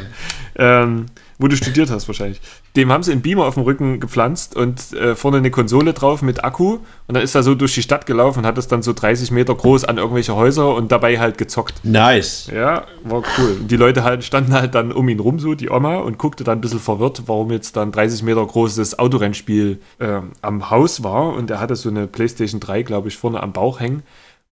Ähm, 0.56 1.06
wo 1.38 1.46
du 1.48 1.56
studiert 1.56 1.90
hast 1.90 2.08
wahrscheinlich. 2.08 2.40
Dem 2.76 2.90
haben 2.90 3.02
sie 3.02 3.12
einen 3.12 3.22
Beamer 3.22 3.46
auf 3.46 3.54
dem 3.54 3.62
Rücken 3.62 4.00
gepflanzt 4.00 4.56
und 4.56 4.92
äh, 4.92 5.14
vorne 5.14 5.38
eine 5.38 5.50
Konsole 5.50 5.92
drauf 5.92 6.20
mit 6.22 6.44
Akku. 6.44 6.78
Und 7.06 7.14
dann 7.14 7.22
ist 7.22 7.34
er 7.34 7.42
so 7.42 7.54
durch 7.54 7.74
die 7.74 7.82
Stadt 7.82 8.06
gelaufen 8.06 8.40
und 8.40 8.46
hat 8.46 8.58
das 8.58 8.68
dann 8.68 8.82
so 8.82 8.92
30 8.92 9.30
Meter 9.30 9.54
groß 9.54 9.84
an 9.84 9.98
irgendwelche 9.98 10.34
Häuser 10.34 10.74
und 10.74 10.90
dabei 10.90 11.18
halt 11.18 11.38
gezockt. 11.38 11.84
Nice. 11.84 12.50
Ja, 12.52 12.86
war 13.04 13.22
cool. 13.38 13.58
Und 13.60 13.70
die 13.70 13.76
Leute 13.76 14.04
halt 14.04 14.24
standen 14.24 14.52
halt 14.52 14.74
dann 14.74 14.92
um 14.92 15.08
ihn 15.08 15.20
rum, 15.20 15.38
so 15.38 15.54
die 15.54 15.70
Oma, 15.70 15.98
und 15.98 16.18
guckte 16.18 16.44
dann 16.44 16.58
ein 16.58 16.60
bisschen 16.60 16.80
verwirrt, 16.80 17.22
warum 17.26 17.52
jetzt 17.52 17.76
dann 17.76 17.92
30 17.92 18.22
Meter 18.22 18.44
großes 18.44 18.98
Autorennspiel 18.98 19.80
äh, 19.98 20.20
am 20.42 20.70
Haus 20.70 21.04
war. 21.04 21.34
Und 21.34 21.50
er 21.50 21.60
hatte 21.60 21.76
so 21.76 21.88
eine 21.88 22.06
PlayStation 22.06 22.60
3, 22.60 22.82
glaube 22.82 23.08
ich, 23.08 23.16
vorne 23.16 23.42
am 23.42 23.52
Bauch 23.52 23.80
hängen 23.80 24.02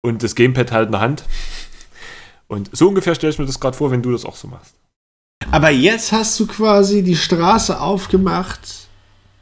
und 0.02 0.22
das 0.22 0.36
Gamepad 0.36 0.72
halt 0.72 0.88
in 0.88 0.92
der 0.92 1.02
Hand. 1.02 1.26
Und 2.48 2.70
so 2.76 2.88
ungefähr 2.88 3.16
stelle 3.16 3.34
ich 3.34 3.40
mir 3.40 3.46
das 3.46 3.60
gerade 3.60 3.76
vor, 3.76 3.90
wenn 3.90 4.04
du 4.04 4.12
das 4.12 4.24
auch 4.24 4.36
so 4.36 4.48
machst. 4.48 4.76
Aber 5.52 5.70
jetzt 5.70 6.12
hast 6.12 6.40
du 6.40 6.48
quasi 6.48 7.04
die 7.04 7.16
Straße 7.16 7.80
aufgemacht, 7.80 8.60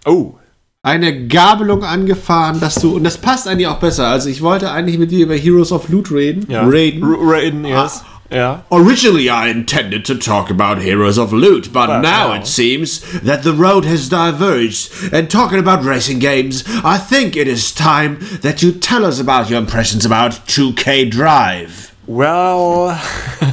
Oh, 0.05 0.33
eine 0.81 1.27
Gabelung 1.27 1.83
angefahren, 1.85 2.59
dass 2.59 2.75
du, 2.75 2.95
und 2.97 3.05
das 3.05 3.17
passt 3.17 3.47
eigentlich 3.47 3.67
auch 3.67 3.79
besser. 3.79 4.07
Also 4.09 4.27
ich 4.27 4.41
wollte 4.41 4.69
eigentlich 4.69 4.97
mit 4.97 5.11
dir 5.11 5.23
über 5.25 5.35
Heroes 5.35 5.71
of 5.71 5.87
Loot 5.87 6.11
reden. 6.11 6.45
ja. 6.49 6.63
Raiden. 6.65 7.01
R- 7.03 7.17
Raiden, 7.21 7.63
yes. 7.65 8.03
Ja. 8.29 8.63
Originally, 8.69 9.29
I 9.29 9.49
intended 9.49 10.05
to 10.07 10.15
talk 10.15 10.49
about 10.49 10.81
Heroes 10.81 11.17
of 11.19 11.31
Loot, 11.31 11.71
but 11.71 11.87
But 11.87 12.01
now 12.01 12.29
now- 12.29 12.35
it 12.35 12.47
seems 12.47 13.01
that 13.23 13.43
the 13.43 13.51
road 13.51 13.85
has 13.85 14.09
diverged. 14.09 14.89
And 15.13 15.29
talking 15.31 15.59
about 15.59 15.85
racing 15.87 16.19
games, 16.19 16.65
I 16.83 16.97
think 16.97 17.35
it 17.37 17.47
is 17.47 17.73
time 17.73 18.17
that 18.41 18.61
you 18.61 18.71
tell 18.73 19.05
us 19.05 19.21
about 19.21 19.49
your 19.49 19.59
impressions 19.59 20.03
about 20.05 20.33
2K 20.47 21.05
Drive. 21.09 21.91
Well, 22.07 22.99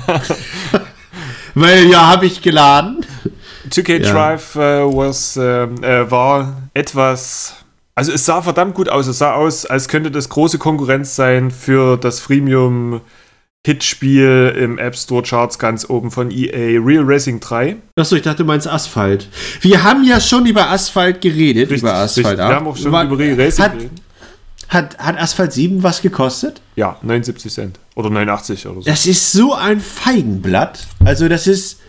Weil 1.55 1.88
ja, 1.90 2.07
habe 2.07 2.26
ich 2.26 2.42
geladen. 2.42 3.05
2K 3.70 3.98
Ja. 4.05 4.12
Drive 4.12 4.55
äh, 4.57 4.82
was, 4.84 5.36
ähm, 5.36 5.82
äh, 5.82 6.11
war 6.11 6.57
etwas. 6.74 7.55
Also 7.94 8.12
es 8.12 8.24
sah 8.24 8.40
verdammt 8.42 8.74
gut 8.74 8.88
aus. 8.88 9.07
Es 9.07 9.18
sah 9.18 9.34
aus, 9.34 9.66
als 9.66 9.88
könnte 9.88 10.11
das 10.11 10.28
große 10.28 10.59
Konkurrenz 10.59 11.16
sein 11.16 11.51
für 11.51 11.96
das 11.96 12.20
Freemium 12.20 13.01
Hitspiel 13.66 14.57
im 14.59 14.78
App 14.78 14.96
Store 14.96 15.22
Charts 15.22 15.59
ganz 15.59 15.88
oben 15.90 16.11
von 16.11 16.30
EA 16.30 16.80
Real 16.80 17.05
Racing 17.05 17.40
3. 17.40 17.76
Achso, 17.96 18.16
ich 18.16 18.22
dachte, 18.22 18.38
du 18.38 18.44
meinst 18.44 18.66
Asphalt. 18.66 19.28
Wir 19.61 19.82
haben 19.82 20.03
ja 20.03 20.18
schon 20.18 20.46
über 20.46 20.70
Asphalt 20.70 21.20
geredet, 21.20 21.70
über 21.70 21.92
Asphalt 21.92 22.26
richtig. 22.26 22.38
Wir 22.38 22.55
haben 22.57 22.66
auch 22.66 22.76
schon 22.76 22.90
War- 22.90 23.05
über 23.05 23.18
Real 23.18 23.38
Racing 23.38 23.64
geredet. 23.72 23.90
Hat, 24.71 24.99
hat 24.99 25.18
Asphalt 25.18 25.53
7 25.53 25.83
was 25.83 26.01
gekostet? 26.01 26.62
Ja, 26.77 26.97
79 27.03 27.53
Cent. 27.53 27.79
Oder 27.97 28.09
89 28.09 28.66
oder 28.68 28.81
so. 28.83 28.89
Das 28.89 29.07
ist 29.07 29.33
so 29.33 29.55
ein 29.55 29.81
Feigenblatt. 29.81 30.87
Also, 31.05 31.29
das 31.29 31.47
ist 31.47 31.81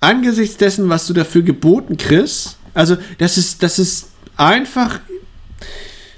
angesichts 0.00 0.56
dessen, 0.56 0.88
was 0.88 1.06
du 1.06 1.14
dafür 1.14 1.42
geboten 1.42 1.96
kriegst. 1.96 2.58
Also, 2.74 2.96
das 3.18 3.38
ist, 3.38 3.62
das 3.62 3.78
ist 3.78 4.08
einfach 4.36 5.00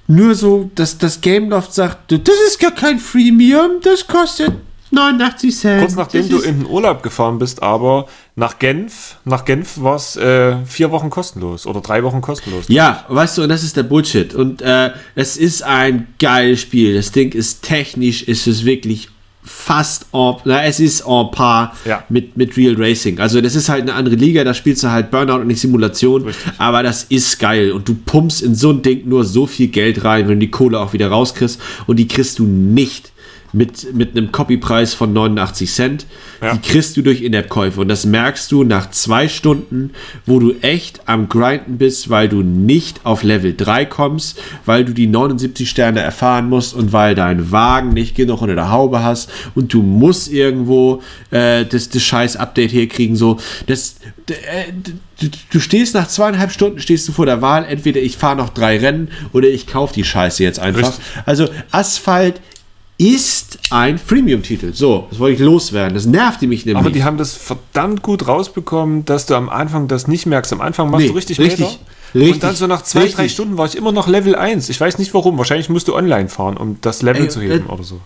nur 0.07 0.35
so, 0.35 0.71
dass 0.75 0.97
das 0.97 1.21
Gameloft 1.21 1.75
sagt, 1.75 2.13
das 2.13 2.37
ist 2.47 2.59
gar 2.59 2.75
kein 2.75 2.99
Freemium, 2.99 3.83
das 3.83 4.07
kostet 4.07 4.53
89 4.91 5.57
Cent. 5.57 5.81
Kurz 5.81 5.97
nachdem 5.97 6.29
das 6.29 6.31
du 6.43 6.47
in 6.49 6.61
den 6.61 6.67
Urlaub 6.67 7.03
gefahren 7.03 7.39
bist, 7.39 7.63
aber 7.63 8.07
nach 8.37 8.59
Genf, 8.59 9.17
nach 9.25 9.45
Genf 9.45 9.81
war 9.83 9.97
es 9.97 10.17
äh, 10.17 10.57
vier 10.65 10.91
Wochen 10.91 11.11
kostenlos 11.11 11.67
oder 11.67 11.81
drei 11.81 12.03
Wochen 12.05 12.21
kostenlos. 12.21 12.67
Ja, 12.69 13.05
weißt 13.09 13.39
du, 13.39 13.43
und 13.43 13.49
das 13.51 13.63
ist 13.65 13.77
der 13.77 13.83
Bullshit. 13.83 14.35
Und 14.35 14.63
äh, 14.63 14.91
es 15.15 15.37
ist 15.37 15.63
ein 15.63 16.07
geiles 16.19 16.61
Spiel. 16.61 16.95
Das 16.95 17.13
Ding 17.13 17.33
ist 17.33 17.63
technisch, 17.63 18.23
ist 18.23 18.47
es 18.47 18.65
wirklich 18.65 19.09
fast 19.43 20.07
en, 20.13 20.35
na, 20.45 20.63
es 20.65 20.79
ist 20.79 21.01
en 21.07 21.31
par 21.31 21.75
Ja. 21.87 22.05
mit, 22.11 22.37
mit 22.37 22.57
Real 22.57 22.75
Racing. 22.77 23.19
Also 23.19 23.41
das 23.41 23.55
ist 23.55 23.69
halt 23.71 23.83
eine 23.83 23.95
andere 23.95 24.15
Liga, 24.17 24.45
da 24.45 24.53
spielst 24.53 24.83
du 24.83 24.91
halt 24.91 25.11
Burnout 25.11 25.41
und 25.41 25.47
nicht 25.47 25.61
Simulation, 25.61 26.25
Richtig. 26.25 26.53
aber 26.59 26.83
das 26.83 27.05
ist 27.05 27.39
geil 27.39 27.73
und 27.73 27.89
du 27.89 27.95
pumpst 27.95 28.43
in 28.43 28.55
so 28.55 28.71
ein 28.71 28.83
Ding 28.83 29.09
nur 29.09 29.25
so 29.25 29.47
viel 29.47 29.69
Geld 29.69 30.05
rein, 30.05 30.29
wenn 30.29 30.35
du 30.39 30.47
die 30.47 30.51
Kohle 30.51 30.79
auch 30.79 30.93
wieder 30.93 31.09
rauskriegst 31.09 31.59
und 31.87 31.97
die 31.97 32.07
kriegst 32.07 32.39
du 32.39 32.45
nicht 32.45 33.11
mit, 33.53 33.95
mit 33.95 34.17
einem 34.17 34.31
Copypreis 34.33 34.95
von 34.95 35.13
89 35.13 35.71
Cent. 35.73 36.07
Ja. 36.43 36.55
Die 36.55 36.61
kriegst 36.61 36.97
du 36.97 37.03
durch 37.03 37.23
In-App-Käufe 37.23 37.81
und 37.81 37.89
das 37.89 38.05
merkst 38.07 38.53
du 38.53 38.63
nach 38.63 38.91
zwei 38.91 39.27
Stunden, 39.29 39.91
wo 40.27 40.39
du 40.39 40.55
echt 40.61 41.01
am 41.07 41.29
Grinden 41.29 41.79
bist, 41.79 42.11
weil 42.11 42.29
du 42.29 42.43
nicht 42.43 43.01
auf 43.05 43.23
Level 43.23 43.55
3 43.57 43.87
kommst, 43.87 44.39
weil 44.67 44.85
du 44.85 44.93
die 44.93 45.07
79 45.07 45.69
Sterne 45.69 46.01
erfahren 46.01 46.49
musst 46.49 46.75
und 46.75 46.93
weil 46.93 47.15
dein 47.15 47.51
Wagen 47.51 47.91
nicht 47.91 48.15
genug 48.15 48.43
unter 48.43 48.55
der 48.55 48.71
Haube 48.71 49.03
hast 49.03 49.31
und 49.55 49.73
du 49.73 49.83
musst 49.83 50.31
irgendwo 50.31 51.03
äh, 51.31 51.65
das, 51.65 51.89
das 51.89 52.03
scheiß 52.03 52.37
Update 52.37 52.71
hier 52.71 52.89
kriegen. 52.89 53.17
So, 53.17 53.39
das, 53.67 53.97
d- 54.29 54.35
äh, 54.35 54.73
du, 55.21 55.29
du 55.51 55.59
stehst 55.61 55.95
nach 55.95 56.07
zweieinhalb 56.09 56.53
Stunden 56.53 56.79
stehst 56.81 57.09
du 57.09 57.13
vor 57.13 57.27
der 57.27 57.43
Wahl, 57.43 57.65
entweder 57.69 58.01
ich 58.01 58.17
fahre 58.17 58.37
noch 58.37 58.51
drei 58.51 58.79
Rennen 58.79 59.09
oder 59.33 59.49
ich 59.49 59.67
kaufe 59.67 59.95
die 59.95 60.05
Scheiße 60.05 60.43
jetzt 60.45 60.61
einfach. 60.61 60.89
Richtig. 60.91 61.05
Also 61.27 61.49
Asphalt 61.73 62.41
ist 62.99 63.59
ein 63.71 63.97
Freemium-Titel. 63.97 64.75
So, 64.75 65.07
das 65.09 65.21
wollte 65.21 65.35
ich 65.35 65.41
loswerden. 65.41 65.95
Das 65.95 66.05
nervte 66.05 66.49
mich 66.49 66.67
nämlich. 66.67 66.81
Aber 66.85 66.91
die 66.91 67.05
haben 67.05 67.17
das 67.17 67.35
verdammt 67.35 68.03
gut 68.03 68.27
rausbekommen, 68.27 69.05
dass 69.05 69.27
du 69.27 69.35
am 69.37 69.49
Anfang 69.49 69.87
das 69.87 70.09
nicht 70.09 70.27
merkst. 70.27 70.53
Am 70.53 70.61
Anfang 70.61 70.91
machst 70.91 71.03
Nee, 71.07 71.09
du 71.09 71.15
richtig, 71.15 71.39
richtig, 71.39 71.61
Meter. 71.61 71.79
richtig, 72.17 72.35
und 72.35 72.43
dann 72.43 72.55
so 72.57 72.67
nach 72.67 72.83
zwei, 72.83 73.01
drei 73.01 73.05
richtig. 73.07 73.33
Stunden 73.33 73.57
war 73.57 73.67
ich 73.67 73.77
immer 73.77 73.93
noch 73.93 74.09
Level 74.09 74.35
1. 74.35 74.69
Ich 74.69 74.81
weiß 74.81 74.99
nicht 74.99 75.15
warum. 75.15 75.39
Wahrscheinlich 75.39 75.69
musst 75.69 75.87
du 75.87 75.95
online 75.95 76.29
fahren, 76.29 76.57
um 76.57 76.79
das 76.81 77.03
Level 77.03 77.23
Ey, 77.23 77.29
zu 77.29 77.41
heben 77.41 77.69
äh, 77.69 77.73
oder 77.73 77.85
so. 77.85 78.01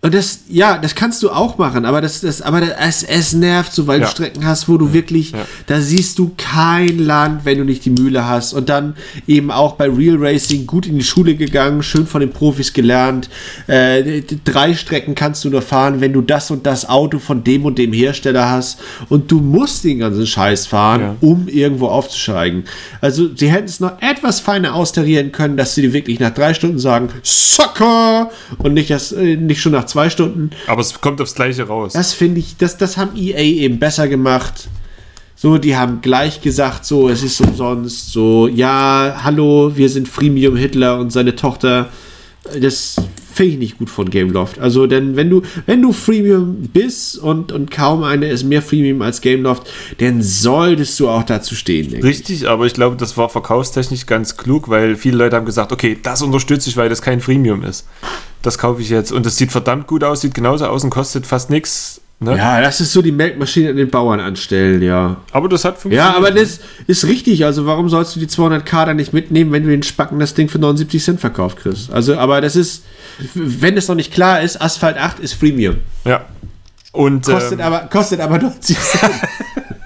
Und 0.00 0.14
das, 0.14 0.42
ja, 0.48 0.78
das 0.78 0.94
kannst 0.94 1.24
du 1.24 1.30
auch 1.30 1.58
machen, 1.58 1.84
aber 1.84 2.00
das, 2.00 2.20
das, 2.20 2.40
aber 2.40 2.60
das, 2.60 3.02
es, 3.02 3.32
nervt 3.32 3.72
so, 3.72 3.88
weil 3.88 3.98
Ja. 3.98 4.06
du 4.06 4.12
Strecken 4.12 4.46
hast, 4.46 4.68
wo 4.68 4.76
du 4.78 4.92
wirklich, 4.92 5.32
Ja. 5.32 5.38
da 5.66 5.80
siehst 5.80 6.20
du 6.20 6.30
kein 6.36 7.00
Land, 7.00 7.44
wenn 7.44 7.58
du 7.58 7.64
nicht 7.64 7.84
die 7.84 7.90
Mühle 7.90 8.24
hast. 8.24 8.52
Und 8.52 8.68
dann 8.68 8.94
eben 9.26 9.50
auch 9.50 9.72
bei 9.74 9.88
Real 9.90 10.16
Racing 10.16 10.68
gut 10.68 10.86
in 10.86 10.94
die 10.98 11.02
Schule 11.04 11.34
gegangen, 11.34 11.82
schön 11.82 12.06
von 12.06 12.20
den 12.20 12.30
Profis 12.30 12.72
gelernt. 12.72 13.28
Äh, 13.66 14.22
drei 14.44 14.72
Strecken 14.76 15.16
kannst 15.16 15.44
du 15.44 15.50
nur 15.50 15.62
fahren, 15.62 16.00
wenn 16.00 16.12
du 16.12 16.20
das 16.20 16.52
und 16.52 16.64
das 16.64 16.88
Auto 16.88 17.18
von 17.18 17.42
dem 17.42 17.64
und 17.64 17.76
dem 17.76 17.92
Hersteller 17.92 18.48
hast. 18.48 18.78
Und 19.08 19.32
du 19.32 19.40
musst 19.40 19.82
den 19.82 19.98
ganzen 19.98 20.28
Scheiß 20.28 20.68
fahren, 20.68 21.00
Ja. 21.00 21.16
um 21.22 21.48
irgendwo 21.48 21.88
aufzusteigen. 21.88 22.62
Also, 23.00 23.30
sie 23.34 23.50
hätten 23.50 23.66
es 23.66 23.80
noch 23.80 24.00
etwas 24.00 24.38
feiner 24.38 24.76
austarieren 24.76 25.32
können, 25.32 25.56
dass 25.56 25.74
sie 25.74 25.82
dir 25.82 25.92
wirklich 25.92 26.20
nach 26.20 26.30
drei 26.32 26.54
Stunden 26.54 26.78
sagen, 26.78 27.08
Sucker! 27.24 28.30
Und 28.58 28.74
nicht, 28.74 28.90
erst, 28.90 29.12
äh, 29.14 29.34
nicht 29.34 29.60
schon 29.60 29.72
nach 29.72 29.87
zwei 29.88 30.10
Stunden. 30.10 30.50
Aber 30.66 30.80
es 30.80 31.00
kommt 31.00 31.20
aufs 31.20 31.34
Gleiche 31.34 31.64
raus. 31.64 31.92
Das 31.94 32.12
finde 32.12 32.40
ich, 32.40 32.56
das, 32.56 32.76
das 32.76 32.96
haben 32.96 33.16
EA 33.16 33.40
eben 33.40 33.78
besser 33.78 34.08
gemacht. 34.08 34.68
So, 35.34 35.56
die 35.56 35.76
haben 35.76 36.00
gleich 36.00 36.40
gesagt, 36.40 36.84
so, 36.84 37.08
es 37.08 37.22
ist 37.22 37.40
umsonst, 37.40 38.12
so, 38.12 38.48
ja, 38.48 39.20
hallo, 39.22 39.72
wir 39.76 39.88
sind 39.88 40.08
Freemium 40.08 40.56
Hitler 40.56 40.98
und 40.98 41.12
seine 41.12 41.36
Tochter. 41.36 41.90
Das 42.60 42.96
finde 43.38 43.52
ich 43.52 43.58
nicht 43.58 43.78
gut 43.78 43.88
von 43.88 44.10
Gameloft. 44.10 44.58
Also, 44.58 44.88
denn 44.88 45.14
wenn 45.14 45.30
du, 45.30 45.42
wenn 45.66 45.80
du 45.80 45.92
Freemium 45.92 46.56
bist 46.72 47.18
und, 47.18 47.52
und 47.52 47.70
kaum 47.70 48.02
eine 48.02 48.28
ist 48.28 48.42
mehr 48.42 48.62
Freemium 48.62 49.00
als 49.00 49.20
Gameloft, 49.20 49.70
dann 49.98 50.22
solltest 50.22 50.98
du 50.98 51.08
auch 51.08 51.22
dazu 51.22 51.54
stehen. 51.54 51.88
denke 51.88 51.98
ich. 51.98 52.04
Richtig, 52.04 52.48
aber 52.48 52.66
ich 52.66 52.74
glaube, 52.74 52.96
das 52.96 53.16
war 53.16 53.28
verkaufstechnisch 53.28 54.06
ganz 54.06 54.36
klug, 54.36 54.68
weil 54.68 54.96
viele 54.96 55.18
Leute 55.18 55.36
haben 55.36 55.46
gesagt, 55.46 55.70
okay, 55.70 55.96
das 56.02 56.20
unterstütze 56.20 56.68
ich, 56.68 56.76
weil 56.76 56.88
das 56.88 57.00
kein 57.00 57.20
Freemium 57.20 57.62
ist. 57.62 57.86
Das 58.42 58.58
kaufe 58.58 58.80
ich 58.80 58.90
jetzt. 58.90 59.12
Und 59.12 59.26
das 59.26 59.36
sieht 59.36 59.52
verdammt 59.52 59.86
gut 59.86 60.04
aus, 60.04 60.20
sieht 60.20 60.34
genauso 60.34 60.66
aus 60.66 60.84
und 60.84 60.90
kostet 60.90 61.26
fast 61.26 61.50
nichts. 61.50 62.00
Ne? 62.20 62.36
Ja, 62.36 62.60
das 62.60 62.80
ist 62.80 62.92
so 62.92 63.00
die 63.00 63.12
Melkmaschine 63.12 63.70
an 63.70 63.76
den 63.76 63.90
Bauern 63.90 64.18
anstellen, 64.18 64.82
ja. 64.82 65.18
Aber 65.30 65.48
das 65.48 65.64
hat 65.64 65.78
funktioniert. 65.78 66.04
Ja, 66.04 66.16
aber 66.16 66.32
das 66.32 66.58
ist 66.88 67.04
richtig. 67.04 67.44
Also 67.44 67.64
warum 67.64 67.88
sollst 67.88 68.16
du 68.16 68.20
die 68.20 68.26
200k 68.26 68.86
dann 68.86 68.96
nicht 68.96 69.12
mitnehmen, 69.12 69.52
wenn 69.52 69.62
du 69.62 69.70
den 69.70 69.84
Spacken 69.84 70.18
das 70.18 70.34
Ding 70.34 70.48
für 70.48 70.58
79 70.58 71.02
Cent 71.02 71.20
verkauft 71.20 71.58
kriegst? 71.58 71.92
Also, 71.92 72.16
aber 72.18 72.40
das 72.40 72.56
ist, 72.56 72.82
wenn 73.34 73.76
es 73.76 73.86
noch 73.86 73.94
nicht 73.94 74.12
klar 74.12 74.40
ist, 74.40 74.60
Asphalt 74.60 74.96
8 74.96 75.20
ist 75.20 75.34
Freemium. 75.34 75.76
Ja. 76.04 76.24
Und 76.90 77.26
Kostet, 77.26 77.60
ähm, 77.60 77.66
aber, 77.66 77.80
kostet 77.88 78.18
aber 78.18 78.38
90 78.38 78.76
Cent. 78.76 79.14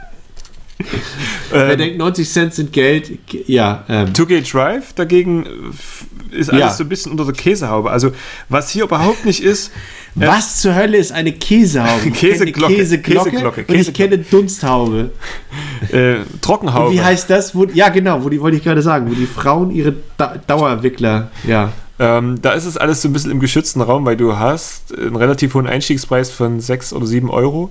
Wer 1.51 1.71
ähm, 1.73 1.79
denkt, 1.79 1.99
90 1.99 2.31
Cent 2.31 2.55
sind 2.55 2.73
Geld, 2.73 3.19
ja. 3.47 3.85
Ähm, 3.89 4.13
2K 4.13 4.51
Drive 4.51 4.93
dagegen 4.95 5.47
äh, 5.47 6.39
ist 6.39 6.51
alles 6.51 6.61
Ja. 6.61 6.71
so 6.73 6.85
ein 6.85 6.89
bisschen 6.89 7.13
unter 7.13 7.25
der 7.25 7.35
Käsehaube. 7.35 7.91
Also, 7.91 8.13
was 8.49 8.71
hier 8.71 8.85
überhaupt 8.85 9.25
nicht 9.25 9.43
ist, 9.43 9.73
äh, 10.19 10.27
was 10.27 10.61
zur 10.61 10.75
Hölle 10.75 10.99
ist 10.99 11.13
eine 11.13 11.33
Käsehaube? 11.33 12.11
Käseglocke, 12.13 12.75
Käseglocke, 12.75 13.31
Käseglocke, 13.31 13.65
und 13.69 13.75
ich 13.75 13.93
kenne 13.95 14.19
Dunsthaube. 14.19 15.11
äh, 15.93 16.17
Trockenhaube. 16.41 16.89
Und 16.89 16.95
wie 16.95 17.01
heißt 17.01 17.31
das? 17.31 17.55
Wo, 17.55 17.65
ja, 17.73 17.89
genau, 17.89 18.25
wo 18.25 18.29
die 18.29 18.41
wollte 18.41 18.57
ich 18.57 18.65
gerade 18.65 18.83
sagen, 18.83 19.11
wo 19.11 19.15
die 19.15 19.27
Frauen 19.27 19.71
ihre 19.71 19.95
da 20.17 20.37
Dauerwickler, 20.47 21.31
ja. 21.47 21.73
Ähm, 21.99 22.41
da 22.43 22.53
ist 22.53 22.65
es 22.65 22.77
alles 22.77 23.03
so 23.03 23.09
ein 23.09 23.13
bisschen 23.13 23.31
im 23.31 23.39
geschützten 23.39 23.81
Raum, 23.81 24.05
weil 24.07 24.17
du 24.17 24.37
hast 24.37 24.97
einen 24.97 25.15
relativ 25.15 25.55
hohen 25.55 25.67
Einstiegspreis 25.67 26.31
von 26.31 26.59
6 26.61 26.95
oder 26.95 27.07
7 27.07 27.31
Euro. 27.31 27.71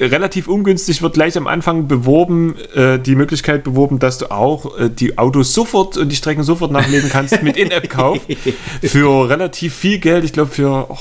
Relativ 0.00 0.48
ungünstig 0.48 1.02
wird 1.02 1.14
gleich 1.14 1.36
am 1.36 1.46
Anfang 1.46 1.86
beworben, 1.86 2.54
äh, 2.74 2.98
die 2.98 3.14
Möglichkeit 3.14 3.64
beworben, 3.64 3.98
dass 3.98 4.18
du 4.18 4.30
auch 4.30 4.78
äh, 4.78 4.88
die 4.88 5.18
Autos 5.18 5.52
sofort 5.52 5.96
und 5.98 6.08
die 6.08 6.16
Strecken 6.16 6.42
sofort 6.42 6.72
nachlesen 6.72 7.10
kannst 7.10 7.42
mit 7.42 7.56
In-App-Kauf 7.56 8.18
für 8.82 9.28
relativ 9.28 9.74
viel 9.74 9.98
Geld. 9.98 10.24
Ich 10.24 10.32
glaube 10.32 10.50
für 10.50 10.86
oh, 10.88 10.96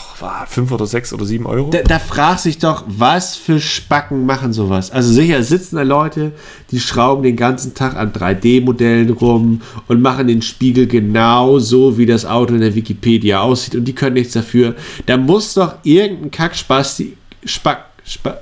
5 0.48 0.72
oder 0.72 0.86
6 0.86 1.14
oder 1.14 1.26
7 1.26 1.46
Euro. 1.46 1.70
Da, 1.70 1.82
da 1.82 2.00
fragt 2.00 2.42
sich 2.42 2.58
doch, 2.58 2.84
was 2.88 3.36
für 3.36 3.60
Spacken 3.60 4.26
machen 4.26 4.52
sowas? 4.52 4.92
Also 4.92 5.14
sicher 5.14 5.44
sitzen 5.44 5.78
da 5.78 5.84
Leute, 5.84 6.34
die 6.72 6.80
schrauben 6.80 7.24
den 7.24 7.38
ganzen 7.38 7.74
Tag 7.74 7.96
an 7.96 8.12
3D-Modellen 8.12 9.12
rum 9.12 9.62
und 9.88 10.02
machen 10.02 10.28
den 10.28 10.42
Spiegel 10.42 10.88
genau 10.88 11.60
so, 11.60 11.98
wie 11.98 12.06
das 12.06 12.26
Auto 12.26 12.54
in 12.54 12.62
der 12.62 12.76
Wikipedia 12.76 13.42
aussieht 13.42 13.76
und 13.76 13.86
die 13.86 13.94
können 13.94 14.16
nichts 14.16 14.34
dafür. 14.34 14.76
Da 15.06 15.16
muss 15.16 15.54
doch 15.54 15.76
irgendein 15.84 16.32
Kackspasti, 16.32 17.16
Spack, 17.46 17.86
Spack, 18.04 18.42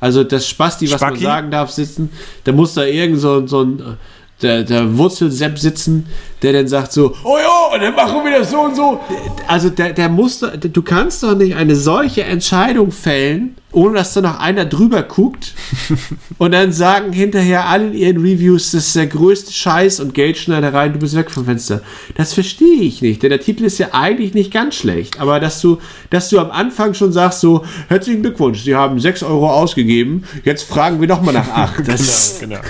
also 0.00 0.24
das 0.24 0.48
Spasti, 0.48 0.90
was 0.90 1.00
Spacki? 1.00 1.14
man 1.14 1.22
sagen 1.22 1.50
darf, 1.50 1.70
sitzen, 1.70 2.10
da 2.44 2.52
muss 2.52 2.74
da 2.74 2.84
irgend 2.84 3.20
so, 3.20 3.46
so 3.46 3.62
ein 3.62 3.98
der, 4.42 4.62
der 4.62 4.96
Wurzelsepp 4.96 5.58
sitzen, 5.58 6.06
der 6.42 6.52
dann 6.54 6.68
sagt 6.68 6.92
so, 6.92 7.14
oh 7.24 7.36
ja, 7.36 7.74
und 7.74 7.82
dann 7.82 7.94
machen 7.94 8.24
wir 8.24 8.38
das 8.38 8.50
so 8.50 8.60
und 8.60 8.74
so. 8.74 9.00
Also 9.46 9.70
der, 9.70 9.92
der 9.92 10.08
muss, 10.08 10.40
du 10.40 10.82
kannst 10.82 11.22
doch 11.22 11.36
nicht 11.36 11.54
eine 11.54 11.76
solche 11.76 12.24
Entscheidung 12.24 12.90
fällen, 12.90 13.56
ohne 13.72 13.94
dass 13.94 14.14
da 14.14 14.20
noch 14.20 14.38
einer 14.38 14.64
drüber 14.64 15.02
guckt 15.02 15.54
und 16.38 16.52
dann 16.52 16.72
sagen 16.72 17.12
hinterher 17.12 17.68
alle 17.68 17.88
in 17.88 17.94
ihren 17.94 18.16
Reviews, 18.18 18.72
das 18.72 18.88
ist 18.88 18.96
der 18.96 19.06
größte 19.06 19.52
Scheiß 19.52 20.00
und 20.00 20.14
Geldschneiderei, 20.14 20.88
du 20.88 20.98
bist 20.98 21.16
weg 21.16 21.30
vom 21.30 21.44
Fenster. 21.44 21.82
Das 22.16 22.34
verstehe 22.34 22.82
ich 22.82 23.02
nicht, 23.02 23.22
denn 23.22 23.30
der 23.30 23.40
Titel 23.40 23.64
ist 23.64 23.78
ja 23.78 23.88
eigentlich 23.92 24.34
nicht 24.34 24.52
ganz 24.52 24.74
schlecht, 24.74 25.20
aber 25.20 25.40
dass 25.40 25.60
du, 25.60 25.78
dass 26.10 26.28
du 26.28 26.38
am 26.38 26.50
Anfang 26.50 26.94
schon 26.94 27.12
sagst 27.12 27.40
so, 27.40 27.64
herzlichen 27.88 28.22
Glückwunsch, 28.22 28.62
Sie 28.62 28.74
haben 28.74 28.98
6 28.98 29.22
Euro 29.22 29.50
ausgegeben, 29.50 30.24
jetzt 30.44 30.64
fragen 30.64 31.00
wir 31.00 31.08
noch 31.08 31.22
mal 31.22 31.32
nach 31.32 31.48
8. 31.48 31.80
Das, 31.90 32.38
Genau. 32.40 32.60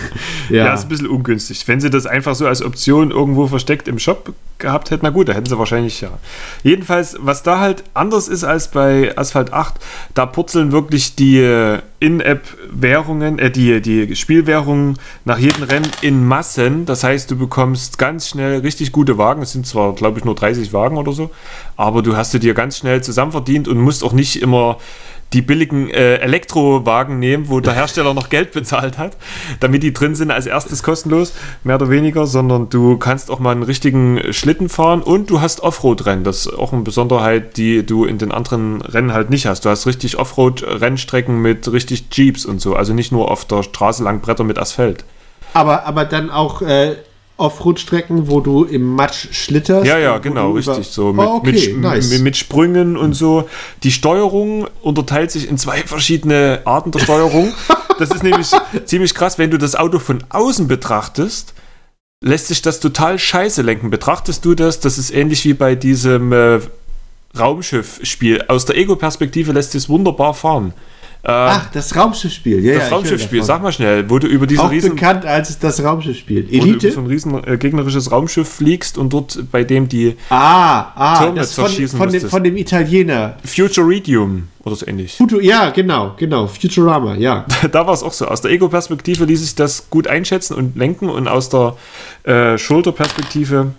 Ja. 0.51 0.66
Ja. 0.66 0.74
ist 0.74 0.84
ein 0.84 0.88
bisschen 0.88 1.09
ungünstig. 1.09 1.66
Wenn 1.66 1.80
sie 1.80 1.90
das 1.90 2.07
einfach 2.07 2.34
so 2.34 2.46
als 2.46 2.62
Option 2.62 3.11
irgendwo 3.11 3.46
versteckt 3.46 3.88
im 3.88 3.98
Shop 3.98 4.32
gehabt 4.59 4.90
hätten, 4.90 5.05
na 5.05 5.11
gut, 5.11 5.28
da 5.28 5.32
hätten 5.32 5.46
sie 5.46 5.59
wahrscheinlich 5.59 6.01
ja. 6.01 6.11
Jedenfalls, 6.62 7.16
was 7.20 7.42
da 7.42 7.61
halt 7.61 7.84
anders 7.94 8.28
ist 8.28 8.44
als 8.44 8.68
bei 8.68 9.16
Asphalt 9.16 9.53
8, 9.53 9.74
da 10.14 10.26
purzeln 10.26 10.72
wirklich 10.72 11.14
die 11.14 11.38
äh, 11.38 11.78
In-App-Währungen, 12.01 13.38
äh, 13.38 13.51
die, 13.51 13.80
die 13.80 14.14
Spielwährungen 14.16 14.98
nach 15.24 15.38
jedem 15.38 15.62
Rennen 15.64 15.90
in 16.03 16.26
Massen. 16.26 16.86
Das 16.86 17.05
heißt, 17.05 17.30
du 17.30 17.36
bekommst 17.36 17.98
ganz 17.98 18.28
schnell 18.28 18.61
richtig 18.61 18.92
gute 18.92 19.18
Wagen. 19.18 19.42
Es 19.42 19.53
sind 19.53 19.66
zwar, 19.66 19.94
glaube 19.94 20.18
ich, 20.18 20.24
nur 20.24 20.34
30 20.34 20.72
Wagen 20.72 20.96
oder 20.96 21.12
so, 21.12 21.30
aber 21.76 22.03
du 22.03 22.16
hast 22.16 22.34
du 22.34 22.38
dir 22.38 22.55
ganz 22.55 22.78
schnell 22.78 23.03
zusammen 23.03 23.32
verdient 23.32 23.68
und 23.68 23.78
musst 23.78 24.05
auch 24.05 24.12
nicht 24.12 24.42
immer 24.42 24.78
die 25.33 25.43
billigen 25.43 25.89
äh, 25.91 26.16
Elektrowagen 26.16 27.18
nehmen, 27.18 27.49
wo 27.49 27.61
der 27.61 27.72
Hersteller 27.81 28.14
noch 28.14 28.28
Geld 28.28 28.53
bezahlt 28.53 28.99
hat, 28.99 29.16
damit 29.61 29.83
die 29.83 29.93
drin 29.93 30.14
sind 30.14 30.31
als 30.31 30.47
erstes 30.47 30.83
kostenlos, 30.83 31.33
mehr 31.64 31.76
oder 31.76 31.91
weniger, 31.91 32.26
sondern 32.26 32.68
du 32.68 32.97
kannst 32.99 33.31
auch 33.31 33.39
mal 33.39 33.53
einen 33.53 33.62
richtigen 33.62 34.33
Schlitten 34.33 34.68
fahren 34.68 35.03
und 35.03 35.31
du 35.31 35.41
hast 35.41 35.61
Offroad-Rennen. 35.61 36.24
Das 36.24 36.47
ist 36.47 36.55
auch 36.59 36.72
eine 36.72 36.83
Besonderheit, 36.83 37.57
die 37.57 37.85
du 37.85 38.05
in 38.05 38.18
den 38.18 38.33
anderen 38.33 38.83
Rennen 38.83 39.12
halt 39.12 39.31
nicht 39.31 39.47
hast. 39.47 39.64
Du 39.64 39.70
hast 39.70 39.87
richtig 39.87 40.18
Offroad-Rennstrecken 40.18 41.41
mit 41.41 41.70
richtig 41.72 42.07
Jeeps 42.11 42.45
und 42.45 42.61
so, 42.61 42.74
also 42.74 42.93
nicht 42.93 43.12
nur 43.12 43.31
auf 43.31 43.45
der 43.45 43.62
Straße 43.62 44.03
lang 44.03 44.20
Bretter 44.20 44.45
mit 44.45 44.59
Asphalt. 44.59 45.05
Aber, 45.53 45.87
aber 45.87 46.05
dann 46.05 46.31
auch 46.31 46.62
äh, 46.62 46.97
Offroad-Strecken, 47.41 48.28
wo 48.28 48.41
du 48.41 48.64
im 48.64 48.95
Matsch 48.95 49.28
schlitterst. 49.32 49.86
Ja, 49.86 49.99
ja, 49.99 50.18
genau, 50.18 50.53
richtig. 50.53 50.86
So 50.88 51.09
Oh, 51.09 51.12
mit, 51.12 51.57
okay, 51.57 51.72
mit, 51.72 51.80
nice. 51.80 52.11
mit, 52.11 52.22
mit 52.22 52.36
Sprüngen 52.36 52.97
und 52.97 53.14
so. 53.14 53.49
Die 53.82 53.91
Steuerung 53.93 54.66
unterteilt 54.82 55.30
sich 55.30 55.49
in 55.49 55.59
zwei 55.59 55.78
verschiedene 55.78 56.61
Arten 56.64 56.91
der 56.93 57.01
Steuerung. 57.01 57.53
Das 57.99 58.11
ist 58.12 58.22
nämlich 58.22 58.49
ziemlich 58.86 59.14
krass, 59.14 59.36
wenn 59.36 59.51
du 59.51 59.59
das 59.59 59.76
Auto 59.76 59.99
von 59.99 60.24
außen 60.30 60.68
betrachtest. 60.68 61.53
Lässt 62.24 62.47
sich 62.49 62.62
das 62.62 62.80
total 62.80 63.18
scheiße 63.18 63.61
lenken. 63.61 63.91
Betrachtest 63.91 64.43
du 64.47 64.55
das? 64.55 64.80
Das 64.80 64.97
ist 64.97 65.11
ähnlich 65.11 65.45
wie 65.45 65.53
bei 65.53 65.74
diesem 65.74 66.32
äh, 66.32 66.61
Raumschiff-Spiel. 67.38 68.45
Aus 68.49 68.64
der 68.64 68.76
Ego-Perspektive 68.78 69.53
lässt 69.53 69.72
sich 69.72 69.82
es 69.84 69.88
wunderbar 69.91 70.32
fahren. 70.32 70.72
Äh, 71.23 71.29
Ach, 71.31 71.71
das 71.73 71.95
Raumschiffspiel. 71.95 72.64
Ja, 72.64 72.73
ja, 72.73 72.79
das 72.79 72.91
höre 72.91 72.97
Raumschiff-Spiel, 72.97 73.43
sag 73.43 73.62
mal 73.62 73.73
schnell, 73.73 74.09
wo 74.09 74.18
du 74.18 74.27
über 74.27 74.47
diesen 74.47 74.64
Auch 74.64 74.71
riesen 74.71 74.91
bekannt 74.91 75.27
als 75.27 75.59
das 75.59 75.83
Raumschiffspiel. 75.83 76.47
wo 76.47 76.51
du 76.51 76.57
über 76.57 76.66
Elite? 76.66 76.93
so 76.93 77.01
ein 77.01 77.07
riesen 77.07 77.45
äh, 77.45 77.59
gegnerisches 77.59 78.11
Raumschiff 78.11 78.49
fliegst 78.49 78.97
und 78.97 79.12
dort 79.12 79.39
bei 79.53 79.62
dem 79.62 79.89
die 79.89 80.16
ah, 80.31 80.93
ah, 80.95 81.18
Türme 81.18 81.41
das 81.41 81.55
von, 81.55 81.66
zerschießen 81.66 81.99
von, 81.99 82.11
dem, 82.11 82.23
von 82.23 82.43
dem 82.43 82.57
Italiener. 82.57 83.37
Futuridium 83.45 84.49
oder 84.64 84.77
so 84.77 84.87
ähnlich. 84.87 85.16
Futu, 85.16 85.41
ja, 85.41 85.71
genau, 85.71 86.14
genau. 86.16 86.47
Futurama, 86.47 87.14
ja. 87.16 87.45
da 87.73 87.87
war 87.87 87.93
es 87.95 88.03
auch 88.03 88.12
so. 88.12 88.27
Aus 88.27 88.41
der 88.41 88.51
Ego-Perspektive 88.53 89.25
ließ 89.25 89.41
sich 89.41 89.55
das 89.55 89.91
gut 89.91 90.07
einschätzen 90.07 90.55
und 90.55 90.77
lenken 90.77 91.11
und 91.11 91.29
aus 91.29 91.51
der 91.51 91.77
äh, 92.25 92.57
Schulterperspektive, 92.57 93.73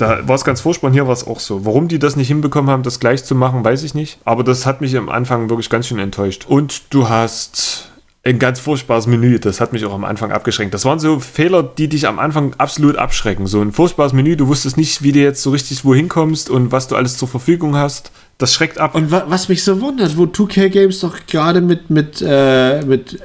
da 0.00 0.26
war 0.26 0.36
es 0.36 0.44
ganz 0.44 0.60
furchtbar 0.60 0.88
und 0.88 0.94
hier 0.94 1.06
war 1.06 1.12
es 1.12 1.26
auch 1.26 1.40
so. 1.40 1.64
Warum 1.64 1.88
die 1.88 1.98
das 1.98 2.16
nicht 2.16 2.28
hinbekommen 2.28 2.70
haben, 2.70 2.82
das 2.82 3.00
gleich 3.00 3.24
zu 3.24 3.34
machen, 3.34 3.64
weiß 3.64 3.82
ich 3.82 3.94
nicht. 3.94 4.18
Aber 4.24 4.44
das 4.44 4.66
hat 4.66 4.80
mich 4.80 4.96
am 4.96 5.08
Anfang 5.08 5.50
wirklich 5.50 5.70
ganz 5.70 5.86
schön 5.86 5.98
enttäuscht. 5.98 6.46
Und 6.48 6.82
du 6.90 7.08
hast 7.08 7.90
ein 8.22 8.38
ganz 8.38 8.60
furchtbares 8.60 9.06
Menü, 9.06 9.38
das 9.38 9.60
hat 9.60 9.72
mich 9.72 9.84
auch 9.86 9.94
am 9.94 10.04
Anfang 10.04 10.30
abgeschränkt. 10.30 10.74
Das 10.74 10.84
waren 10.84 10.98
so 10.98 11.20
Fehler, 11.20 11.62
die 11.62 11.88
dich 11.88 12.06
am 12.06 12.18
Anfang 12.18 12.54
absolut 12.58 12.96
abschrecken. 12.96 13.46
So 13.46 13.62
ein 13.62 13.72
furchtbares 13.72 14.12
Menü, 14.12 14.36
du 14.36 14.48
wusstest 14.48 14.76
nicht, 14.76 15.02
wie 15.02 15.12
du 15.12 15.20
jetzt 15.20 15.42
so 15.42 15.50
richtig 15.50 15.84
wohin 15.84 16.08
kommst 16.08 16.50
und 16.50 16.70
was 16.70 16.88
du 16.88 16.96
alles 16.96 17.16
zur 17.16 17.28
Verfügung 17.28 17.76
hast. 17.76 18.10
Das 18.36 18.54
schreckt 18.54 18.78
ab. 18.78 18.94
Und 18.94 19.10
wa 19.10 19.24
was 19.28 19.48
mich 19.48 19.64
so 19.64 19.80
wundert, 19.80 20.16
wo 20.16 20.24
2K 20.24 20.68
Games 20.68 21.00
doch 21.00 21.16
gerade 21.26 21.60
mit, 21.60 21.90
mit, 21.90 22.22
äh, 22.26 22.82
mit 22.84 23.18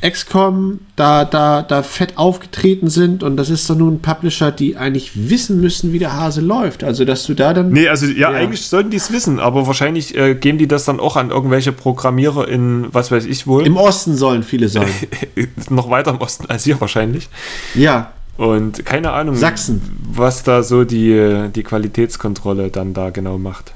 XCOM 0.00 0.78
da, 0.96 1.24
da, 1.24 1.62
da 1.62 1.82
fett 1.82 2.16
aufgetreten 2.18 2.88
sind 2.88 3.22
und 3.22 3.36
das 3.36 3.50
ist 3.50 3.68
doch 3.68 3.76
nun 3.76 3.94
ein 3.94 4.00
Publisher, 4.02 4.52
die 4.52 4.76
eigentlich 4.76 5.28
wissen 5.28 5.60
müssen, 5.60 5.92
wie 5.92 5.98
der 5.98 6.12
Hase 6.14 6.40
läuft. 6.40 6.84
Also, 6.84 7.04
dass 7.04 7.24
du 7.24 7.34
da 7.34 7.52
dann. 7.52 7.70
Nee, 7.72 7.88
also 7.88 8.06
ja, 8.06 8.30
Ja. 8.30 8.38
eigentlich 8.38 8.62
sollten 8.66 8.90
die 8.90 8.96
es 8.96 9.10
wissen, 9.12 9.40
aber 9.40 9.66
wahrscheinlich 9.66 10.16
äh, 10.16 10.34
geben 10.34 10.58
die 10.58 10.68
das 10.68 10.84
dann 10.84 11.00
auch 11.00 11.16
an 11.16 11.30
irgendwelche 11.30 11.72
Programmierer 11.72 12.46
in, 12.48 12.86
was 12.92 13.10
weiß 13.10 13.24
ich 13.24 13.46
wohl, 13.46 13.66
Im 13.66 13.76
Osten 13.76 14.16
sollen 14.16 14.42
viele 14.44 14.68
sein. 14.68 14.88
noch 15.70 15.90
weiter 15.90 16.10
im 16.12 16.18
Osten 16.18 16.46
als 16.46 16.64
hier 16.64 16.80
wahrscheinlich. 16.80 17.28
ja. 17.74 18.12
Und 18.36 18.86
keine 18.86 19.10
Ahnung, 19.10 19.34
Sachsen. 19.34 19.82
was 20.12 20.44
da 20.44 20.62
so 20.62 20.84
die, 20.84 21.10
äh, 21.10 21.48
die 21.48 21.64
Qualitätskontrolle 21.64 22.70
dann 22.70 22.94
da 22.94 23.10
genau 23.10 23.36
macht. 23.36 23.74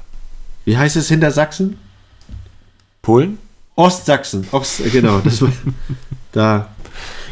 Wie 0.63 0.77
heißt 0.77 0.95
es 0.95 1.09
hinter 1.09 1.31
Sachsen? 1.31 1.77
Polen? 3.01 3.39
Ostsachsen. 3.75 4.47
Ost, 4.51 4.85
äh, 4.85 4.89
genau. 4.89 5.19
Das 5.19 5.41
war, 5.41 5.49
da. 6.31 6.67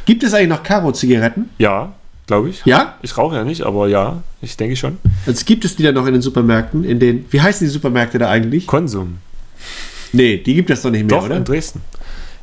Gibt 0.05 0.23
es 0.23 0.33
eigentlich 0.33 0.49
noch 0.49 0.63
Karo-Zigaretten? 0.63 1.49
Ja, 1.59 1.93
glaube 2.27 2.49
ich. 2.49 2.65
Ja? 2.65 2.95
Ich 3.03 3.17
rauche 3.17 3.35
ja 3.35 3.43
nicht, 3.43 3.61
aber 3.63 3.87
ja, 3.87 4.23
ich 4.41 4.57
denke 4.57 4.75
schon. 4.75 4.97
Also 5.27 5.45
gibt 5.45 5.63
es 5.65 5.75
die 5.75 5.83
dann 5.83 5.93
noch 5.95 6.07
in 6.07 6.13
den 6.13 6.21
Supermärkten? 6.21 6.83
In 6.83 6.99
den. 6.99 7.25
Wie 7.29 7.41
heißen 7.41 7.65
die 7.65 7.71
Supermärkte 7.71 8.17
da 8.17 8.29
eigentlich? 8.29 8.65
Konsum. 8.67 9.17
Nee, 10.13 10.37
die 10.37 10.55
gibt 10.55 10.69
es 10.69 10.81
doch 10.81 10.89
nicht 10.91 11.05
mehr, 11.09 11.17
Doch, 11.19 11.25
oder? 11.25 11.37
in 11.37 11.43
Dresden. 11.45 11.81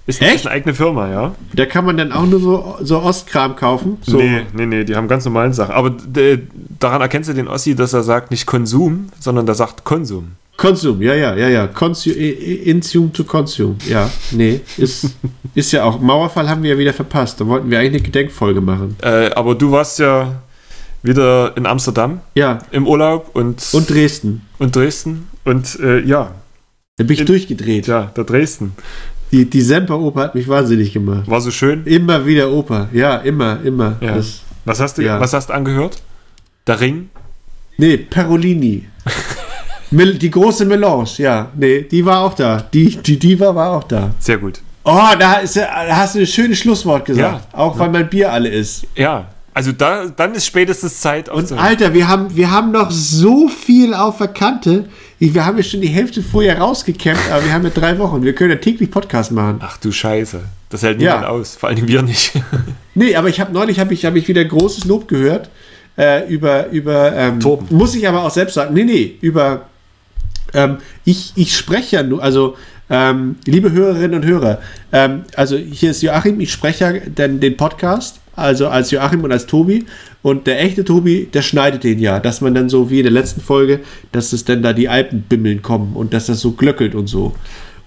Ist, 0.07 0.23
Echt? 0.23 0.47
eine 0.47 0.55
eigene 0.55 0.75
Firma, 0.75 1.11
ja? 1.11 1.35
Da 1.53 1.67
kann 1.67 1.85
man 1.85 1.99
dann 1.99 2.13
auch 2.13 2.25
nur 2.25 2.41
so, 2.41 2.77
so 2.81 3.03
Ostkram 3.03 3.57
kaufen. 3.57 3.99
So. 4.01 4.17
Nee, 4.17 4.47
nee, 4.55 4.65
nee, 4.65 4.85
die 4.85 4.97
haben 4.97 5.07
ganz 5.07 5.27
normalen 5.27 5.53
Sachen. 5.53 5.75
Aber 5.75 5.91
d- 5.91 6.39
daran 6.79 7.03
erkennst 7.03 7.29
du 7.29 7.35
den 7.35 7.47
Ossi, 7.47 7.75
dass 7.75 7.93
er 7.93 8.03
sagt 8.03 8.31
nicht 8.31 8.47
Konsum, 8.47 9.11
sondern 9.21 9.45
der 9.45 9.55
sagt 9.55 9.85
Konsum. 9.85 10.33
Konsum, 10.59 11.01
ja, 11.01 11.15
ja, 11.15 11.35
ja, 11.37 11.49
ja. 11.49 11.67
Consu 11.69 12.11
i- 12.11 12.15
i- 12.33 12.55
Intium 12.71 13.11
to 13.13 13.25
Consume. 13.25 13.77
Ja, 13.89 14.11
nee, 14.33 14.61
ist, 14.77 15.07
ist 15.55 15.73
ja 15.73 15.85
auch. 15.85 15.99
Mauerfall 16.01 16.49
haben 16.51 16.63
wir 16.65 16.73
ja 16.73 16.79
wieder 16.79 16.93
verpasst. 16.93 17.41
Da 17.41 17.47
wollten 17.47 17.71
wir 17.71 17.79
eigentlich 17.79 18.03
eine 18.03 18.03
Gedenkfolge 18.03 18.61
machen. 18.61 18.97
Äh, 19.01 19.31
aber 19.37 19.55
du 19.55 19.71
warst 19.71 19.99
ja 20.01 20.43
wieder 21.03 21.57
in 21.57 21.65
Amsterdam 21.65 22.21
Ja, 22.35 22.59
im 22.73 22.87
Urlaub 22.89 23.31
und, 23.35 23.65
und 23.73 23.89
Dresden. 23.89 24.43
und 24.59 24.75
Dresden. 24.75 25.29
Und 25.45 25.79
äh, 25.81 26.01
ja, 26.01 26.33
Da 26.97 27.05
bin 27.05 27.15
ich 27.15 27.21
In- 27.21 27.27
durchgedreht. 27.27 27.87
ja, 27.87 28.11
der 28.17 28.25
Dresden. 28.25 28.73
Die, 29.31 29.49
die 29.49 29.61
Semperoper 29.63 30.23
hat 30.23 30.35
mich 30.35 30.49
wahnsinnig 30.49 30.93
gemacht. 30.93 31.31
War 31.31 31.41
so 31.41 31.53
schön. 31.53 31.85
Immer 31.87 32.27
wieder 32.27 32.51
Oper. 32.51 32.89
Ja, 32.93 33.19
immer, 33.19 33.61
immer. 33.63 33.97
Ja. 34.01 34.17
Das, 34.17 34.41
Was 34.65 34.81
hast 34.81 34.99
du, 34.99 35.03
Ja. 35.03 35.21
was 35.21 35.33
hast 35.33 35.51
du 35.51 35.55
angehört? 35.55 36.03
Der 36.67 36.81
Ring? 36.81 37.11
nee, 37.77 37.97
Perolini. 37.97 38.87
Die 39.91 40.31
große 40.31 40.65
Melange, 40.65 41.09
ja. 41.19 41.51
Nee, 41.57 41.83
die 41.83 42.05
war 42.05 42.21
auch 42.23 42.35
da. 42.35 42.65
Die, 42.73 42.97
die 42.97 43.19
Diva 43.19 43.55
war 43.55 43.71
auch 43.73 43.85
da. 43.85 44.11
Sehr 44.19 44.39
gut. 44.39 44.61
Oh, 44.85 45.01
da, 45.19 45.35
ist, 45.35 45.57
da 45.57 45.69
hast 45.97 46.15
du 46.15 46.21
ein 46.21 46.27
schönes 46.27 46.59
Schlusswort 46.59 47.05
gesagt. 47.05 47.47
Ja. 47.53 47.59
Auch 47.59 47.79
weil 47.79 47.91
mein 47.91 48.09
Bier 48.09 48.33
alle 48.33 48.49
ist. 48.49 48.87
Ja, 48.95 49.27
also 49.53 49.73
da, 49.73 50.07
dann 50.07 50.35
ist 50.35 50.47
spätestens 50.47 51.01
Zeit 51.01 51.29
Und. 51.29 51.51
Alter, 51.53 51.93
wir 51.93 52.07
haben, 52.09 52.35
wir 52.37 52.51
haben 52.51 52.71
noch 52.71 52.91
so 52.91 53.49
viel 53.49 53.93
auf 53.93 54.19
der 54.19 54.29
Kante. 54.29 54.85
Wir 55.19 55.45
haben 55.45 55.57
ja 55.59 55.65
schon 55.65 55.81
die 55.81 55.89
Hälfte 55.89 56.23
vorher 56.23 56.59
rausgekämpft, 56.61 57.31
aber 57.31 57.45
wir 57.45 57.53
haben 57.53 57.65
ja 57.65 57.71
drei 57.71 57.99
Wochen. 57.99 58.23
Wir 58.23 58.35
können 58.35 58.51
ja 58.51 58.57
täglich 58.57 58.91
Podcast 58.91 59.33
machen. 59.33 59.59
Ach 59.61 59.77
du 59.79 59.91
Scheiße. 59.91 60.41
Das 60.71 60.83
hält 60.83 61.03
Ja. 61.03 61.15
niemand 61.17 61.33
aus. 61.33 61.57
Vor 61.57 61.69
allen 61.69 61.77
Dingen 61.77 61.89
wir 61.89 62.03
nicht. 62.03 62.33
Nee, 62.95 63.15
aber 63.15 63.29
ich 63.29 63.39
habe 63.41 63.53
neulich 63.53 63.79
hab 63.79 63.93
ich, 63.93 64.05
hab 64.05 64.17
ich 64.17 64.27
wieder 64.27 64.45
großes 64.45 64.85
Lob 64.87 65.07
gehört 65.07 65.51
äh, 65.97 66.27
über, 66.29 66.69
über 66.71 67.13
ähm, 67.15 67.39
Torben. 67.39 67.69
muss 67.71 67.95
ich 67.95 68.09
aber 68.09 68.25
auch 68.25 68.31
selbst 68.31 68.55
sagen, 68.55 68.75
nee, 68.75 68.83
nee, 68.83 69.15
über 69.21 69.67
ähm, 70.55 70.79
ich, 71.05 71.33
ich 71.37 71.57
spreche 71.57 71.97
ja 71.97 72.03
nur, 72.03 72.23
also 72.23 72.57
Ähm, 72.91 73.37
liebe 73.45 73.71
Hörerinnen 73.71 74.15
und 74.15 74.25
Hörer, 74.25 74.63
ähm, 74.93 75.25
also 75.37 75.59
hier 75.59 75.91
ist 75.91 76.01
Joachim, 76.01 76.41
ich 76.41 76.51
spreche 76.51 76.85
ja 76.85 76.93
den, 76.93 77.39
den 77.39 77.55
Podcast, 77.55 78.19
also 78.35 78.69
als 78.69 78.91
Joachim 78.91 79.25
und 79.25 79.31
als 79.31 79.45
Tobi. 79.45 79.85
Und 80.23 80.47
der 80.47 80.63
echte 80.63 80.85
Tobi, 80.85 81.29
der 81.31 81.43
schneidet 81.43 81.85
den 81.85 81.99
ja, 81.99 82.19
dass 82.19 82.41
man 82.41 82.55
dann 82.55 82.71
so 82.71 82.89
wie 82.89 83.01
in 83.01 83.05
der 83.05 83.13
letzten 83.13 83.43
Folge, 83.43 83.81
dass 84.11 84.33
es 84.33 84.47
dann 84.47 84.63
da 84.63 84.73
die 84.73 84.89
Alpenbimmeln 84.89 85.61
kommen 85.61 85.97
und 85.97 86.15
dass 86.15 86.29
das 86.29 86.41
so 86.41 86.53
glöckelt 86.53 86.95
und 86.95 87.09
so. 87.09 87.35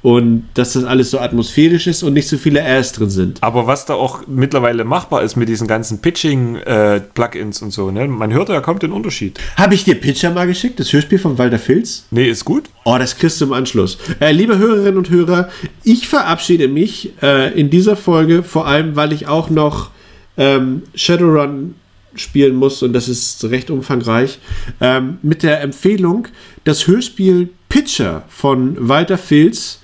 Und 0.01 0.49
dass 0.55 0.73
das 0.73 0.83
alles 0.83 1.11
so 1.11 1.19
atmosphärisch 1.19 1.85
ist 1.85 2.01
und 2.01 2.13
nicht 2.13 2.27
so 2.27 2.37
viele 2.37 2.61
Äs 2.61 2.91
drin 2.93 3.09
sind. 3.09 3.37
Aber 3.41 3.67
was 3.67 3.85
da 3.85 3.93
auch 3.93 4.25
mittlerweile 4.27 4.83
machbar 4.83 5.21
ist 5.21 5.35
mit 5.35 5.47
diesen 5.47 5.67
ganzen 5.67 6.01
Pitching-Plugins 6.01 7.61
und 7.61 7.71
so, 7.71 7.91
ne? 7.91 8.07
man 8.07 8.33
hört 8.33 8.49
ja 8.49 8.61
kaum 8.61 8.79
den 8.79 8.91
Unterschied. 8.91 9.39
Habe 9.57 9.75
ich 9.75 9.83
dir 9.83 9.95
Pitcher 9.95 10.31
mal 10.31 10.47
geschickt, 10.47 10.79
das 10.79 10.91
Hörspiel 10.91 11.19
von 11.19 11.37
Walter 11.37 11.59
Filz? 11.59 12.05
Nee, 12.09 12.29
ist 12.29 12.45
gut. 12.45 12.69
Oh, 12.83 12.97
das 12.97 13.17
kriegst 13.17 13.39
du 13.41 13.45
im 13.45 13.53
Anschluss. 13.53 13.99
Äh, 14.19 14.31
liebe 14.31 14.57
Hörerinnen 14.57 14.97
und 14.97 15.09
Hörer, 15.11 15.49
ich 15.83 16.07
verabschiede 16.07 16.67
mich 16.67 17.13
äh, 17.21 17.57
in 17.59 17.69
dieser 17.69 17.95
Folge, 17.95 18.41
vor 18.41 18.65
allem, 18.65 18.95
weil 18.95 19.13
ich 19.13 19.27
auch 19.27 19.51
noch 19.51 19.91
ähm, 20.37 20.83
Shadowrun 20.95 21.75
spielen 22.15 22.55
muss 22.55 22.83
und 22.83 22.93
das 22.93 23.07
ist 23.07 23.43
recht 23.45 23.69
umfangreich, 23.69 24.39
ähm, 24.79 25.17
mit 25.21 25.43
der 25.43 25.61
Empfehlung, 25.61 26.27
das 26.63 26.87
Hörspiel 26.87 27.49
Pitcher 27.69 28.23
von 28.27 28.75
Walter 28.89 29.17
Filz, 29.17 29.79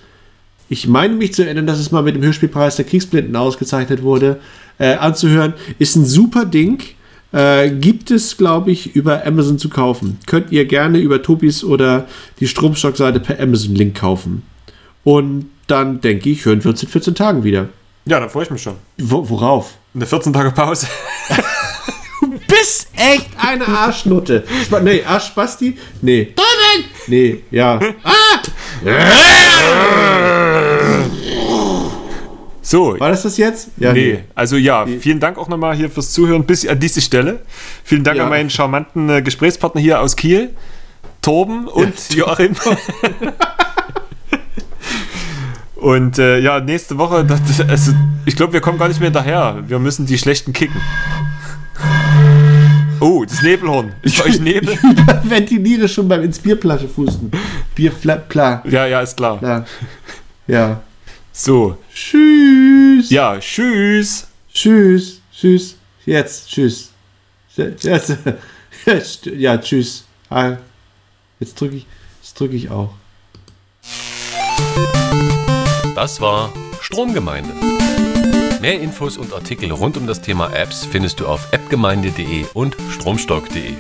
ich 0.70 0.88
meine 0.88 1.14
mich 1.16 1.34
zu 1.34 1.44
erinnern, 1.44 1.68
dass 1.68 1.80
es 1.80 1.92
mal 1.92 2.04
mit 2.04 2.16
dem 2.16 2.24
Hörspielpreis 2.24 2.76
der 2.76 2.86
Kriegsblinden 2.86 3.36
ausgezeichnet 3.36 4.04
wurde, 4.04 4.40
äh, 4.80 4.96
anzuhören, 4.96 5.54
ist 5.80 5.96
ein 5.96 6.06
super 6.06 6.46
Ding. 6.46 6.84
Äh, 7.34 7.72
gibt 7.72 8.10
es, 8.10 8.38
glaube 8.38 8.72
ich, 8.72 8.96
über 8.96 9.26
Amazon 9.26 9.60
zu 9.60 9.70
kaufen. 9.70 10.18
Könnt 10.26 10.52
ihr 10.52 10.66
gerne 10.66 11.00
über 11.00 11.22
Tobis 11.22 11.64
oder 11.64 12.08
die 12.40 12.48
Stromstock-Seite 12.48 13.20
per 13.20 13.40
Amazon-Link 13.40 13.98
kaufen. 13.98 14.44
Und 15.04 15.50
dann 15.68 16.00
denke 16.00 16.30
ich, 16.30 16.46
hören 16.46 16.64
wir 16.64 16.72
uns 16.72 16.84
in 16.84 16.90
14 16.90 17.16
Tagen 17.16 17.44
wieder. 17.44 17.70
Ja, 18.06 18.22
da 18.22 18.30
freue 18.30 18.44
ich 18.44 18.50
mich 18.50 18.62
schon. 18.62 18.76
Wo, 18.98 19.30
worauf? 19.30 19.74
Eine 19.94 20.06
14 20.06 20.32
Tage 20.32 20.52
Pause. 20.52 20.88
Bist 22.48 22.88
echt 22.96 23.30
eine 23.38 23.68
Arschnutte. 23.68 24.46
Spa 24.66 24.80
nee, 24.80 25.04
Arschspasti? 25.04 25.78
Nee. 26.02 26.34
Tobi! 26.36 26.86
Nee, 27.08 27.44
ja. 27.52 27.80
So, 32.70 33.00
War 33.00 33.12
das 33.12 33.22
das 33.24 33.38
jetzt? 33.38 33.70
Ja, 33.78 33.94
nee. 33.94 34.26
Also 34.36 34.58
ja, 34.58 34.86
vielen 35.00 35.22
Dank 35.22 35.38
auch 35.38 35.48
nochmal 35.48 35.74
hier 35.74 35.90
fürs 35.90 36.12
Zuhören 36.12 36.44
bis 36.44 36.68
an 36.68 36.78
diese 36.78 37.00
Stelle. 37.00 37.40
Vielen 37.86 38.04
Dank 38.04 38.18
Ja. 38.18 38.26
an 38.26 38.30
meinen 38.30 38.50
charmanten 38.50 39.10
äh, 39.10 39.22
Gesprächspartner 39.22 39.80
hier 39.80 40.02
aus 40.02 40.18
Kiel, 40.18 40.50
Torben 41.22 41.70
und 41.70 41.94
Joachim. 42.14 42.56
und 45.76 46.20
äh, 46.20 46.40
ja, 46.40 46.60
nächste 46.60 46.98
Woche, 46.98 47.24
das, 47.24 47.40
also, 47.70 47.94
ich 48.26 48.36
glaube, 48.36 48.52
wir 48.52 48.60
kommen 48.60 48.78
gar 48.78 48.90
nicht 48.90 49.00
mehr 49.00 49.08
hinterher. 49.12 49.64
Wir 49.66 49.80
müssen 49.80 50.06
die 50.06 50.18
schlechten 50.18 50.52
kicken. 50.52 50.82
Oh, 53.00 53.24
das 53.24 53.42
Nebelhorn. 53.44 53.94
Ist 54.02 54.18
bei 54.22 54.26
euch 54.30 54.42
Nebel? 54.42 54.74
Ich 54.74 54.80
ventiliere 55.30 55.88
schon 55.88 56.10
beim 56.10 56.22
ins 56.22 56.40
Bierflasche 56.40 56.90
fußen. 56.90 57.32
Bierfla, 57.76 58.18
klar, 58.18 58.62
Ja, 58.68 58.86
ja, 58.88 59.00
ist 59.00 59.16
klar. 59.16 59.38
klar. 59.38 59.66
Ja. 60.48 60.82
So, 61.40 61.78
Tschüss. 61.94 63.12
ja, 63.12 63.38
tschüss. 63.38 64.26
Tschüss. 64.52 65.22
Tschüss. 65.32 65.76
Jetzt. 66.04 66.50
Tschüss. 66.50 66.90
Jetzt. 67.56 68.18
Jetzt. 68.88 69.26
Ja, 69.28 69.56
tschüss. 69.60 70.06
Jetzt 71.40 71.62
drücke 71.62 71.76
ich, 71.76 71.86
jetzt 72.24 72.40
drücke 72.40 72.56
ich 72.56 72.72
auch. 72.72 72.90
Das 75.94 76.20
war 76.22 76.52
Stromgemeinde. 76.82 77.54
Mehr 78.60 78.80
Infos 78.82 79.16
und 79.18 79.32
Artikel 79.32 79.72
rund 79.72 79.96
um 79.96 80.08
das 80.08 80.24
Thema 80.24 80.52
Apps 80.56 80.86
findest 80.86 81.20
du 81.20 81.28
auf 81.28 81.54
appgemeinde.de 81.54 82.46
und 82.56 82.76
stromstock.de. 82.90 83.76